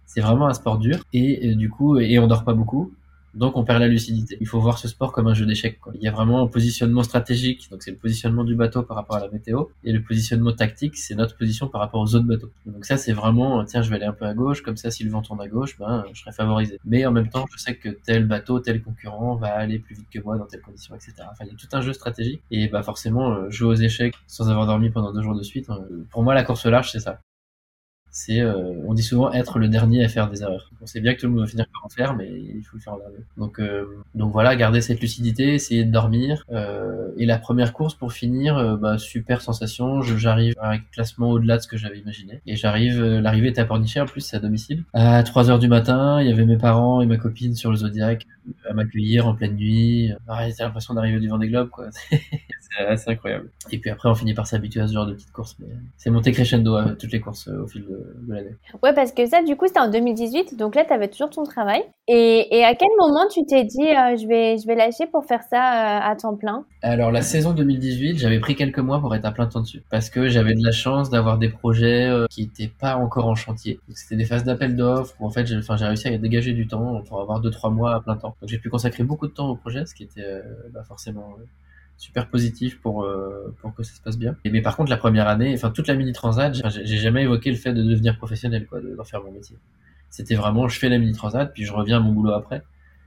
c'est 0.06 0.20
vraiment 0.20 0.46
un 0.46 0.54
sport 0.54 0.78
dur 0.78 1.04
et, 1.12 1.48
et 1.48 1.54
du 1.54 1.68
coup 1.68 1.98
et 1.98 2.18
on 2.18 2.26
dort 2.26 2.44
pas 2.44 2.54
beaucoup 2.54 2.94
donc 3.38 3.56
on 3.56 3.64
perd 3.64 3.80
la 3.80 3.88
lucidité. 3.88 4.36
Il 4.40 4.48
faut 4.48 4.60
voir 4.60 4.78
ce 4.78 4.88
sport 4.88 5.12
comme 5.12 5.28
un 5.28 5.34
jeu 5.34 5.46
d'échecs. 5.46 5.78
Il 5.94 6.02
y 6.02 6.08
a 6.08 6.10
vraiment 6.10 6.42
un 6.42 6.46
positionnement 6.48 7.04
stratégique, 7.04 7.70
donc 7.70 7.82
c'est 7.82 7.92
le 7.92 7.96
positionnement 7.96 8.44
du 8.44 8.56
bateau 8.56 8.82
par 8.82 8.96
rapport 8.96 9.16
à 9.16 9.20
la 9.20 9.28
météo, 9.28 9.66
et 9.84 9.92
le 9.92 10.02
positionnement 10.02 10.52
tactique, 10.52 10.96
c'est 10.96 11.14
notre 11.14 11.36
position 11.36 11.68
par 11.68 11.80
rapport 11.80 12.00
aux 12.00 12.14
autres 12.16 12.26
bateaux. 12.26 12.50
Donc 12.66 12.84
ça 12.84 12.96
c'est 12.96 13.12
vraiment, 13.12 13.64
tiens 13.64 13.82
je 13.82 13.90
vais 13.90 13.96
aller 13.96 14.06
un 14.06 14.12
peu 14.12 14.26
à 14.26 14.34
gauche, 14.34 14.62
comme 14.62 14.76
ça 14.76 14.90
si 14.90 15.04
le 15.04 15.10
vent 15.10 15.22
tourne 15.22 15.40
à 15.40 15.48
gauche, 15.48 15.78
ben 15.78 16.04
je 16.12 16.20
serai 16.20 16.32
favorisé. 16.32 16.78
Mais 16.84 17.06
en 17.06 17.12
même 17.12 17.28
temps 17.28 17.46
je 17.54 17.58
sais 17.58 17.76
que 17.76 17.88
tel 17.88 18.26
bateau, 18.26 18.58
tel 18.58 18.82
concurrent 18.82 19.36
va 19.36 19.54
aller 19.54 19.78
plus 19.78 19.94
vite 19.94 20.08
que 20.12 20.20
moi 20.20 20.36
dans 20.36 20.46
telle 20.46 20.62
condition, 20.62 20.94
etc. 20.96 21.14
Enfin 21.30 21.44
il 21.44 21.48
y 21.48 21.52
a 21.52 21.54
tout 21.54 21.68
un 21.72 21.80
jeu 21.80 21.92
stratégique, 21.92 22.42
et 22.50 22.68
bah 22.68 22.82
forcément 22.82 23.32
euh, 23.32 23.50
jouer 23.50 23.68
aux 23.68 23.80
échecs 23.80 24.14
sans 24.26 24.50
avoir 24.50 24.66
dormi 24.66 24.90
pendant 24.90 25.12
deux 25.12 25.22
jours 25.22 25.36
de 25.36 25.42
suite, 25.44 25.70
hein, 25.70 25.78
pour 26.10 26.24
moi 26.24 26.34
la 26.34 26.42
course 26.42 26.66
large 26.66 26.90
c'est 26.90 27.00
ça 27.00 27.20
c'est 28.18 28.40
euh, 28.40 28.72
on 28.84 28.94
dit 28.94 29.04
souvent 29.04 29.32
être 29.32 29.60
le 29.60 29.68
dernier 29.68 30.04
à 30.04 30.08
faire 30.08 30.28
des 30.28 30.42
erreurs. 30.42 30.72
On 30.82 30.86
sait 30.86 31.00
bien 31.00 31.14
que 31.14 31.20
tout 31.20 31.26
le 31.26 31.32
monde 31.32 31.42
va 31.42 31.46
finir 31.46 31.66
par 31.72 31.84
en 31.84 31.88
faire, 31.88 32.16
mais 32.16 32.28
il 32.28 32.62
faut 32.64 32.76
le 32.76 32.82
faire 32.82 32.94
en 32.94 32.98
dernier. 32.98 33.18
Donc 33.36 33.60
euh, 33.60 33.86
donc 34.16 34.32
voilà, 34.32 34.56
garder 34.56 34.80
cette 34.80 35.00
lucidité, 35.00 35.54
essayer 35.54 35.84
de 35.84 35.92
dormir. 35.92 36.44
Euh, 36.50 37.12
et 37.16 37.26
la 37.26 37.38
première 37.38 37.72
course 37.72 37.94
pour 37.94 38.12
finir, 38.12 38.76
bah, 38.78 38.98
super 38.98 39.40
sensation. 39.40 40.02
J'arrive 40.02 40.54
avec 40.60 40.90
classement 40.90 41.30
au-delà 41.30 41.58
de 41.58 41.62
ce 41.62 41.68
que 41.68 41.76
j'avais 41.76 41.98
imaginé. 41.98 42.40
Et 42.44 42.56
j'arrive, 42.56 43.00
l'arrivée 43.00 43.48
était 43.48 43.60
à 43.60 43.66
Pornichet 43.66 44.00
en 44.00 44.06
plus, 44.06 44.20
c'est 44.20 44.36
à 44.36 44.40
domicile. 44.40 44.82
À 44.94 45.22
3 45.22 45.50
heures 45.50 45.60
du 45.60 45.68
matin, 45.68 46.20
il 46.20 46.28
y 46.28 46.32
avait 46.32 46.44
mes 46.44 46.58
parents 46.58 47.00
et 47.00 47.06
ma 47.06 47.18
copine 47.18 47.54
sur 47.54 47.70
le 47.70 47.76
Zodiac 47.76 48.26
à 48.68 48.74
m'accueillir 48.74 49.28
en 49.28 49.34
pleine 49.34 49.54
nuit. 49.54 50.12
J'ai 50.28 50.64
l'impression 50.64 50.94
d'arriver 50.94 51.20
du 51.20 51.28
Vendée 51.28 51.48
Globe, 51.48 51.68
quoi. 51.68 51.86
c'est 52.78 52.86
assez 52.86 53.10
incroyable. 53.10 53.50
Et 53.70 53.78
puis 53.78 53.90
après, 53.90 54.08
on 54.08 54.14
finit 54.14 54.34
par 54.34 54.46
s'habituer 54.46 54.80
à 54.80 54.86
ce 54.86 54.92
genre 54.92 55.06
de 55.06 55.14
petites 55.14 55.32
courses. 55.32 55.56
Mais 55.58 55.66
c'est 55.96 56.10
monté 56.10 56.32
crescendo 56.32 56.76
à 56.76 56.90
toutes 56.90 57.12
les 57.12 57.20
courses 57.20 57.48
au 57.48 57.66
fil 57.66 57.82
de, 57.82 58.16
de 58.26 58.34
l'année. 58.34 58.56
Ouais, 58.82 58.94
parce 58.94 59.12
que 59.12 59.26
ça, 59.26 59.42
du 59.42 59.56
coup, 59.56 59.66
c'était 59.66 59.80
en 59.80 59.90
2018. 59.90 60.56
Donc 60.56 60.74
là, 60.74 60.84
tu 60.84 60.92
avais 60.92 61.08
toujours 61.08 61.30
ton 61.30 61.44
travail. 61.44 61.82
Et, 62.06 62.56
et, 62.56 62.64
à 62.64 62.74
quel 62.74 62.88
moment 62.98 63.28
tu 63.30 63.44
t'es 63.44 63.64
dit, 63.64 63.82
euh, 63.82 64.16
je, 64.16 64.26
vais, 64.26 64.56
je 64.56 64.66
vais 64.66 64.74
lâcher 64.74 65.06
pour 65.06 65.26
faire 65.26 65.42
ça 65.42 65.58
euh, 65.58 66.10
à 66.10 66.16
temps 66.16 66.36
plein? 66.36 66.64
Alors, 66.82 67.10
la 67.10 67.20
saison 67.22 67.52
2018, 67.52 68.18
j'avais 68.18 68.40
pris 68.40 68.56
quelques 68.56 68.78
mois 68.78 69.00
pour 69.00 69.14
être 69.14 69.26
à 69.26 69.32
plein 69.32 69.46
temps 69.46 69.60
dessus. 69.60 69.82
Parce 69.90 70.08
que 70.08 70.28
j'avais 70.28 70.54
de 70.54 70.64
la 70.64 70.72
chance 70.72 71.10
d'avoir 71.10 71.38
des 71.38 71.50
projets 71.50 72.06
euh, 72.06 72.26
qui 72.30 72.42
n'étaient 72.42 72.72
pas 72.80 72.96
encore 72.96 73.26
en 73.26 73.34
chantier. 73.34 73.80
C'était 73.94 74.16
des 74.16 74.24
phases 74.24 74.44
d'appel 74.44 74.76
d'offres 74.76 75.14
où 75.20 75.26
en 75.26 75.30
fait, 75.30 75.46
j'ai 75.46 75.56
réussi 75.56 76.08
à 76.08 76.16
dégager 76.16 76.52
du 76.52 76.66
temps 76.66 77.02
pour 77.06 77.20
avoir 77.20 77.42
2-3 77.42 77.72
mois 77.74 77.94
à 77.94 78.00
plein 78.00 78.16
temps. 78.16 78.34
Donc 78.40 78.48
j'ai 78.48 78.58
pu 78.58 78.70
consacrer 78.70 79.04
beaucoup 79.04 79.26
de 79.26 79.32
temps 79.32 79.50
au 79.50 79.56
projet, 79.56 79.84
ce 79.84 79.94
qui 79.94 80.04
était 80.04 80.42
bah, 80.72 80.82
forcément 80.84 81.36
super 81.98 82.30
positif 82.30 82.80
pour 82.80 83.02
euh, 83.02 83.54
pour 83.60 83.74
que 83.74 83.82
ça 83.82 83.94
se 83.94 84.00
passe 84.00 84.16
bien. 84.16 84.36
Mais 84.44 84.62
par 84.62 84.76
contre 84.76 84.88
la 84.88 84.96
première 84.96 85.28
année, 85.28 85.52
enfin 85.54 85.70
toute 85.70 85.88
la 85.88 85.94
mini 85.94 86.12
transat, 86.12 86.54
j'ai 86.54 86.96
jamais 86.96 87.24
évoqué 87.24 87.50
le 87.50 87.56
fait 87.56 87.74
de 87.74 87.82
devenir 87.82 88.16
professionnel 88.16 88.66
quoi, 88.66 88.80
d'en 88.80 89.04
faire 89.04 89.22
mon 89.22 89.32
métier. 89.32 89.56
C'était 90.08 90.36
vraiment 90.36 90.68
je 90.68 90.78
fais 90.78 90.88
la 90.88 90.98
mini 90.98 91.12
transat 91.12 91.52
puis 91.52 91.64
je 91.64 91.72
reviens 91.72 91.98
à 91.98 92.00
mon 92.00 92.12
boulot 92.12 92.32
après. 92.32 92.62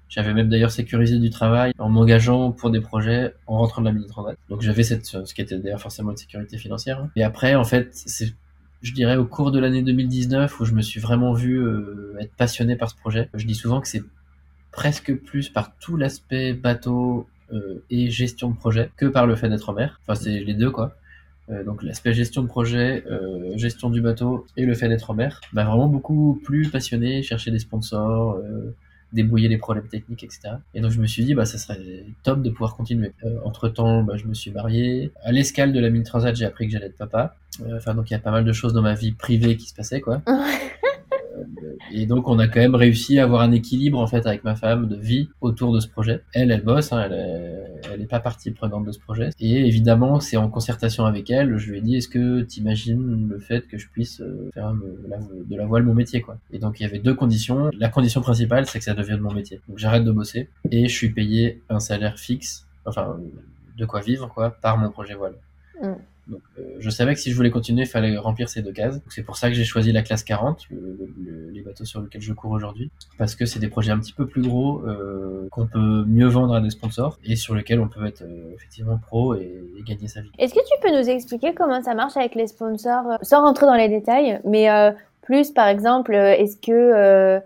J'avais 0.09 0.33
même 0.33 0.49
d'ailleurs 0.49 0.71
sécurisé 0.71 1.19
du 1.19 1.29
travail 1.29 1.71
en 1.79 1.89
m'engageant 1.89 2.51
pour 2.51 2.69
des 2.69 2.81
projets 2.81 3.33
en 3.47 3.59
rentrant 3.59 3.81
de 3.81 3.87
la 3.87 3.93
mini 3.93 4.07
transat. 4.07 4.37
Donc 4.49 4.61
j'avais 4.61 4.83
cette 4.83 5.05
ce 5.05 5.33
qui 5.33 5.41
était 5.41 5.57
d'ailleurs 5.57 5.81
forcément 5.81 6.11
une 6.11 6.17
sécurité 6.17 6.57
financière. 6.57 7.07
Et 7.15 7.23
après 7.23 7.55
en 7.55 7.63
fait 7.63 7.89
c'est 7.93 8.33
je 8.81 8.93
dirais 8.93 9.15
au 9.15 9.25
cours 9.25 9.51
de 9.51 9.59
l'année 9.59 9.83
2019 9.83 10.59
où 10.59 10.65
je 10.65 10.73
me 10.73 10.81
suis 10.81 10.99
vraiment 10.99 11.33
vu 11.33 11.59
euh, 11.59 12.17
être 12.19 12.33
passionné 12.35 12.75
par 12.75 12.89
ce 12.89 12.95
projet. 12.95 13.29
Je 13.35 13.45
dis 13.45 13.55
souvent 13.55 13.79
que 13.79 13.87
c'est 13.87 14.03
presque 14.71 15.15
plus 15.15 15.49
par 15.49 15.77
tout 15.77 15.97
l'aspect 15.97 16.53
bateau 16.53 17.27
euh, 17.53 17.83
et 17.89 18.09
gestion 18.09 18.49
de 18.49 18.55
projet 18.55 18.91
que 18.97 19.05
par 19.05 19.27
le 19.27 19.35
fait 19.35 19.49
d'être 19.49 19.69
en 19.69 19.73
mer. 19.73 19.99
Enfin, 20.03 20.15
c'est 20.15 20.39
les 20.39 20.53
deux, 20.53 20.71
quoi. 20.71 20.95
Euh, 21.49 21.63
donc 21.63 21.83
l'aspect 21.83 22.13
gestion 22.13 22.43
de 22.43 22.47
projet, 22.47 23.03
euh, 23.09 23.57
gestion 23.57 23.89
du 23.89 24.01
bateau 24.01 24.45
et 24.57 24.65
le 24.65 24.73
fait 24.73 24.89
d'être 24.89 25.09
en 25.09 25.13
mer, 25.13 25.41
m'a 25.53 25.63
vraiment 25.63 25.87
beaucoup 25.87 26.39
plus 26.43 26.69
passionné, 26.69 27.23
chercher 27.23 27.51
des 27.51 27.59
sponsors, 27.59 28.35
euh, 28.35 28.73
débrouiller 29.11 29.49
les 29.49 29.57
problèmes 29.57 29.87
techniques, 29.87 30.23
etc. 30.23 30.55
Et 30.73 30.81
donc 30.81 30.91
je 30.91 30.99
me 31.01 31.07
suis 31.07 31.25
dit, 31.25 31.33
bah 31.33 31.45
ça 31.45 31.57
serait 31.57 32.05
top 32.23 32.41
de 32.41 32.49
pouvoir 32.49 32.75
continuer. 32.75 33.13
Euh, 33.25 33.37
entre 33.43 33.67
temps, 33.69 34.03
bah, 34.03 34.15
je 34.17 34.25
me 34.25 34.33
suis 34.33 34.51
marié. 34.51 35.11
À 35.23 35.31
l'escale 35.31 35.73
de 35.73 35.79
la 35.79 35.89
mine 35.89 36.03
transat, 36.03 36.35
j'ai 36.35 36.45
appris 36.45 36.67
que 36.67 36.73
j'allais 36.73 36.87
être 36.87 36.97
papa. 36.97 37.35
Enfin 37.75 37.95
donc 37.95 38.09
il 38.09 38.13
y 38.13 38.15
a 38.15 38.19
pas 38.19 38.31
mal 38.31 38.45
de 38.45 38.53
choses 38.53 38.73
dans 38.73 38.81
ma 38.81 38.93
vie 38.93 39.11
privée 39.11 39.57
qui 39.57 39.67
se 39.67 39.75
passaient, 39.75 40.01
quoi. 40.01 40.21
et 41.91 42.05
donc 42.05 42.27
on 42.27 42.39
a 42.39 42.47
quand 42.47 42.59
même 42.59 42.75
réussi 42.75 43.19
à 43.19 43.23
avoir 43.23 43.41
un 43.41 43.51
équilibre 43.51 43.99
en 43.99 44.07
fait 44.07 44.25
avec 44.25 44.43
ma 44.43 44.55
femme 44.55 44.87
de 44.87 44.95
vie 44.95 45.29
autour 45.41 45.73
de 45.73 45.79
ce 45.79 45.87
projet. 45.87 46.21
Elle, 46.33 46.51
elle 46.51 46.63
bosse, 46.63 46.91
hein, 46.93 47.03
elle, 47.05 47.13
est, 47.13 47.91
elle 47.93 48.01
est 48.01 48.09
pas 48.09 48.19
partie 48.19 48.51
prenante 48.51 48.85
de 48.85 48.91
ce 48.91 48.99
projet. 48.99 49.29
Et 49.39 49.65
évidemment, 49.67 50.19
c'est 50.19 50.37
en 50.37 50.49
concertation 50.49 51.05
avec 51.05 51.29
elle. 51.29 51.57
Je 51.57 51.71
lui 51.71 51.77
ai 51.79 51.81
dit, 51.81 51.95
est-ce 51.95 52.07
que 52.07 52.41
t'imagines 52.41 53.27
le 53.27 53.39
fait 53.39 53.67
que 53.67 53.77
je 53.77 53.87
puisse 53.89 54.21
euh, 54.21 54.49
faire 54.53 54.73
de 54.73 55.55
la 55.55 55.65
voile 55.65 55.83
mon 55.83 55.93
métier 55.93 56.21
quoi? 56.21 56.37
Et 56.51 56.59
donc 56.59 56.79
il 56.79 56.83
y 56.83 56.85
avait 56.85 56.99
deux 56.99 57.13
conditions. 57.13 57.69
La 57.77 57.89
condition 57.89 58.21
principale, 58.21 58.65
c'est 58.67 58.79
que 58.79 58.85
ça 58.85 58.93
devienne 58.93 59.19
mon 59.19 59.33
métier. 59.33 59.61
Donc 59.67 59.77
j'arrête 59.77 60.03
de 60.03 60.11
bosser 60.11 60.49
et 60.69 60.87
je 60.87 60.93
suis 60.93 61.09
payé 61.09 61.61
un 61.69 61.79
salaire 61.79 62.19
fixe, 62.19 62.67
enfin 62.85 63.17
de 63.77 63.85
quoi 63.85 64.01
vivre 64.01 64.29
quoi, 64.33 64.51
par 64.61 64.77
mon 64.77 64.89
projet 64.91 65.15
voile. 65.15 65.35
Mm. 65.81 65.93
Euh, 66.57 66.75
je 66.79 66.89
savais 66.89 67.13
que 67.13 67.19
si 67.19 67.31
je 67.31 67.35
voulais 67.35 67.51
continuer, 67.51 67.83
il 67.83 67.87
fallait 67.87 68.17
remplir 68.17 68.49
ces 68.49 68.61
deux 68.61 68.71
cases. 68.71 68.99
C'est 69.09 69.23
pour 69.23 69.37
ça 69.37 69.49
que 69.49 69.55
j'ai 69.55 69.63
choisi 69.63 69.91
la 69.91 70.01
classe 70.01 70.23
40, 70.23 70.67
les 71.51 71.61
bateaux 71.61 71.85
sur 71.85 72.01
lesquels 72.01 72.21
je 72.21 72.33
cours 72.33 72.51
aujourd'hui, 72.51 72.91
parce 73.17 73.35
que 73.35 73.45
c'est 73.45 73.59
des 73.59 73.67
projets 73.67 73.91
un 73.91 73.99
petit 73.99 74.13
peu 74.13 74.25
plus 74.25 74.41
gros 74.41 74.81
euh, 74.85 75.47
qu'on 75.51 75.67
peut 75.67 76.03
mieux 76.05 76.27
vendre 76.27 76.55
à 76.55 76.61
des 76.61 76.69
sponsors 76.69 77.19
et 77.23 77.35
sur 77.35 77.55
lesquels 77.55 77.79
on 77.79 77.87
peut 77.87 78.05
être 78.05 78.21
euh, 78.23 78.53
effectivement 78.55 78.97
pro 78.97 79.35
et, 79.35 79.63
gagner 79.85 80.07
sa 80.07 80.21
vie. 80.21 80.29
Est-ce 80.37 80.53
que 80.53 80.59
tu 80.59 80.79
peux 80.81 80.95
nous 80.95 81.09
expliquer 81.09 81.55
comment 81.55 81.81
ça 81.81 81.95
marche 81.95 82.15
avec 82.15 82.35
les 82.35 82.45
sponsors, 82.45 83.17
sans 83.23 83.41
rentrer 83.41 83.65
dans 83.65 83.73
les 83.73 83.89
détails, 83.89 84.39
mais 84.45 84.67
plus 85.23 85.49
par 85.49 85.67
exemple, 85.67 86.13
est-ce 86.13 86.55
que 86.55 87.41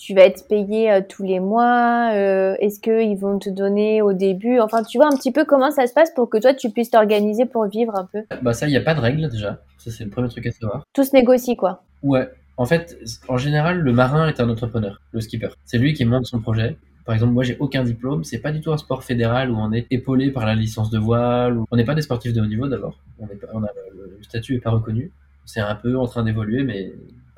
tu 0.00 0.14
vas 0.14 0.22
être 0.22 0.48
payé 0.48 0.90
euh, 0.90 1.02
tous 1.06 1.22
les 1.22 1.40
mois 1.40 2.12
euh, 2.14 2.56
Est-ce 2.58 2.80
qu'ils 2.80 3.18
vont 3.18 3.38
te 3.38 3.50
donner 3.50 4.00
au 4.00 4.14
début? 4.14 4.58
Enfin, 4.58 4.82
tu 4.82 4.96
vois 4.96 5.06
un 5.06 5.16
petit 5.16 5.30
peu 5.30 5.44
comment 5.44 5.70
ça 5.70 5.86
se 5.86 5.92
passe 5.92 6.10
pour 6.14 6.30
que 6.30 6.38
toi, 6.38 6.54
tu 6.54 6.70
puisses 6.70 6.90
t'organiser 6.90 7.44
pour 7.44 7.66
vivre 7.66 7.94
un 7.94 8.08
peu 8.10 8.22
Bah 8.40 8.54
ça, 8.54 8.66
il 8.66 8.70
n'y 8.70 8.78
a 8.78 8.80
pas 8.80 8.94
de 8.94 9.00
règle 9.00 9.28
déjà. 9.28 9.60
Ça, 9.76 9.90
c'est 9.90 10.04
le 10.04 10.10
premier 10.10 10.28
truc 10.28 10.46
à 10.46 10.52
savoir. 10.52 10.84
Tout 10.94 11.04
se 11.04 11.14
négocie, 11.14 11.54
quoi. 11.54 11.82
Ouais. 12.02 12.30
En 12.56 12.64
fait, 12.64 12.98
en 13.28 13.36
général, 13.36 13.78
le 13.78 13.92
marin 13.92 14.26
est 14.28 14.40
un 14.40 14.48
entrepreneur, 14.48 15.00
le 15.12 15.20
skipper. 15.20 15.50
C'est 15.66 15.78
lui 15.78 15.92
qui 15.92 16.06
monte 16.06 16.24
son 16.24 16.40
projet. 16.40 16.78
Par 17.04 17.14
exemple, 17.14 17.32
moi, 17.32 17.44
j'ai 17.44 17.58
aucun 17.58 17.84
diplôme. 17.84 18.24
C'est 18.24 18.38
pas 18.38 18.52
du 18.52 18.62
tout 18.62 18.72
un 18.72 18.78
sport 18.78 19.04
fédéral 19.04 19.50
où 19.50 19.56
on 19.58 19.70
est 19.72 19.86
épaulé 19.90 20.30
par 20.30 20.46
la 20.46 20.54
licence 20.54 20.90
de 20.90 20.98
voile. 20.98 21.58
On 21.70 21.76
n'est 21.76 21.84
pas 21.84 21.94
des 21.94 22.02
sportifs 22.02 22.32
de 22.32 22.40
haut 22.40 22.46
niveau 22.46 22.68
d'abord. 22.68 22.98
On, 23.18 23.28
on 23.52 23.64
a, 23.64 23.68
le 23.94 24.22
statut 24.22 24.54
est 24.54 24.60
pas 24.60 24.70
reconnu. 24.70 25.10
C'est 25.44 25.60
un 25.60 25.74
peu 25.74 25.98
en 25.98 26.06
train 26.06 26.22
d'évoluer, 26.22 26.62
mais 26.62 26.92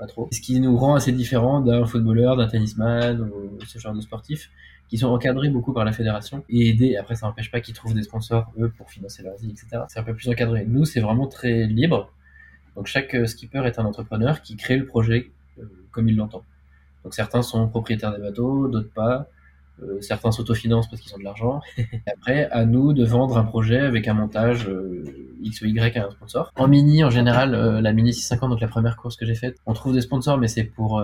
trop. 0.07 0.29
Ce 0.33 0.41
qui 0.41 0.61
nous 0.61 0.77
rend 0.77 0.95
assez 0.95 1.13
différent 1.13 1.61
d'un 1.61 1.87
footballeur, 1.87 2.37
d'un 2.37 2.49
tennisman 2.49 3.21
ou 3.21 3.59
ce 3.65 3.79
genre 3.79 3.95
de 3.95 4.01
sportifs 4.01 4.51
qui 4.89 4.99
sont 4.99 5.09
encadrés 5.09 5.49
beaucoup 5.49 5.73
par 5.73 5.87
la 5.87 5.93
fédération 5.93 6.45
et 6.51 6.69
aidés. 6.69 6.97
Après, 6.97 7.15
ça 7.15 7.27
n'empêche 7.27 7.51
pas 7.51 7.61
qu'ils 7.61 7.75
trouvent 7.75 7.95
des 7.95 8.03
sponsors, 8.03 8.53
eux, 8.59 8.71
pour 8.77 8.91
financer 8.91 9.23
leur 9.23 9.37
vie, 9.39 9.51
etc. 9.51 9.85
C'est 9.89 9.99
un 9.99 10.03
peu 10.03 10.15
plus 10.15 10.29
encadré. 10.29 10.67
Nous, 10.67 10.85
c'est 10.85 11.01
vraiment 11.01 11.27
très 11.27 11.67
libre. 11.67 12.13
Donc, 12.77 12.89
chaque 12.89 13.15
euh, 13.15 13.27
skipper 13.27 13.65
est 13.65 13.79
un 13.79 13.87
entrepreneur 13.87 14.43
qui 14.43 14.55
crée 14.57 14.77
le 14.77 14.85
projet 14.85 15.31
euh, 15.59 15.63
comme 15.93 16.11
il 16.11 16.17
l'entend. 16.17 16.45
Donc, 17.05 17.15
certains 17.15 17.41
sont 17.41 17.69
propriétaires 17.69 18.13
des 18.13 18.21
bateaux, 18.21 18.69
d'autres 18.69 18.93
pas. 18.93 19.29
Euh, 19.83 20.01
certains 20.01 20.33
s'autofinancent 20.33 20.89
parce 20.89 21.03
qu'ils 21.03 21.15
ont 21.15 21.19
de 21.19 21.25
l'argent. 21.25 21.61
après, 22.07 22.49
à 22.51 22.65
nous 22.65 22.93
de 22.93 23.05
vendre 23.05 23.37
un 23.39 23.45
projet 23.45 23.81
avec 23.81 24.09
un 24.09 24.15
montage 24.15 24.69
euh, 24.69 25.05
X 25.43 25.63
ou 25.63 25.67
Y 25.67 25.97
à 25.97 26.07
un 26.07 26.11
sponsor. 26.11 26.53
En 26.57 26.69
mini, 26.69 27.05
en 27.05 27.11
général, 27.11 27.55
euh, 27.55 27.81
la 27.81 27.93
Mini 27.93 28.13
650, 28.13 28.51
donc 28.51 28.61
la 28.61 28.69
première 28.69 28.97
course 28.97 29.17
que 29.17 29.27
j'ai 29.27 29.35
faite, 29.35 29.57
on 29.67 29.73
trouve 29.73 29.95
des 29.95 30.01
sponsors, 30.01 30.39
mais 30.39 30.49
c'est 30.49 30.65
pour 30.65 31.03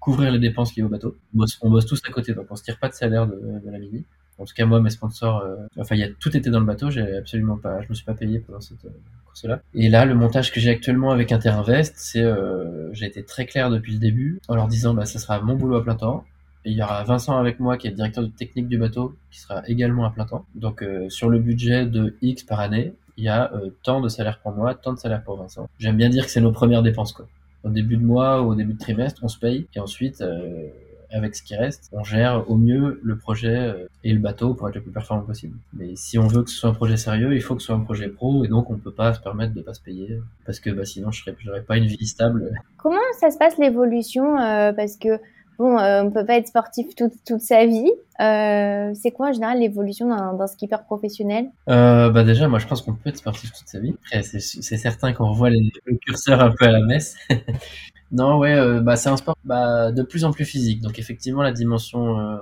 couvrir 0.00 0.30
les 0.32 0.38
dépenses 0.38 0.74
liées 0.76 0.82
au 0.82 0.88
bateau. 0.88 1.16
On 1.34 1.38
bosse, 1.38 1.58
on 1.62 1.70
bosse, 1.70 1.86
tous 1.86 2.00
à 2.08 2.12
côté, 2.12 2.34
donc 2.34 2.46
on 2.50 2.56
se 2.56 2.62
tire 2.62 2.78
pas 2.78 2.88
de 2.88 2.94
salaire 2.94 3.26
de, 3.26 3.34
de 3.64 3.70
la 3.70 3.78
Mini. 3.78 4.04
En 4.38 4.44
tout 4.44 4.54
cas, 4.54 4.64
moi, 4.64 4.80
mes 4.80 4.90
sponsors, 4.90 5.38
euh, 5.38 5.56
enfin, 5.78 5.94
il 5.94 6.00
y 6.00 6.04
a 6.04 6.08
tout 6.18 6.36
était 6.36 6.50
dans 6.50 6.60
le 6.60 6.66
bateau. 6.66 6.90
J'ai 6.90 7.16
absolument 7.16 7.56
pas, 7.56 7.80
je 7.82 7.88
me 7.88 7.94
suis 7.94 8.04
pas 8.04 8.14
payé 8.14 8.40
pendant 8.40 8.60
cette 8.60 8.84
euh, 8.84 8.90
course-là. 9.26 9.60
Et 9.74 9.88
là, 9.88 10.04
le 10.04 10.14
montage 10.14 10.52
que 10.52 10.58
j'ai 10.58 10.70
actuellement 10.70 11.12
avec 11.12 11.30
Interinvest, 11.32 11.94
c'est, 11.96 12.22
euh, 12.22 12.92
j'ai 12.92 13.06
été 13.06 13.22
très 13.24 13.46
clair 13.46 13.70
depuis 13.70 13.92
le 13.92 13.98
début 13.98 14.40
en 14.48 14.56
leur 14.56 14.68
disant, 14.68 14.94
bah, 14.94 15.04
ça 15.04 15.18
sera 15.18 15.40
mon 15.40 15.54
boulot 15.54 15.76
à 15.76 15.84
plein 15.84 15.94
temps. 15.94 16.24
Il 16.64 16.72
y 16.72 16.82
aura 16.82 17.02
Vincent 17.04 17.36
avec 17.36 17.58
moi 17.60 17.76
qui 17.76 17.88
est 17.88 17.90
directeur 17.90 18.24
de 18.24 18.28
technique 18.28 18.68
du 18.68 18.78
bateau, 18.78 19.14
qui 19.30 19.40
sera 19.40 19.62
également 19.66 20.04
à 20.04 20.10
plein 20.10 20.26
temps. 20.26 20.44
Donc 20.54 20.82
euh, 20.82 21.08
sur 21.08 21.28
le 21.28 21.38
budget 21.38 21.86
de 21.86 22.16
X 22.22 22.44
par 22.44 22.60
année, 22.60 22.94
il 23.16 23.24
y 23.24 23.28
a 23.28 23.52
euh, 23.52 23.70
tant 23.82 24.00
de 24.00 24.08
salaire 24.08 24.38
pour 24.38 24.52
moi, 24.52 24.74
tant 24.74 24.92
de 24.92 24.98
salaire 24.98 25.22
pour 25.22 25.36
Vincent. 25.36 25.68
J'aime 25.78 25.96
bien 25.96 26.08
dire 26.08 26.24
que 26.24 26.30
c'est 26.30 26.40
nos 26.40 26.52
premières 26.52 26.82
dépenses 26.82 27.12
quoi. 27.12 27.26
Au 27.64 27.68
début 27.68 27.96
de 27.96 28.04
mois 28.04 28.42
ou 28.42 28.50
au 28.50 28.54
début 28.54 28.74
de 28.74 28.78
trimestre, 28.78 29.20
on 29.22 29.28
se 29.28 29.38
paye 29.38 29.66
et 29.74 29.80
ensuite 29.80 30.20
euh, 30.20 30.68
avec 31.12 31.36
ce 31.36 31.42
qui 31.42 31.54
reste, 31.54 31.90
on 31.92 32.02
gère 32.02 32.50
au 32.50 32.56
mieux 32.56 33.00
le 33.02 33.16
projet 33.16 33.56
euh, 33.56 33.86
et 34.02 34.12
le 34.12 34.18
bateau 34.18 34.54
pour 34.54 34.68
être 34.68 34.74
le 34.74 34.80
plus 34.80 34.90
performant 34.90 35.22
possible. 35.22 35.56
Mais 35.74 35.94
si 35.94 36.18
on 36.18 36.26
veut 36.26 36.42
que 36.42 36.50
ce 36.50 36.56
soit 36.56 36.70
un 36.70 36.74
projet 36.74 36.96
sérieux, 36.96 37.34
il 37.34 37.42
faut 37.42 37.54
que 37.54 37.60
ce 37.60 37.66
soit 37.66 37.76
un 37.76 37.80
projet 37.80 38.08
pro 38.08 38.44
et 38.44 38.48
donc 38.48 38.70
on 38.70 38.76
peut 38.76 38.92
pas 38.92 39.14
se 39.14 39.20
permettre 39.20 39.54
de 39.54 39.60
pas 39.60 39.74
se 39.74 39.80
payer 39.80 40.20
parce 40.46 40.58
que 40.58 40.70
bah, 40.70 40.84
sinon 40.84 41.10
je 41.10 41.22
j'aurais 41.38 41.62
pas 41.62 41.76
une 41.76 41.86
vie 41.86 42.06
stable. 42.06 42.50
Comment 42.78 42.98
ça 43.20 43.30
se 43.30 43.38
passe 43.38 43.58
l'évolution 43.58 44.38
euh, 44.40 44.72
Parce 44.72 44.96
que 44.96 45.20
bon, 45.58 45.78
euh, 45.78 46.02
on 46.02 46.10
peut 46.10 46.24
pas 46.24 46.36
être 46.36 46.48
sportif 46.48 46.94
toute, 46.94 47.40
sa 47.40 47.66
vie. 47.66 47.90
Euh, 48.20 48.92
c'est 48.94 49.10
quoi 49.10 49.28
en 49.28 49.32
général 49.32 49.58
l'évolution 49.58 50.08
d'un 50.08 50.46
skipper 50.46 50.76
professionnel? 50.86 51.50
Euh, 51.68 52.10
bah 52.10 52.24
déjà, 52.24 52.48
moi 52.48 52.58
je 52.58 52.66
pense 52.66 52.82
qu'on 52.82 52.94
peut 52.94 53.08
être 53.10 53.16
sportif 53.16 53.52
toute 53.52 53.68
sa 53.68 53.80
vie. 53.80 53.94
C'est 54.22 54.76
certain 54.76 55.12
qu'on 55.12 55.30
revoit 55.30 55.50
les, 55.50 55.72
le 55.84 55.96
curseur 55.96 56.40
un 56.40 56.50
peu 56.50 56.66
à 56.66 56.72
la 56.72 56.80
messe. 56.80 57.16
non, 58.12 58.38
ouais, 58.38 58.54
euh, 58.54 58.80
bah 58.80 58.96
c'est 58.96 59.08
un 59.08 59.16
sport 59.16 59.36
bah, 59.44 59.90
de 59.90 60.02
plus 60.02 60.24
en 60.24 60.32
plus 60.32 60.44
physique. 60.44 60.82
Donc 60.82 60.98
effectivement, 60.98 61.42
la 61.42 61.50
dimension 61.52 62.20
euh, 62.20 62.36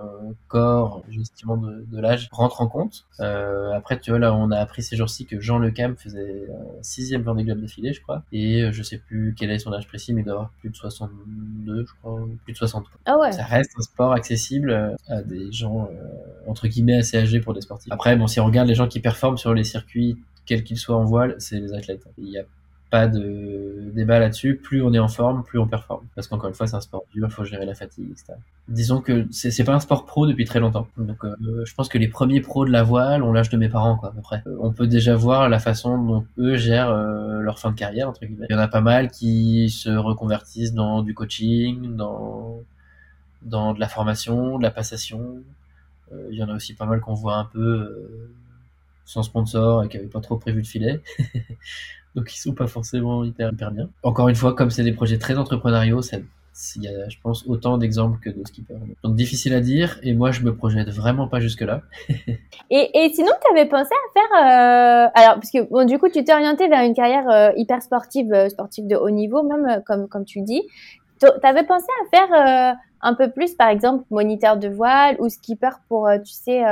corps, 0.49 1.05
gestion 1.09 1.57
de, 1.57 1.87
de 1.91 2.01
l'âge 2.01 2.29
rentre 2.33 2.61
en 2.61 2.67
compte. 2.67 3.07
Euh, 3.21 3.73
après, 3.73 3.99
tu 3.99 4.11
vois, 4.11 4.19
là, 4.19 4.35
on 4.35 4.51
a 4.51 4.59
appris 4.59 4.83
ces 4.83 4.97
jours-ci 4.97 5.27
que 5.27 5.41
Jean 5.41 5.59
Le 5.59 5.71
Cam 5.71 5.97
faisait 5.97 6.49
un 6.51 6.83
sixième 6.83 7.23
Vendée 7.23 7.45
Globe 7.45 7.61
d'affilée, 7.61 7.93
je 7.93 8.03
crois. 8.03 8.25
Et 8.33 8.63
euh, 8.63 8.73
je 8.73 8.83
sais 8.83 8.99
plus 8.99 9.35
quel 9.39 9.53
est 9.53 9.61
son 9.61 9.73
âge 9.73 9.87
précis, 9.87 10.13
mais 10.13 10.23
il 10.23 10.25
doit 10.25 10.35
avoir 10.35 10.51
plus 10.59 10.71
de 10.71 10.77
62, 10.77 11.87
je 11.87 11.93
crois, 12.01 12.21
plus 12.45 12.53
de 12.53 12.59
60. 12.59 12.87
Ah 13.07 13.17
ouais. 13.19 13.31
Ça 13.31 13.45
reste 13.45 13.71
un 13.79 13.83
sport 13.83 14.13
accessible 14.13 14.71
euh, 14.71 14.97
à 15.09 15.23
des 15.23 15.53
gens 15.53 15.89
euh, 15.93 16.51
entre 16.51 16.67
guillemets 16.67 16.97
assez 16.97 17.17
âgés 17.17 17.41
pour 17.41 17.55
des 17.55 17.61
sportifs. 17.61 17.93
Après, 17.93 18.17
bon, 18.17 18.27
si 18.27 18.41
on 18.41 18.47
regarde 18.47 18.67
les 18.67 18.75
gens 18.75 18.89
qui 18.89 18.99
performent 18.99 19.39
sur 19.39 19.55
les 19.55 19.65
circuits, 19.65 20.17
quels 20.47 20.65
qu'ils 20.65 20.79
soient 20.79 20.97
en 20.97 21.05
voile, 21.05 21.37
c'est 21.39 21.61
les 21.61 21.73
athlètes. 21.75 22.03
Il 22.19 22.25
n'y 22.25 22.39
a 22.39 22.45
pas 22.91 23.07
de 23.07 23.91
débat 23.95 24.19
là-dessus. 24.19 24.57
Plus 24.57 24.83
on 24.83 24.93
est 24.93 24.99
en 24.99 25.09
forme, 25.09 25.45
plus 25.45 25.59
on 25.59 25.67
performe. 25.67 26.05
Parce 26.15 26.27
qu'encore 26.27 26.49
une 26.49 26.55
fois, 26.55 26.67
c'est 26.67 26.77
un 26.77 26.81
sport 26.81 27.05
dur, 27.15 27.29
il 27.29 27.33
faut 27.33 27.45
gérer 27.45 27.65
la 27.65 27.75
fatigue, 27.75 28.11
etc. 28.11 28.35
Disons 28.69 29.01
que 29.01 29.27
c'est 29.31 29.65
pas 29.65 29.75
un 29.75 29.81
sport 29.81 30.05
pro 30.05 30.27
depuis 30.27 30.45
très 30.45 30.61
longtemps. 30.61 30.89
Donc, 30.97 31.25
euh, 31.25 31.65
je 31.65 31.75
pense 31.75 31.89
que 31.89 31.99
les 31.99 32.09
premiers 32.09 32.41
pros 32.41 32.65
de 32.65 32.71
la 32.71 32.83
voile 32.83 33.23
ont 33.23 33.33
l'âge 33.33 33.49
de 33.49 33.57
mes 33.57 33.69
parents, 33.69 33.97
quoi, 33.97 34.11
à 34.11 34.13
peu 34.13 34.21
près. 34.21 34.43
Euh, 34.47 34.57
on 34.61 34.73
peut 34.73 34.87
déjà 34.87 35.15
voir 35.15 35.49
la 35.49 35.59
façon 35.59 36.03
dont 36.03 36.27
eux 36.39 36.57
gèrent 36.57 36.91
euh, 36.91 37.41
leur 37.41 37.59
fin 37.59 37.71
de 37.71 37.77
carrière, 37.77 38.09
entre 38.09 38.25
guillemets. 38.27 38.47
Il 38.51 38.53
y 38.53 38.57
en 38.57 38.63
a 38.63 38.69
pas 38.69 38.81
mal 38.81 39.11
qui 39.11 39.71
se 39.71 39.91
reconvertissent 39.91 40.75
dans 40.75 41.03
du 41.03 41.15
coaching, 41.15 41.97
dans 41.97 42.61
dans 43.43 43.73
de 43.73 43.81
la 43.81 43.89
formation, 43.89 44.59
de 44.59 44.63
la 44.63 44.71
passation. 44.71 45.43
Euh, 46.13 46.29
Il 46.31 46.39
y 46.39 46.43
en 46.43 46.49
a 46.49 46.55
aussi 46.55 46.75
pas 46.75 46.87
mal 46.87 47.01
qu'on 47.01 47.15
voit 47.15 47.37
un 47.37 47.47
peu 47.47 48.29
sans 49.11 49.23
sponsor 49.23 49.85
et 49.85 49.89
qui 49.89 49.97
n'avaient 49.97 50.09
pas 50.09 50.21
trop 50.21 50.37
prévu 50.37 50.63
de 50.63 50.67
filet. 50.67 51.01
Donc 52.15 52.33
ils 52.35 52.39
sont 52.39 52.55
pas 52.55 52.67
forcément 52.67 53.25
hyper, 53.25 53.53
hyper 53.53 53.71
bien. 53.71 53.89
Encore 54.03 54.29
une 54.29 54.35
fois, 54.35 54.55
comme 54.55 54.71
c'est 54.71 54.83
des 54.85 54.93
projets 54.93 55.19
très 55.19 55.37
entrepreneuriaux, 55.37 56.03
ça- 56.03 56.19
il 56.77 56.83
y 56.83 56.89
a, 56.89 57.09
je 57.09 57.17
pense, 57.23 57.47
autant 57.47 57.79
d'exemples 57.79 58.19
que 58.21 58.29
de 58.29 58.43
skippers. 58.47 58.75
Donc 59.03 59.15
difficile 59.15 59.55
à 59.55 59.61
dire, 59.61 59.99
et 60.03 60.13
moi 60.15 60.31
je 60.31 60.43
me 60.43 60.55
projette 60.55 60.91
vraiment 60.91 61.27
pas 61.29 61.41
jusque-là. 61.41 61.83
Et, 62.73 62.91
et 63.05 63.13
sinon, 63.13 63.33
tu 63.43 63.51
avais 63.57 63.69
pensé 63.69 63.91
à 63.91 64.13
faire... 64.13 64.31
euh, 64.37 65.11
Alors, 65.15 65.35
parce 65.37 65.51
que 65.51 65.63
bon, 65.69 65.85
du 65.87 65.99
coup, 65.99 66.09
tu 66.09 66.23
t'es 66.23 66.33
orienté 66.33 66.69
vers 66.69 66.83
une 66.85 66.95
carrière 66.95 67.29
euh, 67.29 67.51
hyper 67.57 67.83
sportive, 67.83 68.33
euh, 68.33 68.49
sportive 68.49 68.87
de 68.87 68.95
haut 68.95 69.11
niveau, 69.11 69.43
même 69.43 69.67
euh, 69.67 69.81
comme, 69.85 70.07
comme 70.07 70.25
tu 70.25 70.43
dis. 70.43 70.63
Tu 71.21 71.27
avais 71.43 71.65
pensé 71.65 71.87
à 72.05 72.17
faire 72.17 72.77
un 73.03 73.15
peu 73.15 73.31
plus, 73.31 73.55
par 73.55 73.69
exemple, 73.69 74.05
moniteur 74.11 74.57
de 74.57 74.69
voile 74.69 75.17
ou 75.19 75.29
skipper 75.29 75.71
pour, 75.89 76.09
tu 76.25 76.33
sais, 76.33 76.63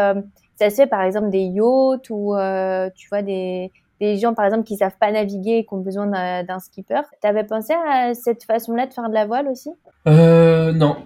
ça 0.58 0.70
se 0.70 0.76
fait 0.76 0.86
par 0.86 1.02
exemple 1.02 1.30
des 1.30 1.44
yachts 1.44 2.10
ou, 2.10 2.34
euh, 2.34 2.90
tu 2.96 3.08
vois, 3.08 3.22
des, 3.22 3.70
des 4.00 4.16
gens, 4.16 4.34
par 4.34 4.44
exemple, 4.44 4.64
qui 4.64 4.76
savent 4.76 4.96
pas 4.98 5.10
naviguer 5.10 5.58
et 5.58 5.64
qui 5.64 5.74
ont 5.74 5.80
besoin 5.80 6.06
d'un 6.42 6.58
skipper. 6.58 7.02
Tu 7.20 7.28
avais 7.28 7.44
pensé 7.44 7.72
à 7.72 8.14
cette 8.14 8.44
façon-là 8.44 8.86
de 8.86 8.92
faire 8.92 9.08
de 9.08 9.14
la 9.14 9.26
voile 9.26 9.48
aussi? 9.48 9.70
Euh, 10.06 10.72
non. 10.72 10.96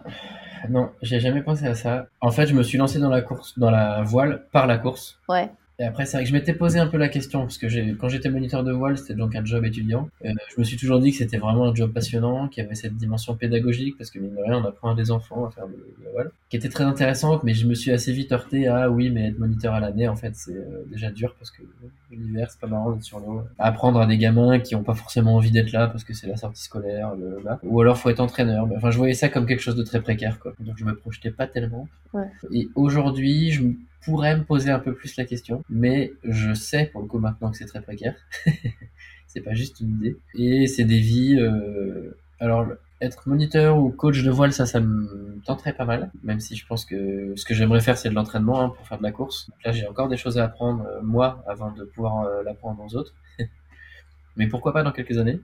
Non, 0.69 0.91
j'ai 1.03 1.19
jamais 1.19 1.43
pensé 1.43 1.67
à 1.67 1.75
ça. 1.75 2.07
En 2.21 2.31
fait, 2.31 2.47
je 2.47 2.55
me 2.55 2.63
suis 2.63 2.79
lancé 2.79 2.99
dans 3.01 3.11
la 3.11 3.21
course, 3.21 3.59
dans 3.59 3.71
la 3.71 4.03
voile 4.03 4.45
par 4.53 4.67
la 4.67 4.79
course. 4.79 5.19
Ouais. 5.29 5.51
Et 5.79 5.85
après, 5.85 6.05
c'est 6.05 6.17
vrai 6.17 6.25
que 6.25 6.29
je 6.29 6.35
m'étais 6.35 6.53
posé 6.53 6.79
un 6.79 6.87
peu 6.87 6.99
la 6.99 7.09
question, 7.09 7.41
parce 7.41 7.59
que 7.59 7.93
quand 7.95 8.09
j'étais 8.09 8.31
moniteur 8.31 8.63
de 8.63 8.73
voile, 8.73 8.99
c'était 8.99 9.15
donc 9.15 9.35
un 9.35 9.45
job 9.45 9.65
étudiant. 9.65 10.09
Euh, 10.25 10.33
je 10.55 10.61
me 10.61 10.65
suis 10.65 10.77
toujours 10.77 11.01
dit 11.01 11.11
que 11.11 11.17
c'était 11.17 11.39
vraiment 11.39 11.67
un 11.69 11.75
job 11.75 11.93
passionnant, 11.93 12.49
qu'il 12.49 12.63
y 12.63 12.67
avait 12.67 12.75
cette 12.75 12.97
dimension 12.97 13.35
pédagogique, 13.37 13.97
parce 13.97 14.11
que 14.11 14.19
mine 14.19 14.35
de 14.35 14.43
rien, 14.43 14.59
on 14.59 14.65
apprend 14.65 14.91
à 14.91 14.95
des 14.95 15.11
enfants 15.11 15.47
à 15.47 15.51
faire 15.51 15.67
de, 15.67 15.73
de 15.73 16.05
la 16.05 16.11
voile, 16.11 16.31
qui 16.51 16.57
était 16.57 16.69
très 16.69 16.85
intéressante, 16.85 17.43
mais 17.43 17.55
je 17.55 17.67
me 17.67 17.75
suis 17.75 17.91
assez 17.91 18.13
vite 18.13 18.33
heurté 18.33 18.69
à, 18.69 18.91
oui, 18.91 19.11
mais 19.11 19.29
être 19.29 19.39
moniteur 19.39 19.75
à 19.75 19.81
l'année, 19.81 20.09
en 20.09 20.17
fait, 20.17 20.35
c'est 20.37 20.55
euh, 20.55 20.85
déjà 20.91 21.11
dur, 21.11 21.35
parce 21.39 21.51
que 21.51 21.63
l'hiver, 22.11 22.49
c'est 22.51 22.61
pas 22.61 22.67
marrant 22.67 22.93
d'être 22.93 23.03
sur 23.03 23.19
l'eau. 23.19 23.43
Apprendre 23.59 24.01
à 24.01 24.07
des 24.07 24.19
gamins 24.19 24.59
qui 24.59 24.75
ont 24.75 24.85
pas 24.85 24.95
forcément 24.95 25.37
envie 25.37 25.51
d'être 25.51 25.73
là, 25.73 25.89
parce 25.89 26.05
que 26.05 26.13
c'est 26.13 26.27
la 26.27 26.37
sortie 26.37 26.63
scolaire, 26.63 27.15
le, 27.17 27.41
là. 27.45 27.59
Ou 27.63 27.81
alors, 27.81 27.97
faut 27.99 28.11
être 28.11 28.21
entraîneur. 28.21 28.67
Mais, 28.67 28.77
Enfin, 28.77 28.91
je 28.91 28.99
voyais 28.99 29.15
ça 29.15 29.29
comme 29.29 29.47
quelque 29.47 29.63
chose 29.63 29.77
de 29.77 29.83
très 29.83 30.01
précaire, 30.01 30.39
quoi. 30.39 30.53
Donc, 30.61 30.77
je 30.77 30.85
me 30.85 30.95
projetais 30.95 31.31
pas 31.31 31.47
tellement. 31.47 31.89
Ouais. 32.13 32.27
Et 32.53 32.69
aujourd'hui, 32.75 33.51
je 33.51 33.63
me 34.03 34.05
pourrais 34.05 34.37
me 34.37 34.45
poser 34.45 34.71
un 34.71 34.79
peu 34.79 34.95
plus 34.95 35.17
la 35.17 35.25
question, 35.25 35.63
mais 35.69 36.13
je 36.25 36.55
sais 36.55 36.87
pour 36.87 37.03
le 37.03 37.09
coup 37.09 37.19
maintenant 37.19 37.51
que 37.51 37.57
c'est 37.57 37.67
très 37.67 37.81
précaire. 37.81 38.15
c'est 39.27 39.41
pas 39.41 39.55
juste 39.55 39.81
une 39.81 39.91
idée. 39.91 40.17
Et 40.35 40.67
c'est 40.67 40.85
des 40.85 40.99
vies. 40.99 41.39
euh, 41.41 42.17
Alors, 42.39 42.67
être 43.01 43.29
moniteur 43.29 43.79
ou 43.79 43.91
coach 43.91 44.23
de 44.23 44.31
voile, 44.31 44.53
ça, 44.53 44.67
ça 44.67 44.81
me 44.81 45.41
tenterait 45.45 45.73
pas 45.73 45.85
mal. 45.85 46.11
Même 46.23 46.41
si 46.41 46.57
je 46.57 46.67
pense 46.67 46.85
que 46.85 47.33
ce 47.37 47.45
que 47.45 47.55
j'aimerais 47.55 47.81
faire, 47.81 47.97
c'est 47.97 48.11
de 48.11 48.15
l'entraînement 48.15 48.61
hein, 48.61 48.69
pour 48.69 48.87
faire 48.87 48.99
de 48.99 49.03
la 49.03 49.13
course. 49.13 49.51
Là, 49.65 49.73
j'ai 49.73 49.87
encore 49.87 50.09
des 50.09 50.17
choses 50.17 50.39
à 50.39 50.45
apprendre 50.45 50.85
euh, 50.85 51.01
moi 51.03 51.43
avant 51.47 51.73
de 51.73 51.85
pouvoir 51.85 52.27
euh, 52.27 52.43
l'apprendre 52.43 52.83
aux 52.85 52.97
autres. 52.97 53.15
mais 54.37 54.49
pourquoi 54.49 54.73
pas 54.73 54.83
dans 54.83 54.93
quelques 54.93 55.19
années. 55.19 55.41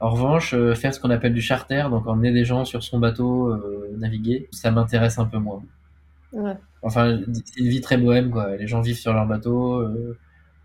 En 0.00 0.10
revanche, 0.10 0.52
faire 0.74 0.92
ce 0.92 0.98
qu'on 0.98 1.10
appelle 1.10 1.32
du 1.32 1.40
charter, 1.40 1.88
donc 1.88 2.08
emmener 2.08 2.32
des 2.32 2.44
gens 2.44 2.64
sur 2.64 2.82
son 2.82 2.98
bateau, 2.98 3.56
naviguer, 3.96 4.48
ça 4.50 4.72
m'intéresse 4.72 5.20
un 5.20 5.26
peu 5.26 5.38
moins. 5.38 5.62
Ouais. 6.32 6.56
Enfin, 6.82 7.20
c'est 7.44 7.60
une 7.60 7.68
vie 7.68 7.80
très 7.80 7.96
bohème, 7.96 8.30
quoi. 8.30 8.56
Les 8.56 8.66
gens 8.66 8.80
vivent 8.80 8.98
sur 8.98 9.12
leur 9.12 9.26
bateau, 9.26 9.80
euh, 9.80 10.18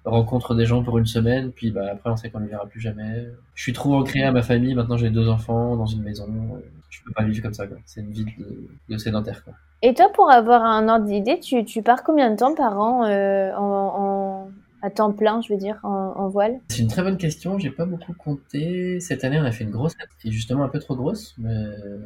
rencontrent 0.05 0.55
des 0.55 0.65
gens 0.65 0.83
pour 0.83 0.97
une 0.97 1.05
semaine, 1.05 1.51
puis 1.51 1.71
bah, 1.71 1.89
après, 1.91 2.09
on 2.09 2.15
sait 2.17 2.29
qu'on 2.29 2.39
ne 2.39 2.45
les 2.45 2.51
verra 2.51 2.65
plus 2.65 2.79
jamais. 2.81 3.27
Je 3.55 3.63
suis 3.63 3.73
trop 3.73 3.95
ancré 3.95 4.23
à 4.23 4.31
ma 4.31 4.41
famille, 4.41 4.73
maintenant 4.73 4.97
j'ai 4.97 5.09
deux 5.09 5.27
enfants 5.29 5.75
dans 5.75 5.85
une 5.85 6.01
maison. 6.03 6.27
euh, 6.55 6.59
Je 6.89 7.01
peux 7.03 7.11
pas 7.13 7.23
vivre 7.23 7.41
comme 7.43 7.53
ça, 7.53 7.67
quoi. 7.67 7.77
C'est 7.85 8.01
une 8.01 8.11
vie 8.11 8.25
de, 8.25 8.67
de 8.89 8.97
sédentaire, 8.97 9.43
quoi. 9.43 9.53
Et 9.83 9.93
toi, 9.93 10.07
pour 10.15 10.31
avoir 10.31 10.63
un 10.63 10.89
ordre 10.89 11.05
d'idée, 11.05 11.39
tu, 11.39 11.63
pars 11.83 12.03
combien 12.03 12.31
de 12.31 12.35
temps 12.35 12.55
par 12.55 12.79
an 12.79 13.05
euh, 13.05 13.51
en- 13.55 14.49
temps 14.89 15.11
plein, 15.11 15.41
je 15.41 15.53
veux 15.53 15.59
dire, 15.59 15.79
en, 15.83 16.27
voile 16.29 16.59
C'est 16.69 16.81
une 16.81 16.87
très 16.87 17.03
bonne 17.03 17.17
question, 17.17 17.57
j'ai 17.59 17.69
pas 17.69 17.85
beaucoup 17.85 18.13
compté. 18.13 18.99
Cette 18.99 19.23
année, 19.23 19.39
on 19.39 19.43
a 19.43 19.51
fait 19.51 19.63
une 19.63 19.71
grosse, 19.71 19.93
et 20.23 20.31
justement 20.31 20.63
un 20.63 20.69
peu 20.69 20.79
trop 20.79 20.95
grosse, 20.95 21.35
mais 21.37 21.53
euh, 21.53 21.97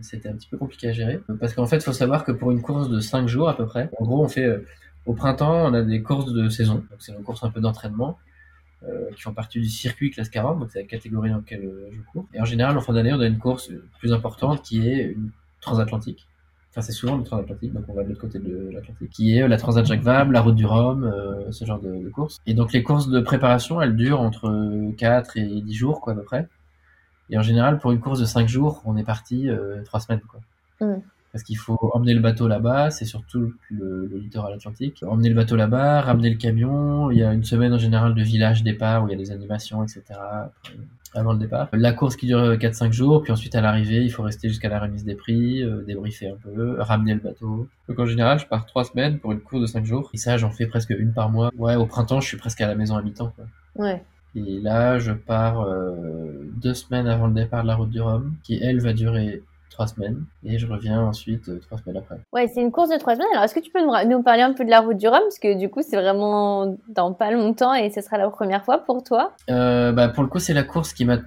c'était 0.00 0.28
un 0.28 0.34
petit 0.34 0.48
peu 0.48 0.58
compliqué 0.58 0.88
à 0.88 0.92
gérer. 0.92 1.20
Parce 1.40 1.54
qu'en 1.54 1.66
fait, 1.66 1.76
il 1.76 1.82
faut 1.82 1.92
savoir 1.92 2.24
que 2.24 2.32
pour 2.32 2.50
une 2.50 2.62
course 2.62 2.88
de 2.88 3.00
5 3.00 3.28
jours 3.28 3.48
à 3.48 3.56
peu 3.56 3.66
près, 3.66 3.90
en 3.98 4.04
gros, 4.04 4.24
on 4.24 4.28
fait 4.28 4.44
euh, 4.44 4.66
au 5.06 5.14
printemps, 5.14 5.66
on 5.66 5.74
a 5.74 5.82
des 5.82 6.02
courses 6.02 6.32
de 6.32 6.48
saison, 6.48 6.84
c'est 6.98 7.12
une 7.12 7.22
course 7.22 7.42
un 7.44 7.50
peu 7.50 7.60
d'entraînement. 7.60 8.18
euh, 8.84 9.12
qui 9.14 9.22
font 9.22 9.32
partie 9.32 9.60
du 9.60 9.68
circuit 9.68 10.10
classe 10.10 10.28
40, 10.28 10.58
donc 10.58 10.70
c'est 10.72 10.80
la 10.80 10.86
catégorie 10.86 11.30
dans 11.30 11.36
laquelle 11.36 11.70
je 11.92 12.00
cours. 12.10 12.26
Et 12.34 12.40
en 12.40 12.44
général, 12.44 12.76
en 12.76 12.80
fin 12.80 12.92
d'année, 12.92 13.12
on 13.12 13.20
a 13.20 13.26
une 13.26 13.38
course 13.38 13.70
plus 14.00 14.12
importante 14.12 14.62
qui 14.62 14.88
est 14.88 15.04
une 15.04 15.30
transatlantique. 15.60 16.26
Enfin, 16.72 16.80
c'est 16.80 16.92
souvent 16.92 17.18
une 17.18 17.24
transatlantique, 17.24 17.74
donc 17.74 17.84
on 17.88 17.92
va 17.92 18.02
de 18.02 18.08
l'autre 18.08 18.22
côté 18.22 18.38
de 18.38 18.70
l'Atlantique, 18.72 19.10
qui 19.10 19.36
est 19.36 19.42
euh, 19.42 19.48
la 19.48 19.58
Transat 19.58 19.84
Jacques 19.84 20.00
Vabre, 20.00 20.32
la 20.32 20.40
Route 20.40 20.54
du 20.54 20.64
Rhum, 20.64 21.04
euh, 21.04 21.52
ce 21.52 21.66
genre 21.66 21.78
de, 21.78 22.08
courses. 22.08 22.40
Et 22.46 22.54
donc 22.54 22.72
les 22.72 22.82
courses 22.82 23.08
de 23.08 23.20
préparation, 23.20 23.82
elles 23.82 23.94
durent 23.94 24.22
entre 24.22 24.90
4 24.96 25.36
et 25.36 25.60
10 25.60 25.74
jours, 25.74 26.00
quoi, 26.00 26.14
à 26.14 26.16
peu 26.16 26.22
près. 26.22 26.48
Et 27.28 27.36
en 27.36 27.42
général, 27.42 27.78
pour 27.78 27.92
une 27.92 28.00
course 28.00 28.20
de 28.20 28.24
5 28.24 28.48
jours, 28.48 28.80
on 28.86 28.96
est 28.96 29.04
parti 29.04 29.50
euh, 29.50 29.82
3 29.84 30.00
semaines, 30.00 30.22
quoi. 30.26 30.40
Parce 31.32 31.42
qu'il 31.44 31.56
faut 31.56 31.78
emmener 31.94 32.12
le 32.14 32.20
bateau 32.20 32.46
là-bas, 32.46 32.90
c'est 32.90 33.06
surtout 33.06 33.54
le, 33.70 34.06
le 34.06 34.18
littoral 34.18 34.52
atlantique. 34.52 35.02
Emmener 35.06 35.30
le 35.30 35.34
bateau 35.34 35.56
là-bas, 35.56 36.02
ramener 36.02 36.28
le 36.30 36.36
camion. 36.36 37.10
Il 37.10 37.18
y 37.18 37.22
a 37.24 37.32
une 37.32 37.44
semaine 37.44 37.72
en 37.72 37.78
général 37.78 38.14
de 38.14 38.22
village 38.22 38.62
départ 38.62 39.02
où 39.04 39.08
il 39.08 39.12
y 39.12 39.14
a 39.14 39.18
des 39.18 39.30
animations, 39.30 39.82
etc. 39.82 40.02
après- 40.10 40.74
Avant 41.14 41.32
le 41.34 41.38
départ. 41.38 41.68
La 41.74 41.92
course 41.92 42.16
qui 42.16 42.26
dure 42.26 42.56
4-5 42.58 42.92
jours, 42.92 43.22
puis 43.22 43.32
ensuite 43.32 43.54
à 43.54 43.60
l'arrivée, 43.60 44.02
il 44.02 44.10
faut 44.10 44.22
rester 44.22 44.48
jusqu'à 44.48 44.68
la 44.70 44.78
remise 44.80 45.04
des 45.04 45.14
prix, 45.14 45.62
euh, 45.62 45.82
débriefer 45.86 46.28
un 46.28 46.36
peu, 46.42 46.80
ramener 46.80 47.12
le 47.14 47.20
bateau. 47.20 47.66
Donc 47.88 47.98
en 47.98 48.06
général, 48.06 48.38
je 48.38 48.46
pars 48.46 48.64
3 48.64 48.84
semaines 48.84 49.18
pour 49.18 49.32
une 49.32 49.40
course 49.40 49.60
de 49.62 49.66
5 49.66 49.84
jours. 49.84 50.10
Et 50.14 50.16
ça, 50.16 50.36
j'en 50.38 50.50
fais 50.50 50.66
presque 50.66 50.90
une 50.98 51.12
par 51.12 51.28
mois. 51.30 51.50
Ouais, 51.58 51.76
au 51.76 51.84
printemps, 51.86 52.20
je 52.20 52.28
suis 52.28 52.36
presque 52.38 52.60
à 52.62 52.66
la 52.66 52.74
maison 52.74 52.96
à 52.96 53.02
mi-temps. 53.02 53.32
Ouais. 53.76 54.02
Et 54.34 54.60
là, 54.60 54.98
je 54.98 55.12
pars 55.12 55.60
euh, 55.62 56.50
deux 56.62 56.72
semaines 56.72 57.06
avant 57.06 57.26
le 57.26 57.34
départ 57.34 57.62
de 57.62 57.68
la 57.68 57.74
route 57.74 57.90
du 57.90 58.00
Rhum, 58.00 58.34
qui 58.42 58.58
elle 58.62 58.80
va 58.80 58.94
durer 58.94 59.42
trois 59.72 59.86
semaines 59.86 60.24
et 60.44 60.58
je 60.58 60.66
reviens 60.66 61.00
ensuite 61.00 61.48
euh, 61.48 61.58
trois 61.60 61.78
semaines 61.78 61.96
après. 61.96 62.20
Ouais, 62.32 62.46
c'est 62.46 62.60
une 62.60 62.70
course 62.70 62.90
de 62.90 62.98
trois 62.98 63.14
semaines. 63.14 63.28
Alors, 63.32 63.44
est-ce 63.44 63.54
que 63.54 63.60
tu 63.60 63.70
peux 63.70 63.82
nous, 63.82 63.92
nous 64.08 64.22
parler 64.22 64.42
un 64.42 64.52
peu 64.52 64.64
de 64.64 64.70
la 64.70 64.80
route 64.80 64.96
du 64.96 65.08
Rhum? 65.08 65.20
Parce 65.20 65.38
que 65.38 65.58
du 65.58 65.68
coup, 65.68 65.80
c'est 65.82 65.96
vraiment 65.96 66.76
dans 66.88 67.12
pas 67.12 67.30
longtemps 67.30 67.74
et 67.74 67.90
ce 67.90 68.00
sera 68.00 68.18
la 68.18 68.28
première 68.30 68.64
fois 68.64 68.78
pour 68.78 69.02
toi. 69.02 69.32
Euh, 69.50 69.92
bah, 69.92 70.08
pour 70.08 70.22
le 70.22 70.28
coup, 70.28 70.38
c'est 70.38 70.54
la 70.54 70.62
course 70.62 70.92
qui 70.92 71.04
m'a 71.04 71.18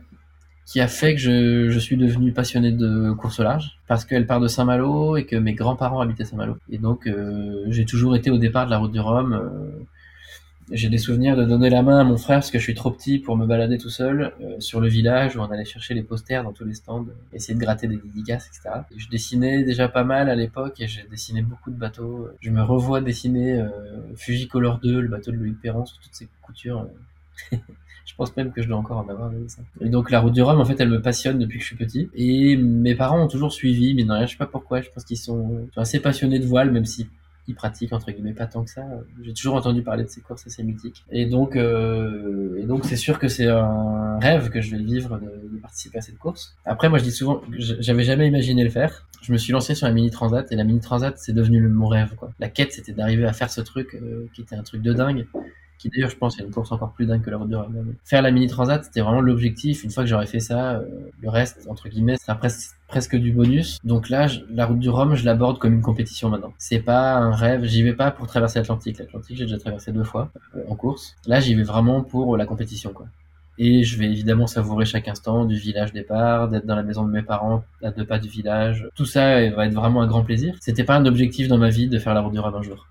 qui 0.66 0.82
a 0.82 0.88
fait 0.88 1.14
que 1.14 1.22
je, 1.22 1.70
je 1.70 1.80
suis 1.80 1.96
devenu 1.96 2.32
passionné 2.34 2.72
de 2.72 3.12
course 3.12 3.40
au 3.40 3.44
large 3.44 3.78
parce 3.88 4.04
qu'elle 4.04 4.26
part 4.26 4.40
de 4.40 4.48
Saint-Malo 4.48 5.16
et 5.16 5.28
que 5.28 5.36
mes 5.36 5.54
grands-parents 5.54 6.00
habitaient 6.00 6.26
Saint-Malo. 6.26 6.58
Et 6.72 6.80
donc, 6.80 7.06
euh, 7.06 7.66
j'ai 7.68 7.86
toujours 7.86 8.16
été 8.16 8.32
au 8.32 8.40
départ 8.40 8.66
de 8.66 8.72
la 8.72 8.80
route 8.80 8.92
du 8.92 9.00
Rhum. 9.00 9.34
Euh, 10.72 10.76
j'ai 10.76 10.90
des 10.90 10.98
souvenirs 10.98 11.36
de 11.36 11.44
donner 11.44 11.70
la 11.70 11.82
main 11.82 12.00
à 12.00 12.04
mon 12.04 12.18
frère 12.18 12.38
parce 12.38 12.52
que 12.52 12.60
je 12.60 12.64
suis 12.64 12.74
trop 12.74 12.92
petit 12.92 13.20
pour 13.20 13.38
me 13.38 13.46
balader 13.46 13.78
tout 13.78 13.90
seul 13.90 14.34
euh, 14.42 14.60
sur 14.60 14.82
le 14.82 14.88
village 14.88 15.36
où 15.36 15.40
on 15.40 15.46
allait 15.46 15.66
chercher 15.66 15.94
les 15.94 16.04
posters 16.04 16.44
dans 16.44 16.54
tous 16.54 16.66
les 16.66 16.74
stands, 16.74 17.06
essayer 17.34 17.54
de 17.54 17.60
gratter 17.60 17.88
des 17.88 17.98
dédicaces, 17.98 18.48
etc. 18.48 18.82
Et 18.96 19.00
je 19.00 19.10
dessinais 19.10 19.64
déjà 19.64 19.88
pas 19.88 20.04
mal 20.04 20.30
à 20.30 20.36
l'époque 20.36 20.80
et 20.80 20.88
j'ai 20.88 21.06
dessiné 21.10 21.42
beaucoup 21.42 21.72
de 21.72 21.78
bateaux. 21.78 22.30
Je 22.42 22.50
me 22.52 22.62
revois 22.62 23.02
dessiner 23.02 23.54
euh, 23.54 23.70
Fujicolor 24.16 24.80
2, 24.80 25.02
le 25.02 25.08
bateau 25.08 25.32
de 25.32 25.38
Louis 25.38 25.54
Perron, 25.54 25.86
sous 25.86 25.98
toutes 26.02 26.16
ses 26.16 26.28
coutures. 26.42 26.88
Je 28.06 28.14
pense 28.14 28.38
même 28.38 28.52
que 28.52 28.62
je 28.62 28.68
dois 28.68 28.78
encore 28.78 29.00
en 29.00 29.10
avoir 29.10 29.32
ça. 29.48 29.64
Et 29.82 29.90
donc 29.90 30.12
la 30.12 30.20
route 30.20 30.32
du 30.32 30.42
Rhum, 30.42 30.62
en 30.62 30.64
fait, 30.64 30.80
elle 30.80 30.90
me 30.90 31.02
passionne 31.02 31.40
depuis 31.40 31.58
que 31.58 31.64
je 31.64 31.70
suis 31.70 31.76
petit. 31.76 32.08
Et 32.14 32.56
mes 32.56 32.94
parents 32.94 33.22
ont 33.22 33.28
toujours 33.28 33.52
suivi, 33.52 33.96
mais 33.96 34.04
non, 34.04 34.22
je 34.22 34.28
sais 34.28 34.38
pas 34.38 34.46
pourquoi. 34.46 34.80
Je 34.82 34.90
pense 34.92 35.04
qu'ils 35.04 35.18
sont, 35.18 35.68
sont 35.74 35.82
assez 35.82 36.00
passionnés 36.00 36.38
de 36.38 36.46
voile, 36.46 36.72
même 36.72 36.86
si 36.86 37.08
ils 37.48 37.56
pratiquent 37.56 37.94
entre 37.94 38.12
guillemets 38.12 38.34
pas 38.34 38.48
tant 38.48 38.64
que 38.64 38.70
ça. 38.70 38.84
J'ai 39.22 39.34
toujours 39.34 39.56
entendu 39.56 39.82
parler 39.82 40.04
de 40.04 40.10
ces 40.10 40.22
courses 40.22 40.46
assez 40.48 40.64
mythiques. 40.64 41.04
Et 41.12 41.26
donc, 41.26 41.56
euh, 41.56 42.60
et 42.60 42.64
donc 42.64 42.86
c'est 42.86 42.96
sûr 42.96 43.20
que 43.20 43.28
c'est 43.28 43.48
un 43.48 44.20
rêve 44.20 44.50
que 44.50 44.62
je 44.62 44.76
vais 44.76 44.84
vivre 44.84 45.20
de, 45.20 45.60
participer 45.62 46.00
à 46.00 46.02
cette 46.02 46.18
course. 46.18 46.56
Après, 46.66 46.90
moi 46.90 47.00
je 47.00 47.04
dis 47.04 47.12
souvent, 47.12 47.42
j'avais 47.58 48.04
jamais 48.04 48.28
imaginé 48.28 48.64
le 48.64 48.70
faire. 48.70 49.08
Je 49.22 49.32
me 49.32 49.38
suis 49.38 49.54
lancé 49.54 49.76
sur 49.76 49.88
la 49.88 49.94
mini 49.94 50.12
transat 50.12 50.52
et 50.52 50.56
la 50.56 50.64
mini 50.64 50.80
transat 50.80 51.18
c'est 51.18 51.34
devenu 51.34 51.62
mon 51.68 51.88
rêve. 51.88 52.16
Quoi. 52.16 52.32
La 52.40 52.50
quête 52.50 52.74
c'était 52.74 52.94
d'arriver 52.94 53.26
à 53.26 53.34
faire 53.34 53.52
ce 53.52 53.62
truc 53.62 53.96
euh, 53.96 54.28
qui 54.34 54.42
était 54.42 54.56
un 54.56 54.64
truc 54.64 54.82
de 54.82 54.94
dingue 54.94 55.26
qui 55.78 55.90
d'ailleurs 55.90 56.10
je 56.10 56.18
pense 56.18 56.40
est 56.40 56.44
une 56.44 56.52
course 56.52 56.72
encore 56.72 56.94
plus 56.94 57.06
dingue 57.06 57.22
que 57.22 57.30
la 57.30 57.38
route 57.38 57.50
du 57.50 57.56
Rhum. 57.56 57.96
Faire 58.04 58.22
la 58.22 58.32
mini 58.32 58.48
transat 58.48 58.84
c'était 58.84 59.02
vraiment 59.02 59.22
l'objectif. 59.22 59.84
Une 59.84 59.92
fois 59.92 60.04
que 60.04 60.10
j'aurais 60.10 60.28
fait 60.28 60.40
ça, 60.40 60.76
euh, 60.76 60.86
le 61.22 61.30
reste 61.30 61.68
entre 61.70 61.90
guillemets 61.90 62.18
sera 62.18 62.36
presque 62.36 62.76
presque 62.88 63.16
du 63.16 63.32
bonus. 63.32 63.80
Donc 63.84 64.10
là, 64.10 64.28
la 64.50 64.66
route 64.66 64.80
du 64.80 64.90
Rhum, 64.90 65.16
je 65.16 65.26
l'aborde 65.26 65.60
comme 65.60 65.74
une 65.74 65.82
compétition 65.82 66.30
maintenant. 66.30 66.54
C'est 66.58 66.80
pas 66.80 67.16
un 67.16 67.32
rêve. 67.32 67.64
J'y 67.64 67.84
vais 67.84 67.94
pas 67.94 68.12
pour 68.12 68.28
traverser 68.28 68.60
l'Atlantique. 68.60 69.00
L'Atlantique, 69.00 69.38
j'ai 69.38 69.46
déjà 69.46 69.58
traversé 69.58 69.92
deux 69.92 70.04
fois 70.04 70.30
euh, 70.56 70.64
en 70.70 70.76
course. 70.76 71.16
Là, 71.26 71.40
j'y 71.40 71.56
vais 71.56 71.64
vraiment 71.64 72.04
pour 72.04 72.38
la 72.38 72.46
compétition 72.46 72.94
quoi. 72.94 73.08
Et 73.58 73.84
je 73.84 73.98
vais 73.98 74.06
évidemment 74.06 74.48
savourer 74.48 74.86
chaque 74.86 75.08
instant 75.08 75.46
du 75.46 75.56
village 75.56 75.94
départ, 75.94 76.50
d'être 76.50 76.66
dans 76.66 76.76
la 76.76 76.84
maison 76.84 77.06
de 77.06 77.12
mes 77.12 77.22
parents, 77.22 77.64
à 77.82 77.92
deux 77.92 78.06
pas 78.06 78.20
du 78.20 78.28
village. 78.28 78.90
Tout 78.96 79.06
ça 79.06 79.50
va 79.50 79.66
être 79.66 79.74
vraiment 79.74 80.02
un 80.02 80.08
grand 80.08 80.24
plaisir. 80.24 80.56
C'était 80.60 80.84
pas 80.84 80.96
un 80.96 81.06
objectif 81.06 81.48
dans 81.48 81.58
ma 81.58 81.70
vie 81.70 81.88
de 81.88 81.98
faire 81.98 82.14
la 82.14 82.22
route 82.22 82.34
du 82.34 82.40
Rhum 82.40 82.54
un 82.54 82.62
jour. 82.62 82.88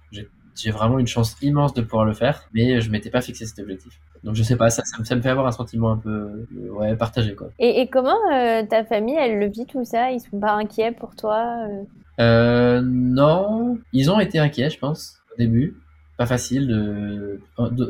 Vraiment 0.70 0.98
une 0.98 1.06
chance 1.06 1.36
immense 1.42 1.74
de 1.74 1.82
pouvoir 1.82 2.04
le 2.04 2.12
faire, 2.12 2.44
mais 2.52 2.80
je 2.80 2.90
m'étais 2.90 3.10
pas 3.10 3.20
fixé 3.20 3.46
cet 3.46 3.58
objectif. 3.58 3.98
Donc 4.22 4.34
je 4.34 4.42
sais 4.42 4.56
pas, 4.56 4.70
ça, 4.70 4.82
ça, 4.84 5.02
ça 5.04 5.16
me 5.16 5.20
fait 5.20 5.28
avoir 5.28 5.46
un 5.46 5.52
sentiment 5.52 5.92
un 5.92 5.98
peu 5.98 6.10
euh, 6.10 6.70
ouais 6.70 6.96
partagé 6.96 7.34
quoi. 7.34 7.48
Et, 7.58 7.80
et 7.80 7.88
comment 7.88 8.16
euh, 8.32 8.62
ta 8.64 8.84
famille 8.84 9.16
elle 9.16 9.38
le 9.38 9.48
vit 9.50 9.66
tout 9.66 9.84
ça? 9.84 10.10
Ils 10.10 10.20
sont 10.20 10.38
pas 10.38 10.52
inquiets 10.52 10.92
pour 10.92 11.14
toi 11.14 11.66
euh... 11.68 11.82
euh, 12.20 12.80
Non, 12.82 13.78
ils 13.92 14.10
ont 14.10 14.20
été 14.20 14.38
inquiets, 14.38 14.70
je 14.70 14.78
pense, 14.78 15.18
au 15.34 15.36
début. 15.36 15.76
Pas 16.16 16.26
facile 16.26 16.68
de, 16.68 17.40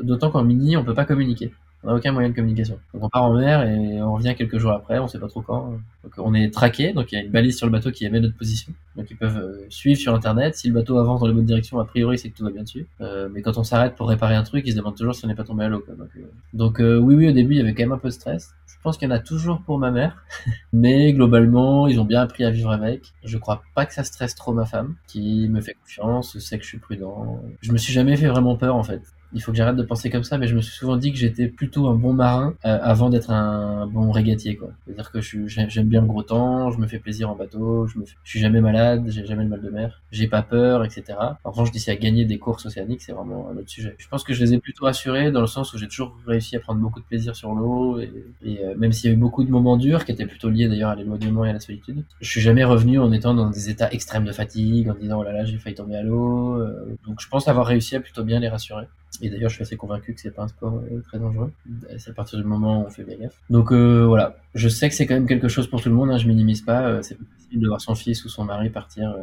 d'autant 0.03 0.31
qu'en 0.31 0.43
mini 0.43 0.77
on 0.77 0.85
peut 0.85 0.95
pas 0.95 1.05
communiquer. 1.05 1.53
On 1.85 1.89
n'a 1.89 1.97
aucun 1.97 2.13
moyen 2.13 2.31
de 2.31 2.35
communication. 2.35 2.79
Donc 2.95 3.05
on 3.05 3.09
part 3.11 3.25
en 3.25 3.35
mer 3.35 3.63
et 3.63 4.01
on 4.03 4.15
revient 4.15 4.35
quelques 4.35 4.57
jours 4.57 4.73
après, 4.73 4.99
on 4.99 5.07
sait 5.07 5.19
pas 5.19 5.29
trop 5.29 5.43
quand. 5.43 5.73
Donc 6.03 6.13
on 6.17 6.33
est 6.33 6.51
traqué, 6.53 6.95
donc 6.95 7.13
il 7.13 7.17
y 7.17 7.19
a 7.19 7.23
une 7.23 7.31
balise 7.31 7.59
sur 7.59 7.67
le 7.67 7.73
bateau 7.73 7.91
qui 7.91 8.07
émet 8.07 8.21
notre 8.21 8.37
position. 8.37 8.73
Donc 8.97 9.11
ils 9.11 9.17
peuvent 9.17 9.37
euh, 9.37 9.67
suivre 9.69 10.01
sur 10.01 10.15
internet. 10.15 10.55
Si 10.55 10.69
le 10.69 10.75
bateau 10.75 10.99
avance 10.99 11.21
dans 11.21 11.27
la 11.27 11.35
bonne 11.35 11.45
direction, 11.45 11.79
a 11.81 11.85
priori 11.85 12.19
c'est 12.19 12.31
que 12.31 12.37
tout 12.39 12.45
va 12.45 12.51
bien 12.51 12.63
dessus. 12.63 12.87
Euh, 13.03 13.29
mais 13.31 13.43
quand 13.43 13.59
on 13.59 13.65
s'arrête 13.65 13.97
pour 13.97 14.09
réparer 14.09 14.35
un 14.35 14.45
truc, 14.45 14.65
ils 14.67 14.73
se 14.73 14.77
demandent 14.79 14.97
toujours 14.97 15.15
si 15.15 15.27
on 15.27 15.29
n'est 15.29 15.35
pas 15.35 15.45
tombé 15.45 15.65
à 15.65 15.69
l'eau. 15.69 15.85
Donc, 15.87 16.09
euh... 16.17 16.21
donc 16.55 16.81
euh, 16.81 16.99
oui, 16.99 17.17
oui, 17.17 17.29
au 17.29 17.33
début 17.33 17.55
il 17.55 17.59
y 17.59 17.61
avait 17.61 17.75
quand 17.75 17.83
même 17.83 17.93
un 17.93 17.99
peu 17.99 18.09
de 18.09 18.15
stress. 18.15 18.55
Je 18.67 18.77
pense 18.83 18.97
qu'il 18.97 19.09
y 19.09 19.13
en 19.13 19.15
a 19.15 19.19
toujours 19.19 19.61
pour 19.61 19.79
ma 19.79 19.91
mère, 19.91 20.25
mais 20.73 21.13
globalement 21.13 21.87
ils 21.87 22.01
ont 22.01 22.05
bien 22.05 22.23
appris 22.23 22.45
à 22.45 22.51
vivre 22.51 22.71
avec. 22.71 23.13
Je 23.25 23.37
crois 23.37 23.63
pas 23.75 23.85
que 23.85 23.93
ça 23.93 24.05
stresse 24.05 24.35
trop 24.35 24.55
ma 24.55 24.65
femme, 24.65 24.95
qui 25.07 25.49
me 25.51 25.61
fait 25.61 25.75
confiance, 25.75 26.39
sait 26.39 26.57
que 26.57 26.65
je 26.65 26.69
suis 26.69 26.79
prudent. 26.79 27.43
Je 27.61 27.73
me 27.73 27.77
suis 27.77 27.93
jamais 27.93 28.17
fait 28.17 28.29
vraiment 28.29 28.57
peur 28.57 28.75
en 28.75 28.85
fait 28.85 29.03
il 29.35 29.43
faut 29.43 29.51
que 29.51 29.59
j'arrête 29.59 29.77
de 29.77 29.83
penser 29.83 30.11
comme 30.11 30.23
ça, 30.23 30.39
mais 30.39 30.47
je 30.47 30.55
me 30.55 30.61
suis 30.61 30.75
souvent 30.75 30.97
dit 30.97 31.13
que 31.13 31.19
j'étais 31.19 31.49
plutôt 31.49 31.89
un 31.89 31.95
bon 31.95 32.13
marin 32.13 32.55
euh, 32.65 32.79
avant 32.83 33.11
d'être 33.11 33.31
un 33.31 33.87
bon 33.87 34.11
régatier, 34.13 34.57
quoi. 34.57 34.71
C'est-à-dire 34.87 35.11
que 35.11 35.21
j'aime 35.21 35.89
bien 35.89 36.01
le 36.01 36.07
gros 36.07 36.23
temps, 36.23 36.71
je 36.71 36.79
me 36.79 36.87
fais 36.87 36.99
plaisir 36.99 37.31
en 37.31 37.35
bateau, 37.35 37.87
je 37.87 37.99
me 37.99 38.05
fais, 38.05 38.15
je 38.23 38.31
suis 38.31 38.41
jamais 38.41 38.61
malade, 38.61 39.05
j'ai 39.09 39.27
jamais 39.27 39.43
le 39.43 39.49
mal 39.49 39.61
de 39.61 39.71
mer, 39.71 40.03
j'ai 40.13 40.29
pas 40.29 40.43
peur, 40.43 40.85
etc. 40.85 41.19
En 41.43 41.51
revanche, 41.51 41.73
d'ici 41.73 41.91
à 41.91 41.97
gagner 41.97 42.25
des 42.25 42.39
courses 42.39 42.65
océaniques, 42.67 43.03
c'est 43.03 43.13
vraiment 43.13 43.49
un 43.51 43.57
autre 43.57 43.69
sujet. 43.69 43.95
Je 43.99 44.09
pense 44.09 44.23
que 44.23 44.33
je 44.33 44.41
les 44.41 44.55
ai 44.55 44.59
plutôt 44.59 44.87
assurés 44.87 45.33
dans 45.33 45.41
le 45.41 45.47
sens 45.47 45.73
où 45.75 45.79
j'ai 45.79 45.89
toujours 45.89 46.17
réussi 46.27 46.57
à 46.57 46.61
prendre 46.61 46.81
beaucoup 46.81 47.01
de 47.01 47.05
plaisir 47.05 47.35
sur 47.35 47.55
l'eau 47.55 47.99
et, 47.99 48.11
euh, 48.47 48.75
même 48.77 48.93
s'il 48.93 49.11
y 49.11 49.13
a 49.13 49.17
eu 49.17 49.19
beaucoup 49.19 49.43
de 49.45 49.51
moments 49.51 49.77
durs 49.77 50.05
qui 50.05 50.13
étaient 50.13 50.27
plutôt 50.27 50.49
liés 50.49 50.69
d'ailleurs 50.69 50.91
à 50.91 50.95
l'éloignement 50.95 51.45
et 51.45 51.51
à 51.51 51.53
la 51.53 51.61
solitude, 51.61 52.05
je 52.21 52.29
suis 52.29 52.41
jamais 52.41 52.65
revenu 52.65 52.99
en 52.99 53.11
étant 53.13 53.35
dans 53.35 53.51
des 53.51 53.71
états 53.71 53.91
extrêmes 53.93 54.25
de 54.25 54.33
fatigue, 54.33 54.89
en 54.91 54.95
disant 54.95 55.19
oh 55.21 55.25
là 55.25 55.33
là 55.33 55.45
j'ai 55.45 55.59
failli 55.59 55.75
tomber 55.75 55.97
à 55.97 56.03
l'eau. 56.03 56.61
Euh, 56.61 56.97
donc 57.07 57.21
je 57.21 57.29
pense 57.29 57.49
avoir 57.49 57.67
réussi 57.67 57.97
à 57.97 58.01
plutôt 58.01 58.23
bien 58.23 58.39
les 58.39 58.49
rassurer. 58.49 58.87
Et 59.23 59.31
d'ailleurs, 59.31 59.49
je 59.49 59.57
suis 59.57 59.63
assez 59.63 59.77
convaincu 59.77 60.15
que 60.15 60.21
c'est 60.21 60.35
pas 60.35 60.43
un 60.43 60.49
sport 60.49 60.75
euh, 60.75 61.01
très 61.03 61.19
dangereux. 61.19 61.53
C'est 61.99 62.11
à 62.11 62.15
partir 62.15 62.39
du 62.39 62.45
moment 62.45 62.83
où 62.83 62.87
on 62.87 62.91
fait 62.91 63.05
bien 63.05 63.17
gaffe. 63.17 63.39
Donc 63.51 63.73
euh, 63.73 64.05
voilà, 64.07 64.37
je 64.55 64.69
sais 64.69 64.89
que 64.89 64.95
c'est 64.95 65.07
quand 65.07 65.15
même 65.15 65.29
quelque 65.29 65.49
chose 65.49 65.67
pour 65.69 65.81
tout 65.81 65.89
le 65.89 65.95
monde. 65.95 66.11
Hein, 66.11 66.19
je 66.19 66.27
minimise 66.27 66.63
pas. 66.63 66.83
Euh, 66.83 67.03
c'est 67.03 67.17
possible 67.17 67.63
de 67.63 67.69
voir 67.69 67.81
son 67.81 67.95
fils 67.95 68.25
ou 68.25 68.29
son 68.29 68.45
mari 68.45 68.71
partir 68.71 69.15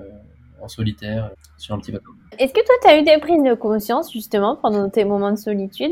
en 0.62 0.68
solitaire 0.68 1.32
sur 1.58 1.76
un 1.76 1.80
petit 1.80 1.92
bateau. 1.92 2.12
Est-ce 2.38 2.54
que 2.54 2.66
toi, 2.66 2.76
tu 2.82 2.88
as 2.88 3.00
eu 3.00 3.04
des 3.04 3.18
prises 3.20 3.44
de 3.44 3.56
conscience 3.56 4.12
justement 4.14 4.56
pendant 4.56 4.90
tes 4.90 5.06
moments 5.06 5.32
de 5.32 5.38
solitude 5.38 5.92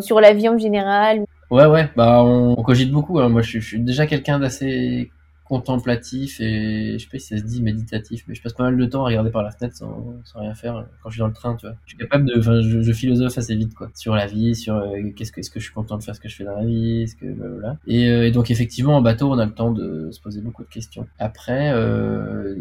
sur 0.00 0.20
la 0.20 0.32
vie 0.32 0.48
en 0.48 0.56
général? 0.56 1.24
Ouais, 1.50 1.66
ouais. 1.66 1.90
Bah, 1.96 2.22
on, 2.24 2.54
on 2.58 2.62
cogite 2.62 2.90
beaucoup. 2.90 3.18
Hein. 3.18 3.28
Moi, 3.28 3.42
je 3.42 3.58
suis 3.58 3.80
déjà 3.80 4.06
quelqu'un 4.06 4.38
d'assez 4.38 5.10
contemplatif 5.44 6.40
et 6.40 6.94
je 6.94 7.04
sais 7.04 7.10
pas 7.10 7.18
si 7.18 7.26
ça 7.26 7.38
se 7.38 7.42
dit 7.42 7.62
méditatif 7.62 8.24
mais 8.26 8.34
je 8.34 8.42
passe 8.42 8.54
pas 8.54 8.64
mal 8.64 8.76
de 8.76 8.84
temps 8.86 9.02
à 9.02 9.08
regarder 9.08 9.30
par 9.30 9.42
la 9.42 9.50
fenêtre 9.50 9.76
sans, 9.76 10.14
rien 10.34 10.54
faire 10.54 10.86
quand 11.02 11.10
je 11.10 11.14
suis 11.14 11.20
dans 11.20 11.26
le 11.26 11.34
train 11.34 11.54
tu 11.54 11.66
vois. 11.66 11.76
Je 11.84 11.90
suis 11.90 11.98
capable 11.98 12.24
de 12.24 12.38
enfin 12.38 12.62
je, 12.62 12.92
philosophe 12.92 13.36
assez 13.36 13.54
vite 13.54 13.74
quoi 13.74 13.90
sur 13.94 14.14
la 14.14 14.26
vie 14.26 14.54
sur 14.54 14.76
euh, 14.76 15.10
qu'est-ce 15.14 15.32
que 15.32 15.42
je 15.42 15.64
suis 15.64 15.74
content 15.74 15.98
de 15.98 16.02
faire 16.02 16.16
ce 16.16 16.20
que 16.20 16.28
je 16.28 16.36
fais 16.36 16.44
dans 16.44 16.56
la 16.56 16.64
vie 16.64 17.02
est-ce 17.02 17.16
que 17.16 17.26
voilà 17.26 17.76
et, 17.86 18.08
euh, 18.08 18.26
et 18.26 18.30
donc 18.30 18.50
effectivement 18.50 18.96
en 18.96 19.02
bateau 19.02 19.30
on 19.30 19.38
a 19.38 19.44
le 19.44 19.52
temps 19.52 19.70
de 19.70 20.10
se 20.10 20.20
poser 20.20 20.40
beaucoup 20.40 20.62
de 20.62 20.68
questions. 20.68 21.06
Après 21.18 21.72
euh, 21.72 22.56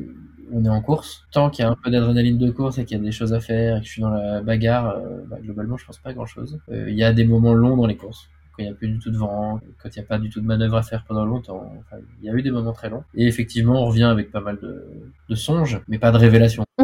on 0.52 0.66
est 0.66 0.70
en 0.70 0.82
course. 0.82 1.26
Tant 1.32 1.50
qu'il 1.50 1.64
y 1.64 1.66
a 1.66 1.72
un 1.72 1.76
peu 1.82 1.90
d'adrénaline 1.90 2.38
de 2.38 2.52
course 2.52 2.78
et 2.78 2.86
qu'il 2.86 2.98
y 2.98 3.00
a 3.00 3.04
des 3.04 3.12
choses 3.12 3.34
à 3.34 3.40
faire 3.40 3.78
et 3.78 3.80
que 3.80 3.86
je 3.86 3.92
suis 3.92 4.02
dans 4.02 4.10
la 4.10 4.42
bagarre 4.42 4.90
euh, 4.90 5.22
bah, 5.28 5.38
globalement 5.42 5.78
je 5.78 5.86
pense 5.86 6.00
pas 6.00 6.10
à 6.10 6.14
grand 6.14 6.26
chose 6.26 6.60
il 6.70 6.94
y 6.94 7.04
a 7.04 7.14
des 7.14 7.24
moments 7.24 7.54
longs 7.54 7.78
dans 7.78 7.88
les 7.88 7.96
courses 7.96 8.30
quand 8.56 8.64
il 8.64 8.66
n'y 8.66 8.72
a 8.72 8.76
plus 8.76 8.88
du 8.88 9.00
tout 9.00 9.12
de 9.12 9.18
vent, 9.18 9.60
quand 9.82 9.90
il 9.96 10.00
n'y 10.00 10.06
a 10.06 10.08
pas 10.08 10.20
du 10.20 10.30
tout 10.30 10.42
de 10.42 10.46
manœuvre 10.46 10.78
à 10.78 10.84
faire 10.84 11.04
pendant 11.08 11.26
longtemps. 11.26 11.74
Enfin, 11.80 12.02
il 12.22 12.28
y 12.28 12.30
a 12.30 12.34
eu 12.34 12.42
des 12.42 12.52
moments 12.52 12.74
très 12.74 12.90
longs. 12.90 13.04
Et 13.16 13.28
effectivement, 13.28 13.82
on 13.82 13.86
revient 13.86 14.04
avec 14.04 14.32
pas 14.32 14.42
mal 14.42 14.58
de, 14.62 14.86
de 15.30 15.36
songes, 15.36 15.82
mais 15.88 15.98
pas 15.98 16.12
de 16.12 16.18
révélations. 16.18 16.64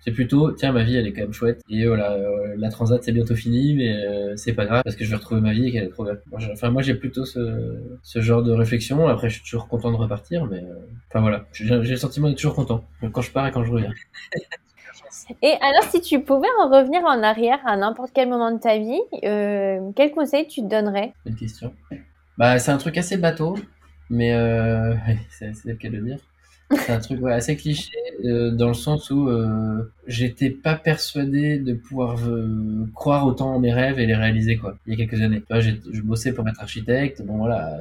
c'est 0.00 0.12
plutôt, 0.12 0.52
tiens, 0.52 0.72
ma 0.72 0.82
vie, 0.82 0.96
elle 0.96 1.06
est 1.06 1.12
quand 1.12 1.22
même 1.22 1.32
chouette. 1.32 1.62
Et 1.68 1.86
voilà, 1.86 2.12
euh, 2.12 2.54
la 2.56 2.70
transat, 2.70 3.02
c'est 3.02 3.12
bientôt 3.12 3.34
fini, 3.34 3.74
mais 3.74 3.92
euh, 3.92 4.36
c'est 4.36 4.52
pas 4.52 4.64
grave 4.64 4.82
parce 4.84 4.96
que 4.96 5.04
je 5.04 5.10
vais 5.10 5.16
retrouver 5.16 5.40
ma 5.40 5.52
vie 5.52 5.66
et 5.66 5.72
qu'elle 5.72 5.84
est 5.84 5.90
trop 5.90 6.04
belle. 6.04 6.20
Moi, 6.30 6.40
enfin, 6.52 6.70
moi, 6.70 6.82
j'ai 6.82 6.94
plutôt 6.94 7.24
ce, 7.24 7.76
ce 8.02 8.20
genre 8.20 8.42
de 8.42 8.52
réflexion. 8.52 9.08
Après, 9.08 9.28
je 9.28 9.34
suis 9.34 9.44
toujours 9.44 9.68
content 9.68 9.90
de 9.90 9.96
repartir, 9.96 10.46
mais 10.46 10.58
euh, 10.58 10.74
enfin 11.08 11.20
voilà, 11.20 11.46
j'ai 11.52 11.76
le 11.76 11.96
sentiment 11.96 12.28
d'être 12.28 12.38
toujours 12.38 12.54
content 12.54 12.84
quand 13.12 13.20
je 13.20 13.30
pars 13.30 13.46
et 13.46 13.50
quand 13.50 13.64
je 13.64 13.72
reviens. 13.72 13.92
Et 15.42 15.54
alors, 15.60 15.84
si 15.90 16.00
tu 16.00 16.22
pouvais 16.22 16.48
en 16.60 16.68
revenir 16.68 17.02
en 17.04 17.22
arrière 17.22 17.58
à 17.66 17.76
n'importe 17.76 18.10
quel 18.14 18.28
moment 18.28 18.52
de 18.52 18.58
ta 18.58 18.78
vie, 18.78 19.00
euh, 19.24 19.90
quel 19.96 20.12
conseil 20.12 20.46
tu 20.46 20.62
te 20.62 20.66
donnerais? 20.66 21.12
Bonne 21.24 21.36
question. 21.36 21.72
Bah, 22.38 22.58
c'est 22.58 22.70
un 22.70 22.78
truc 22.78 22.96
assez 22.98 23.16
bateau, 23.16 23.56
mais 24.08 24.32
euh, 24.32 24.94
c'est 25.30 25.52
le 25.64 25.74
cas 25.74 25.90
de 25.90 25.98
dire. 25.98 26.18
C'est 26.72 26.92
un 26.92 27.00
truc 27.00 27.20
assez 27.24 27.56
cliché 27.56 27.90
euh, 28.24 28.52
dans 28.52 28.68
le 28.68 28.74
sens 28.74 29.10
où 29.10 29.28
j'étais 30.06 30.50
pas 30.50 30.76
persuadé 30.76 31.58
de 31.58 31.74
pouvoir 31.74 32.18
croire 32.94 33.26
autant 33.26 33.54
en 33.54 33.58
mes 33.58 33.72
rêves 33.72 33.98
et 33.98 34.06
les 34.06 34.14
réaliser 34.14 34.56
quoi. 34.56 34.76
Il 34.86 34.92
y 34.92 35.02
a 35.02 35.06
quelques 35.06 35.20
années. 35.20 35.42
Je 35.50 36.00
bossais 36.02 36.32
pour 36.32 36.46
être 36.48 36.60
architecte. 36.60 37.22
Bon 37.22 37.38
voilà, 37.38 37.80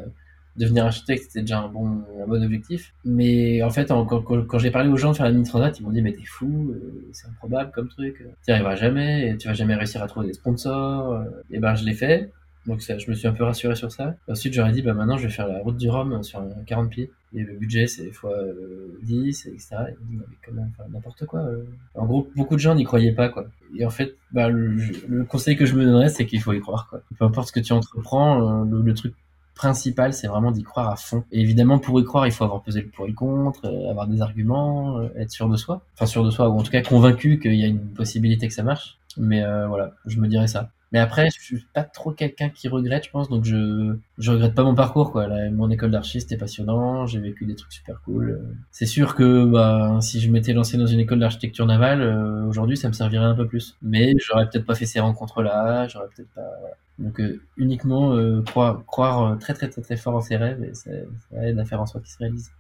devenir 0.60 0.86
architecte 0.86 1.24
c'était 1.24 1.42
déjà 1.42 1.60
un 1.60 1.70
bon 1.70 2.04
un 2.22 2.28
bon 2.28 2.44
objectif. 2.44 2.94
Mais 3.06 3.64
en 3.64 3.70
fait, 3.70 3.88
quand, 3.88 4.22
quand 4.22 4.60
j'ai 4.60 4.72
parlé 4.72 4.90
aux 4.90 4.98
gens 4.98 5.12
de 5.12 5.18
faire 5.18 5.26
la 5.26 5.32
mini 5.32 5.46
transat, 5.46 5.80
ils 5.80 5.84
m'ont 5.84 5.92
dit 5.92 6.02
mais 6.02 6.14
t'es 6.14 6.26
fou, 6.26 6.72
euh, 6.72 7.10
c'est 7.14 7.28
improbable 7.28 7.72
comme 7.72 7.88
truc. 7.88 8.24
Tu 8.46 8.52
arriveras 8.52 8.76
jamais, 8.76 9.30
et 9.30 9.38
tu 9.38 9.48
vas 9.48 9.54
jamais 9.54 9.76
réussir 9.76 10.04
à 10.04 10.08
trouver 10.08 10.28
des 10.28 10.34
sponsors. 10.34 11.24
Et 11.52 11.60
ben 11.60 11.76
je 11.76 11.86
l'ai 11.86 11.94
fait. 11.94 12.32
Donc 12.66 12.82
je 12.82 13.10
me 13.10 13.16
suis 13.16 13.28
un 13.28 13.34
peu 13.34 13.44
rassuré 13.44 13.76
sur 13.76 13.92
ça. 13.92 14.16
Ensuite, 14.28 14.54
j'aurais 14.54 14.72
dit, 14.72 14.82
bah 14.82 14.94
maintenant, 14.94 15.18
je 15.18 15.24
vais 15.24 15.34
faire 15.34 15.48
la 15.48 15.60
route 15.60 15.78
du 15.78 15.90
Rhum 15.90 16.22
sur 16.24 16.40
un 16.40 16.50
40 16.68 16.90
pieds. 16.90 17.10
Et 17.34 17.44
le 17.44 17.56
budget, 17.56 17.88
c'est 17.88 18.12
fois 18.12 18.34
euh, 18.34 18.98
10, 19.04 19.48
etc. 19.48 19.76
Et 19.90 19.96
mais 20.10 20.24
comment 20.46 20.68
faire 20.76 20.90
n'importe 20.90 21.26
quoi. 21.26 21.42
Euh. 21.42 21.64
En 21.96 22.06
gros, 22.06 22.30
beaucoup 22.36 22.56
de 22.56 22.60
gens 22.60 22.76
n'y 22.76 22.84
croyaient 22.84 23.14
pas, 23.14 23.30
quoi. 23.30 23.48
Et 23.76 23.86
en 23.86 23.90
fait, 23.90 24.16
bah, 24.32 24.50
le, 24.50 25.24
conseil 25.26 25.56
que 25.56 25.66
je 25.66 25.76
me 25.76 25.86
donnerais, 25.86 26.10
c'est 26.10 26.26
qu'il 26.26 26.42
faut 26.42 26.54
y 26.54 26.60
croire, 26.60 26.88
quoi. 26.90 27.02
Peu 27.18 27.26
importe 27.26 27.48
ce 27.48 27.54
que 27.54 27.60
tu 27.60 27.72
entreprends, 27.72 28.64
euh, 28.64 28.82
le, 28.84 28.94
truc 28.94 29.14
principal, 29.60 30.14
c'est 30.14 30.28
vraiment 30.28 30.52
d'y 30.52 30.64
croire 30.64 30.90
à 30.90 30.96
fond. 30.96 31.26
Et 31.34 31.42
évidemment, 31.42 31.80
pour 31.80 32.00
y 32.00 32.06
croire, 32.06 32.26
il 32.26 32.32
faut 32.32 32.46
avoir 32.46 32.62
pesé 32.62 32.82
le 32.82 32.88
pour 32.88 33.06
et 33.06 33.10
le 33.10 33.14
contre, 33.14 33.66
euh, 33.66 33.90
avoir 33.90 34.08
des 34.08 34.22
arguments, 34.22 34.98
euh, 35.00 35.10
être 35.18 35.32
sûr 35.32 35.50
de 35.50 35.58
soi. 35.58 35.82
Enfin, 35.96 36.06
sûr 36.06 36.24
de 36.24 36.32
soi, 36.32 36.48
ou 36.48 36.58
en 36.58 36.64
tout 36.64 36.72
cas 36.72 36.82
convaincu 36.82 37.40
qu'il 37.40 37.56
y 37.56 37.66
a 37.66 37.68
une 37.68 37.90
possibilité 37.90 38.48
que 38.48 38.54
ça 38.54 38.64
marche. 38.64 38.98
Mais 39.18 39.44
euh, 39.44 39.68
voilà, 39.68 39.92
je 40.06 40.18
me 40.22 40.30
dirais 40.30 40.48
ça. 40.48 40.70
Mais 40.92 41.00
après, 41.00 41.30
je 41.30 41.40
suis 41.40 41.66
pas 41.74 41.84
trop 41.84 42.12
quelqu'un 42.12 42.50
qui 42.50 42.68
regrette, 42.68 43.06
je 43.06 43.12
pense, 43.12 43.30
donc 43.30 43.44
je 43.44 43.96
je 44.18 44.32
regrette 44.32 44.56
pas 44.56 44.64
mon 44.64 44.74
parcours 44.74 45.12
quoi. 45.12 45.28
Là, 45.28 45.50
mon 45.52 45.70
école 45.70 45.92
d'archi 45.92 46.20
c'était 46.20 46.38
passionnant, 46.38 47.06
j'ai 47.06 47.20
vécu 47.20 47.46
des 47.46 47.56
trucs 47.56 47.72
super 47.72 48.02
cool. 48.02 48.42
C'est 48.72 48.88
sûr 48.88 49.16
que 49.16 49.46
bah 49.46 50.00
si 50.02 50.20
je 50.20 50.32
m'étais 50.32 50.54
lancé 50.54 50.78
dans 50.78 50.88
une 50.88 51.00
école 51.00 51.20
d'architecture 51.20 51.68
navale, 51.68 52.02
euh, 52.02 52.44
aujourd'hui 52.46 52.76
ça 52.76 52.88
me 52.88 52.94
servirait 52.94 53.26
un 53.26 53.36
peu 53.36 53.46
plus. 53.48 53.78
Mais 53.84 54.16
j'aurais 54.18 54.50
peut-être 54.50 54.66
pas 54.66 54.76
fait 54.76 54.88
ces 54.88 55.00
rencontres 55.00 55.44
là, 55.44 55.88
j'aurais 55.88 56.08
peut-être 56.16 56.34
pas. 56.34 56.50
Voilà. 56.60 56.76
Donc 56.98 57.20
euh, 57.22 57.40
uniquement 57.58 58.14
euh, 58.16 58.42
croire 58.42 58.84
croire 58.88 59.38
très 59.38 59.54
très 59.54 59.70
très 59.70 59.82
très 59.82 59.96
fort 59.96 60.16
en 60.16 60.22
ses 60.22 60.38
rêves 60.38 60.64
et 60.64 60.74
ça, 60.74 60.90
ça 61.30 61.48
aide 61.48 61.60
à 61.60 61.66
faire 61.66 61.82
en 61.82 61.86
sorte 61.86 62.04
qu'ils 62.04 62.14
se 62.14 62.18
réalisent. 62.18 62.52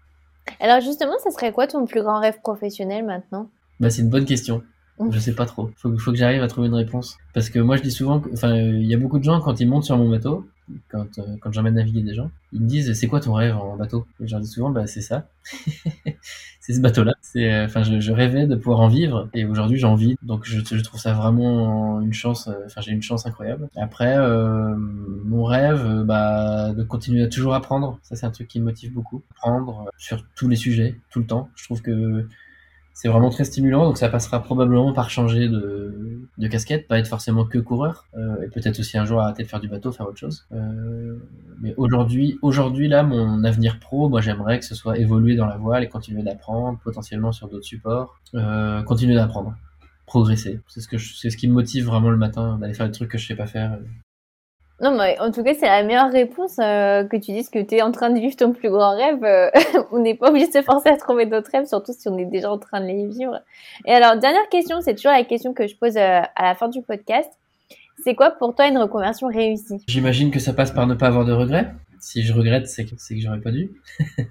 Alors 0.60 0.82
justement, 0.82 1.18
ça 1.24 1.32
serait 1.32 1.52
quoi 1.52 1.66
ton 1.66 1.86
plus 1.86 2.04
grand 2.04 2.20
rêve 2.20 2.40
professionnel 2.42 3.06
maintenant? 3.06 3.50
Bah 3.80 3.90
c'est 3.90 4.04
une 4.04 4.10
bonne 4.10 4.26
question. 4.26 4.62
Je 5.12 5.18
sais 5.20 5.34
pas 5.34 5.46
trop. 5.46 5.72
Faut, 5.78 5.98
faut 5.98 6.12
que 6.12 6.18
j'arrive 6.18 6.44
à 6.44 6.48
trouver 6.48 6.68
une 6.68 6.74
réponse. 6.76 7.18
Parce 7.34 7.50
que 7.50 7.60
moi, 7.60 7.78
je 7.78 7.82
dis 7.84 7.92
souvent, 7.92 8.22
enfin, 8.34 8.56
il 8.56 8.84
y 8.86 8.94
a 8.94 8.98
beaucoup 8.98 9.18
de 9.18 9.24
gens 9.24 9.40
quand 9.40 9.60
ils 9.62 9.68
montent 9.68 9.86
sur 9.86 9.98
mon 9.98 10.10
bateau, 10.10 10.46
quand 10.90 11.18
euh, 11.20 11.38
quand 11.40 11.52
j'emmène 11.54 11.76
naviguer 11.76 12.02
des 12.02 12.14
gens, 12.14 12.30
ils 12.52 12.62
me 12.62 12.68
disent 12.68 12.94
c'est 12.94 13.08
quoi 13.08 13.22
ton 13.22 13.34
rêve 13.34 13.56
en 13.56 13.78
bateau? 13.78 14.06
Et 14.22 14.28
je 14.28 14.32
leur 14.34 14.42
dis 14.42 14.48
souvent 14.48 14.70
bah 14.72 14.88
c'est 14.88 15.02
ça, 15.02 15.28
c'est 16.60 16.74
ce 16.74 16.82
bateau-là. 16.82 17.14
C'est, 17.22 17.52
euh, 17.52 17.66
enfin, 17.66 17.84
je, 17.84 18.00
je 18.00 18.12
rêvais 18.12 18.46
de 18.46 18.56
pouvoir 18.56 18.82
en 18.82 18.88
vivre 18.90 19.30
et 19.34 19.46
aujourd'hui 19.46 19.78
j'en 19.80 19.96
vis. 19.96 20.16
Donc 20.22 20.46
je, 20.46 20.60
je 20.60 20.82
trouve 20.84 21.00
ça 21.00 21.14
vraiment 21.14 22.02
une 22.02 22.14
chance. 22.14 22.48
euh, 22.48 22.66
Enfin, 22.66 22.82
j'ai 22.82 22.92
une 22.92 23.02
chance 23.02 23.26
incroyable. 23.26 23.70
Après, 23.78 24.18
euh, 24.18 24.76
mon 24.78 25.44
rêve, 25.46 26.04
bah, 26.04 26.74
de 26.74 26.84
continuer 26.84 27.24
à 27.24 27.28
toujours 27.28 27.54
apprendre. 27.56 28.00
Ça, 28.04 28.16
c'est 28.16 28.26
un 28.26 28.32
truc 28.32 28.48
qui 28.48 28.60
me 28.60 28.66
motive 28.66 28.94
beaucoup. 28.94 29.24
Apprendre 29.32 29.90
sur 29.98 30.24
tous 30.36 30.48
les 30.50 30.56
sujets, 30.56 30.96
tout 31.10 31.20
le 31.20 31.26
temps. 31.26 31.50
Je 31.56 31.64
trouve 31.64 31.82
que 31.82 32.28
c'est 32.94 33.08
vraiment 33.08 33.30
très 33.30 33.46
stimulant, 33.46 33.86
donc 33.86 33.98
ça 33.98 34.10
passera 34.10 34.44
probablement 34.44 34.92
par 34.94 35.10
changer 35.10 35.48
de, 35.48 36.48
casquette, 36.50 36.88
pas 36.88 37.00
être 37.00 37.08
forcément 37.08 37.46
que 37.46 37.58
coureur, 37.58 38.06
euh, 38.18 38.42
et 38.44 38.48
peut-être 38.48 38.80
aussi 38.80 38.98
un 38.98 39.06
jour 39.06 39.22
arrêter 39.22 39.44
de 39.44 39.48
faire 39.48 39.60
du 39.60 39.68
bateau, 39.68 39.92
faire 39.92 40.08
autre 40.08 40.18
chose. 40.18 40.46
Euh, 40.52 41.18
mais 41.62 41.74
aujourd'hui, 41.78 42.38
aujourd'hui 42.42 42.88
là, 42.88 43.04
mon 43.04 43.44
avenir 43.44 43.80
pro, 43.80 44.10
moi 44.10 44.22
j'aimerais 44.22 44.60
que 44.60 44.66
ce 44.66 44.76
soit 44.76 44.98
évoluer 44.98 45.36
dans 45.36 45.46
la 45.46 45.58
voile 45.58 45.84
et 45.84 45.88
continuer 45.88 46.24
d'apprendre, 46.24 46.80
potentiellement 46.84 47.32
sur 47.32 47.48
d'autres 47.48 47.66
supports, 47.66 48.20
euh, 48.36 48.82
continuer 48.84 49.16
d'apprendre, 49.16 49.56
progresser. 50.06 50.60
C'est 50.68 50.82
ce 50.82 50.88
que 50.88 50.98
ce 50.98 51.38
qui 51.38 51.48
me 51.48 51.54
motive 51.54 51.86
vraiment 51.86 52.10
le 52.10 52.18
matin, 52.18 52.58
d'aller 52.58 52.74
faire 52.74 52.88
des 52.88 52.92
trucs 52.92 53.12
que 53.12 53.18
je 53.18 53.28
sais 53.28 53.36
pas 53.36 53.48
faire. 53.48 53.80
Non, 54.82 54.98
mais 54.98 55.20
en 55.20 55.30
tout 55.32 55.44
cas, 55.44 55.54
c'est 55.54 55.66
la 55.66 55.84
meilleure 55.84 56.10
réponse 56.12 56.58
euh, 56.60 57.04
que 57.04 57.18
tu 57.18 57.34
dises 57.34 57.50
que 57.50 57.60
tu 57.60 57.76
es 57.76 57.82
en 57.82 57.92
train 57.92 58.10
de 58.10 58.20
vivre 58.20 58.36
ton 58.36 58.54
plus 58.54 58.70
grand 58.70 58.96
rêve. 58.96 59.24
euh, 59.24 59.50
on 59.92 60.00
n'est 60.00 60.16
pas 60.16 60.30
obligé 60.30 60.48
de 60.48 60.54
se 60.54 60.62
forcer 60.62 60.90
à 60.90 60.96
trouver 60.96 61.26
d'autres 61.26 61.52
rêves, 61.52 61.66
surtout 61.66 61.92
si 61.92 62.08
on 62.08 62.18
est 62.18 62.26
déjà 62.26 62.50
en 62.50 62.58
train 62.58 62.80
de 62.80 62.86
les 62.88 63.06
vivre. 63.08 63.42
Et 63.86 63.92
alors, 63.92 64.18
dernière 64.18 64.48
question, 64.50 64.80
c'est 64.80 64.96
toujours 64.96 65.12
la 65.12 65.26
question 65.26 65.54
que 65.54 65.68
je 65.68 65.76
pose 65.76 65.98
euh, 65.98 66.22
à 66.36 66.44
la 66.44 66.56
fin 66.56 66.70
du 66.70 66.82
podcast. 66.82 67.30
C'est 68.06 68.16
quoi 68.16 68.32
pour 68.32 68.56
toi 68.56 68.68
une 68.68 68.78
reconversion 68.78 69.28
réussie? 69.28 69.84
J'imagine 69.88 70.32
que 70.32 70.40
ça 70.40 70.54
passe 70.54 70.72
par 70.72 70.88
ne 70.88 70.94
pas 70.94 71.08
avoir 71.08 71.26
de 71.26 71.34
regrets. 71.34 71.74
Si 72.00 72.24
je 72.24 72.32
regrette, 72.32 72.68
c'est 72.68 72.86
que, 72.86 72.92
que 72.92 73.20
j'aurais 73.20 73.42
pas 73.42 73.52
dû. 73.52 73.72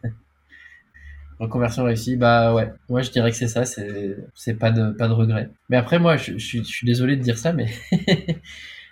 Reconversion 1.38 1.84
réussie, 1.84 2.16
bah 2.16 2.54
ouais. 2.54 2.72
Moi, 2.88 3.02
je 3.02 3.10
dirais 3.10 3.30
que 3.30 3.36
c'est 3.36 3.46
ça, 3.46 3.64
c'est, 3.64 4.54
pas 4.54 4.70
de, 4.72 4.90
pas 4.90 5.06
de 5.06 5.12
regrets. 5.12 5.50
Mais 5.68 5.76
après, 5.76 5.98
moi, 6.00 6.16
je, 6.16 6.36
je 6.36 6.62
suis 6.62 6.86
désolé 6.86 7.16
de 7.16 7.22
dire 7.22 7.38
ça, 7.38 7.52
mais 7.52 7.66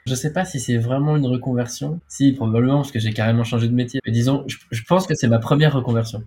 je 0.07 0.15
sais 0.15 0.33
pas 0.33 0.45
si 0.45 0.61
c'est 0.61 0.77
vraiment 0.77 1.17
une 1.17 1.27
reconversion. 1.27 2.01
Si, 2.09 2.33
probablement, 2.33 2.77
parce 2.77 2.93
que 2.93 2.99
j'ai 2.99 3.13
carrément 3.13 3.45
changé 3.45 3.69
de 3.69 3.75
métier. 3.75 4.01
Mais 4.07 4.13
disons, 4.13 4.45
je, 4.47 4.57
je 4.71 4.83
pense 4.85 5.07
que 5.07 5.15
c'est 5.15 5.29
ma 5.29 5.39
première 5.39 5.73
reconversion. 5.73 6.23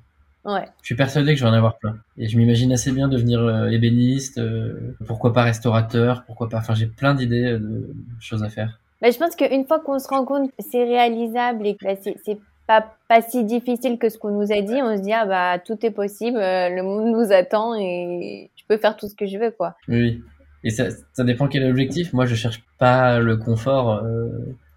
Ouais. 0.46 0.66
Je 0.82 0.88
suis 0.88 0.96
persuadé 0.96 1.34
que 1.34 1.40
je 1.40 1.44
vais 1.44 1.50
en 1.50 1.54
avoir 1.54 1.78
plein. 1.78 1.98
Et 2.18 2.28
je 2.28 2.38
m'imagine 2.38 2.72
assez 2.72 2.92
bien 2.92 3.08
devenir 3.08 3.42
euh, 3.42 3.70
ébéniste, 3.70 4.38
euh, 4.38 4.96
pourquoi 5.06 5.34
pas 5.34 5.44
restaurateur, 5.44 6.24
pourquoi 6.26 6.50
pas. 6.50 6.58
Enfin, 6.58 6.76
j'ai 6.76 6.88
plein 6.88 7.14
d'idées 7.14 7.52
euh, 7.52 7.60
de 7.60 7.96
choses 8.20 8.44
à 8.44 8.50
faire. 8.50 8.80
Bah, 9.02 9.12
je 9.12 9.18
pense 9.18 9.36
qu'une 9.36 9.66
fois 9.66 9.80
qu'on 9.80 10.00
se 10.00 10.08
rend 10.08 10.26
compte 10.26 10.50
que 10.50 10.64
c'est 10.70 10.84
réalisable 10.84 11.68
et 11.68 11.76
que 11.76 11.86
bah, 11.86 11.96
c'est 12.02 12.40
pas, 12.68 12.94
pas 13.08 13.22
si 13.22 13.44
difficile 13.44 13.98
que 13.98 14.10
ce 14.10 14.18
qu'on 14.18 14.32
nous 14.32 14.52
a 14.52 14.62
dit, 14.62 14.82
on 14.82 14.98
se 14.98 15.02
dit, 15.02 15.14
ah 15.14 15.26
bah, 15.26 15.60
tout 15.60 15.78
est 15.86 15.92
possible, 15.92 16.38
le 16.38 16.82
monde 16.82 17.12
nous 17.12 17.32
attend 17.32 17.76
et 17.76 18.50
je 18.56 18.64
peux 18.68 18.78
faire 18.78 18.96
tout 18.96 19.08
ce 19.08 19.16
que 19.16 19.26
je 19.26 19.38
veux, 19.38 19.52
quoi. 19.52 19.76
Oui. 19.88 20.22
Et 20.64 20.70
ça, 20.72 20.86
ça 21.14 21.24
dépend 21.24 21.48
quel 21.48 21.64
est 21.64 21.68
l'objectif. 21.68 22.14
Moi, 22.14 22.26
je 22.26 22.36
cherche 22.36 22.64
pas 22.78 23.20
le 23.20 23.38
confort. 23.38 23.92
euh, 24.04 24.30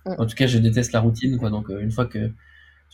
Mm. 0.05 0.15
En 0.19 0.27
tout 0.27 0.35
cas, 0.35 0.49
je 0.49 0.59
déteste 0.59 0.93
la 0.93 0.99
routine, 1.01 1.39
quoi. 1.39 1.49
Donc, 1.51 1.71
euh, 1.71 1.81
une 1.81 1.93
fois 1.93 2.07
que 2.07 2.31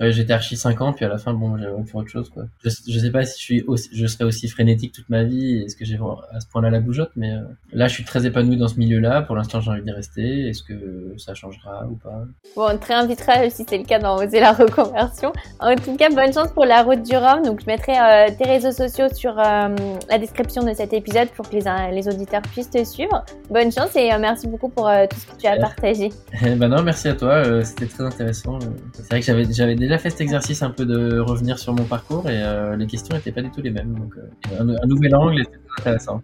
j'étais 0.01 0.32
archi 0.32 0.57
5 0.57 0.80
ans, 0.80 0.92
puis 0.92 1.05
à 1.05 1.09
la 1.09 1.18
fin, 1.18 1.32
bon, 1.34 1.57
j'avais 1.59 1.72
envie 1.72 1.84
de 1.84 1.88
faire 1.88 1.96
autre 2.01 2.09
chose, 2.11 2.30
quoi. 2.30 2.44
Je, 2.64 2.70
je 2.88 2.99
sais 2.99 3.11
pas 3.11 3.24
si 3.24 3.38
je 3.38 3.44
suis 3.44 3.62
aussi, 3.66 3.88
je 3.92 4.07
serai 4.07 4.24
aussi 4.24 4.49
frénétique 4.49 4.92
toute 4.92 5.09
ma 5.09 5.24
vie. 5.24 5.62
Est-ce 5.64 5.76
que 5.76 5.84
j'ai 5.84 5.96
à 6.32 6.40
ce 6.40 6.46
point-là 6.49 6.70
la 6.70 6.80
bougeotte, 6.80 7.11
mais 7.16 7.32
euh, 7.32 7.40
là, 7.72 7.88
je 7.88 7.94
suis 7.94 8.05
très 8.05 8.24
épanoui 8.26 8.57
dans 8.57 8.68
ce 8.68 8.76
milieu-là. 8.78 9.22
Pour 9.22 9.36
l'instant, 9.36 9.61
j'ai 9.61 9.70
envie 9.70 9.82
d'y 9.82 9.90
rester. 9.90 10.49
Est-ce 10.49 10.62
que 10.62 11.14
ça 11.18 11.34
changera 11.34 11.86
ou 11.86 11.96
pas? 11.96 12.24
Bon, 12.57 12.66
on 12.72 12.76
te 12.78 12.86
réinvitera 12.86 13.49
si 13.51 13.64
c'est 13.68 13.78
le 13.78 13.84
cas 13.84 13.99
dans 13.99 14.16
Oser 14.16 14.40
la 14.40 14.53
reconversion. 14.53 15.32
En 15.61 15.74
tout 15.74 15.96
cas, 15.96 16.09
bonne 16.11 16.32
chance 16.32 16.53
pour 16.53 16.64
la 16.64 16.82
route 16.82 17.03
du 17.03 17.16
Rhum. 17.16 17.42
Donc, 17.44 17.61
je 17.61 17.66
mettrai 17.66 17.92
euh, 17.99 18.30
tes 18.36 18.44
réseaux 18.49 18.72
sociaux 18.72 19.07
sur 19.14 19.38
euh, 19.38 19.74
la 20.09 20.18
description 20.18 20.62
de 20.62 20.72
cet 20.74 20.92
épisode 20.92 21.28
pour 21.30 21.49
que 21.49 21.57
les, 21.57 21.66
euh, 21.66 21.90
les 21.92 22.07
auditeurs 22.09 22.42
puissent 22.42 22.70
te 22.70 22.84
suivre. 22.84 23.24
Bonne 23.51 23.72
chance 23.72 23.94
et 23.96 24.12
euh, 24.12 24.18
merci 24.20 24.46
beaucoup 24.46 24.68
pour 24.68 24.88
euh, 24.88 25.07
tout 25.11 25.16
ce 25.18 25.26
que 25.26 25.40
tu 25.40 25.46
as 25.46 25.57
partagé. 25.59 26.11
Ben 26.59 26.68
non, 26.68 26.82
merci 26.82 27.09
à 27.09 27.14
toi. 27.14 27.34
euh, 27.44 27.62
C'était 27.64 27.86
très 27.86 28.05
intéressant. 28.05 28.57
Euh, 28.57 28.66
C'est 28.92 29.09
vrai 29.11 29.20
que 29.20 29.26
j'avais 29.26 29.44
j'avais 29.53 29.74
déjà 29.89 29.99
fait 29.99 30.11
cet 30.11 30.20
exercice 30.20 30.62
un 30.62 30.70
peu 30.70 30.84
de 30.84 31.18
revenir 31.18 31.59
sur 31.59 31.72
mon 31.72 31.84
parcours 31.84 32.28
et 32.28 32.43
euh, 32.43 32.76
les 32.76 32.86
questions 32.86 33.16
n'étaient 33.16 33.32
pas 33.32 33.43
du 33.43 33.51
tout 33.51 33.62
les 33.62 33.70
mêmes. 33.70 33.95
Donc, 33.95 34.12
euh, 34.16 34.61
un, 34.61 34.68
un 34.68 34.86
nouvel 34.86 35.14
angle 35.14 35.43
très 35.45 35.80
intéressant. 35.80 36.22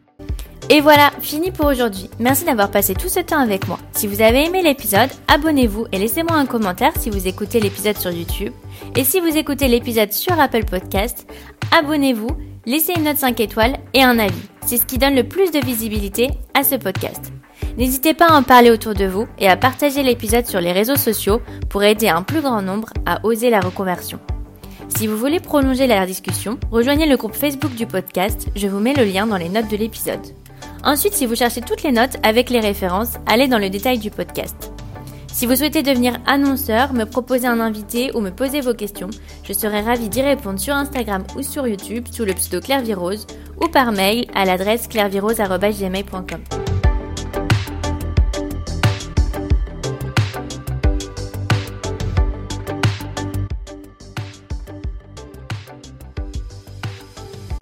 Et 0.70 0.80
voilà, 0.80 1.10
fini 1.20 1.50
pour 1.50 1.66
aujourd'hui. 1.66 2.08
Merci 2.18 2.44
d'avoir 2.44 2.70
passé 2.70 2.94
tout 2.94 3.08
ce 3.08 3.20
temps 3.20 3.38
avec 3.38 3.66
moi. 3.68 3.78
Si 3.92 4.06
vous 4.06 4.20
avez 4.22 4.44
aimé 4.46 4.62
l'épisode, 4.62 5.10
abonnez-vous 5.28 5.86
et 5.92 5.98
laissez-moi 5.98 6.36
un 6.36 6.46
commentaire 6.46 6.92
si 6.98 7.10
vous 7.10 7.26
écoutez 7.26 7.60
l'épisode 7.60 7.96
sur 7.96 8.10
YouTube. 8.10 8.52
Et 8.96 9.04
si 9.04 9.20
vous 9.20 9.36
écoutez 9.36 9.68
l'épisode 9.68 10.12
sur 10.12 10.38
Apple 10.38 10.64
Podcast, 10.64 11.26
abonnez-vous, 11.76 12.36
laissez 12.66 12.92
une 12.96 13.04
note 13.04 13.18
5 13.18 13.40
étoiles 13.40 13.76
et 13.94 14.02
un 14.02 14.18
avis. 14.18 14.48
C'est 14.66 14.78
ce 14.78 14.86
qui 14.86 14.98
donne 14.98 15.14
le 15.14 15.24
plus 15.24 15.50
de 15.50 15.64
visibilité 15.64 16.30
à 16.54 16.64
ce 16.64 16.76
podcast. 16.76 17.32
N'hésitez 17.76 18.14
pas 18.14 18.28
à 18.28 18.38
en 18.38 18.42
parler 18.42 18.70
autour 18.70 18.94
de 18.94 19.04
vous 19.04 19.26
et 19.38 19.48
à 19.48 19.56
partager 19.56 20.02
l'épisode 20.02 20.46
sur 20.46 20.60
les 20.60 20.72
réseaux 20.72 20.96
sociaux 20.96 21.40
pour 21.68 21.82
aider 21.82 22.08
un 22.08 22.22
plus 22.22 22.40
grand 22.40 22.62
nombre 22.62 22.88
à 23.04 23.24
oser 23.24 23.50
la 23.50 23.60
reconversion. 23.60 24.20
Si 24.88 25.06
vous 25.08 25.16
voulez 25.16 25.40
prolonger 25.40 25.86
la 25.86 26.06
discussion, 26.06 26.58
rejoignez 26.70 27.06
le 27.06 27.16
groupe 27.16 27.34
Facebook 27.34 27.74
du 27.74 27.86
podcast, 27.86 28.48
je 28.54 28.68
vous 28.68 28.78
mets 28.78 28.94
le 28.94 29.04
lien 29.04 29.26
dans 29.26 29.36
les 29.36 29.48
notes 29.48 29.70
de 29.70 29.76
l'épisode. 29.76 30.20
Ensuite, 30.84 31.14
si 31.14 31.26
vous 31.26 31.34
cherchez 31.34 31.62
toutes 31.62 31.82
les 31.82 31.92
notes 31.92 32.16
avec 32.22 32.50
les 32.50 32.60
références, 32.60 33.14
allez 33.26 33.48
dans 33.48 33.58
le 33.58 33.70
détail 33.70 33.98
du 33.98 34.10
podcast. 34.10 34.70
Si 35.32 35.46
vous 35.46 35.56
souhaitez 35.56 35.82
devenir 35.82 36.18
annonceur, 36.26 36.92
me 36.92 37.04
proposer 37.04 37.48
un 37.48 37.58
invité 37.58 38.12
ou 38.14 38.20
me 38.20 38.30
poser 38.30 38.60
vos 38.60 38.74
questions, 38.74 39.10
je 39.42 39.52
serai 39.52 39.80
ravie 39.80 40.08
d'y 40.08 40.22
répondre 40.22 40.60
sur 40.60 40.74
Instagram 40.74 41.24
ou 41.36 41.42
sur 41.42 41.66
YouTube 41.66 42.06
sous 42.12 42.24
le 42.24 42.34
pseudo 42.34 42.60
Claire 42.60 42.82
Virose 42.82 43.26
ou 43.60 43.66
par 43.66 43.90
mail 43.90 44.26
à 44.32 44.44
l'adresse 44.44 44.86
clairevirose.gmail.com. 44.86 46.83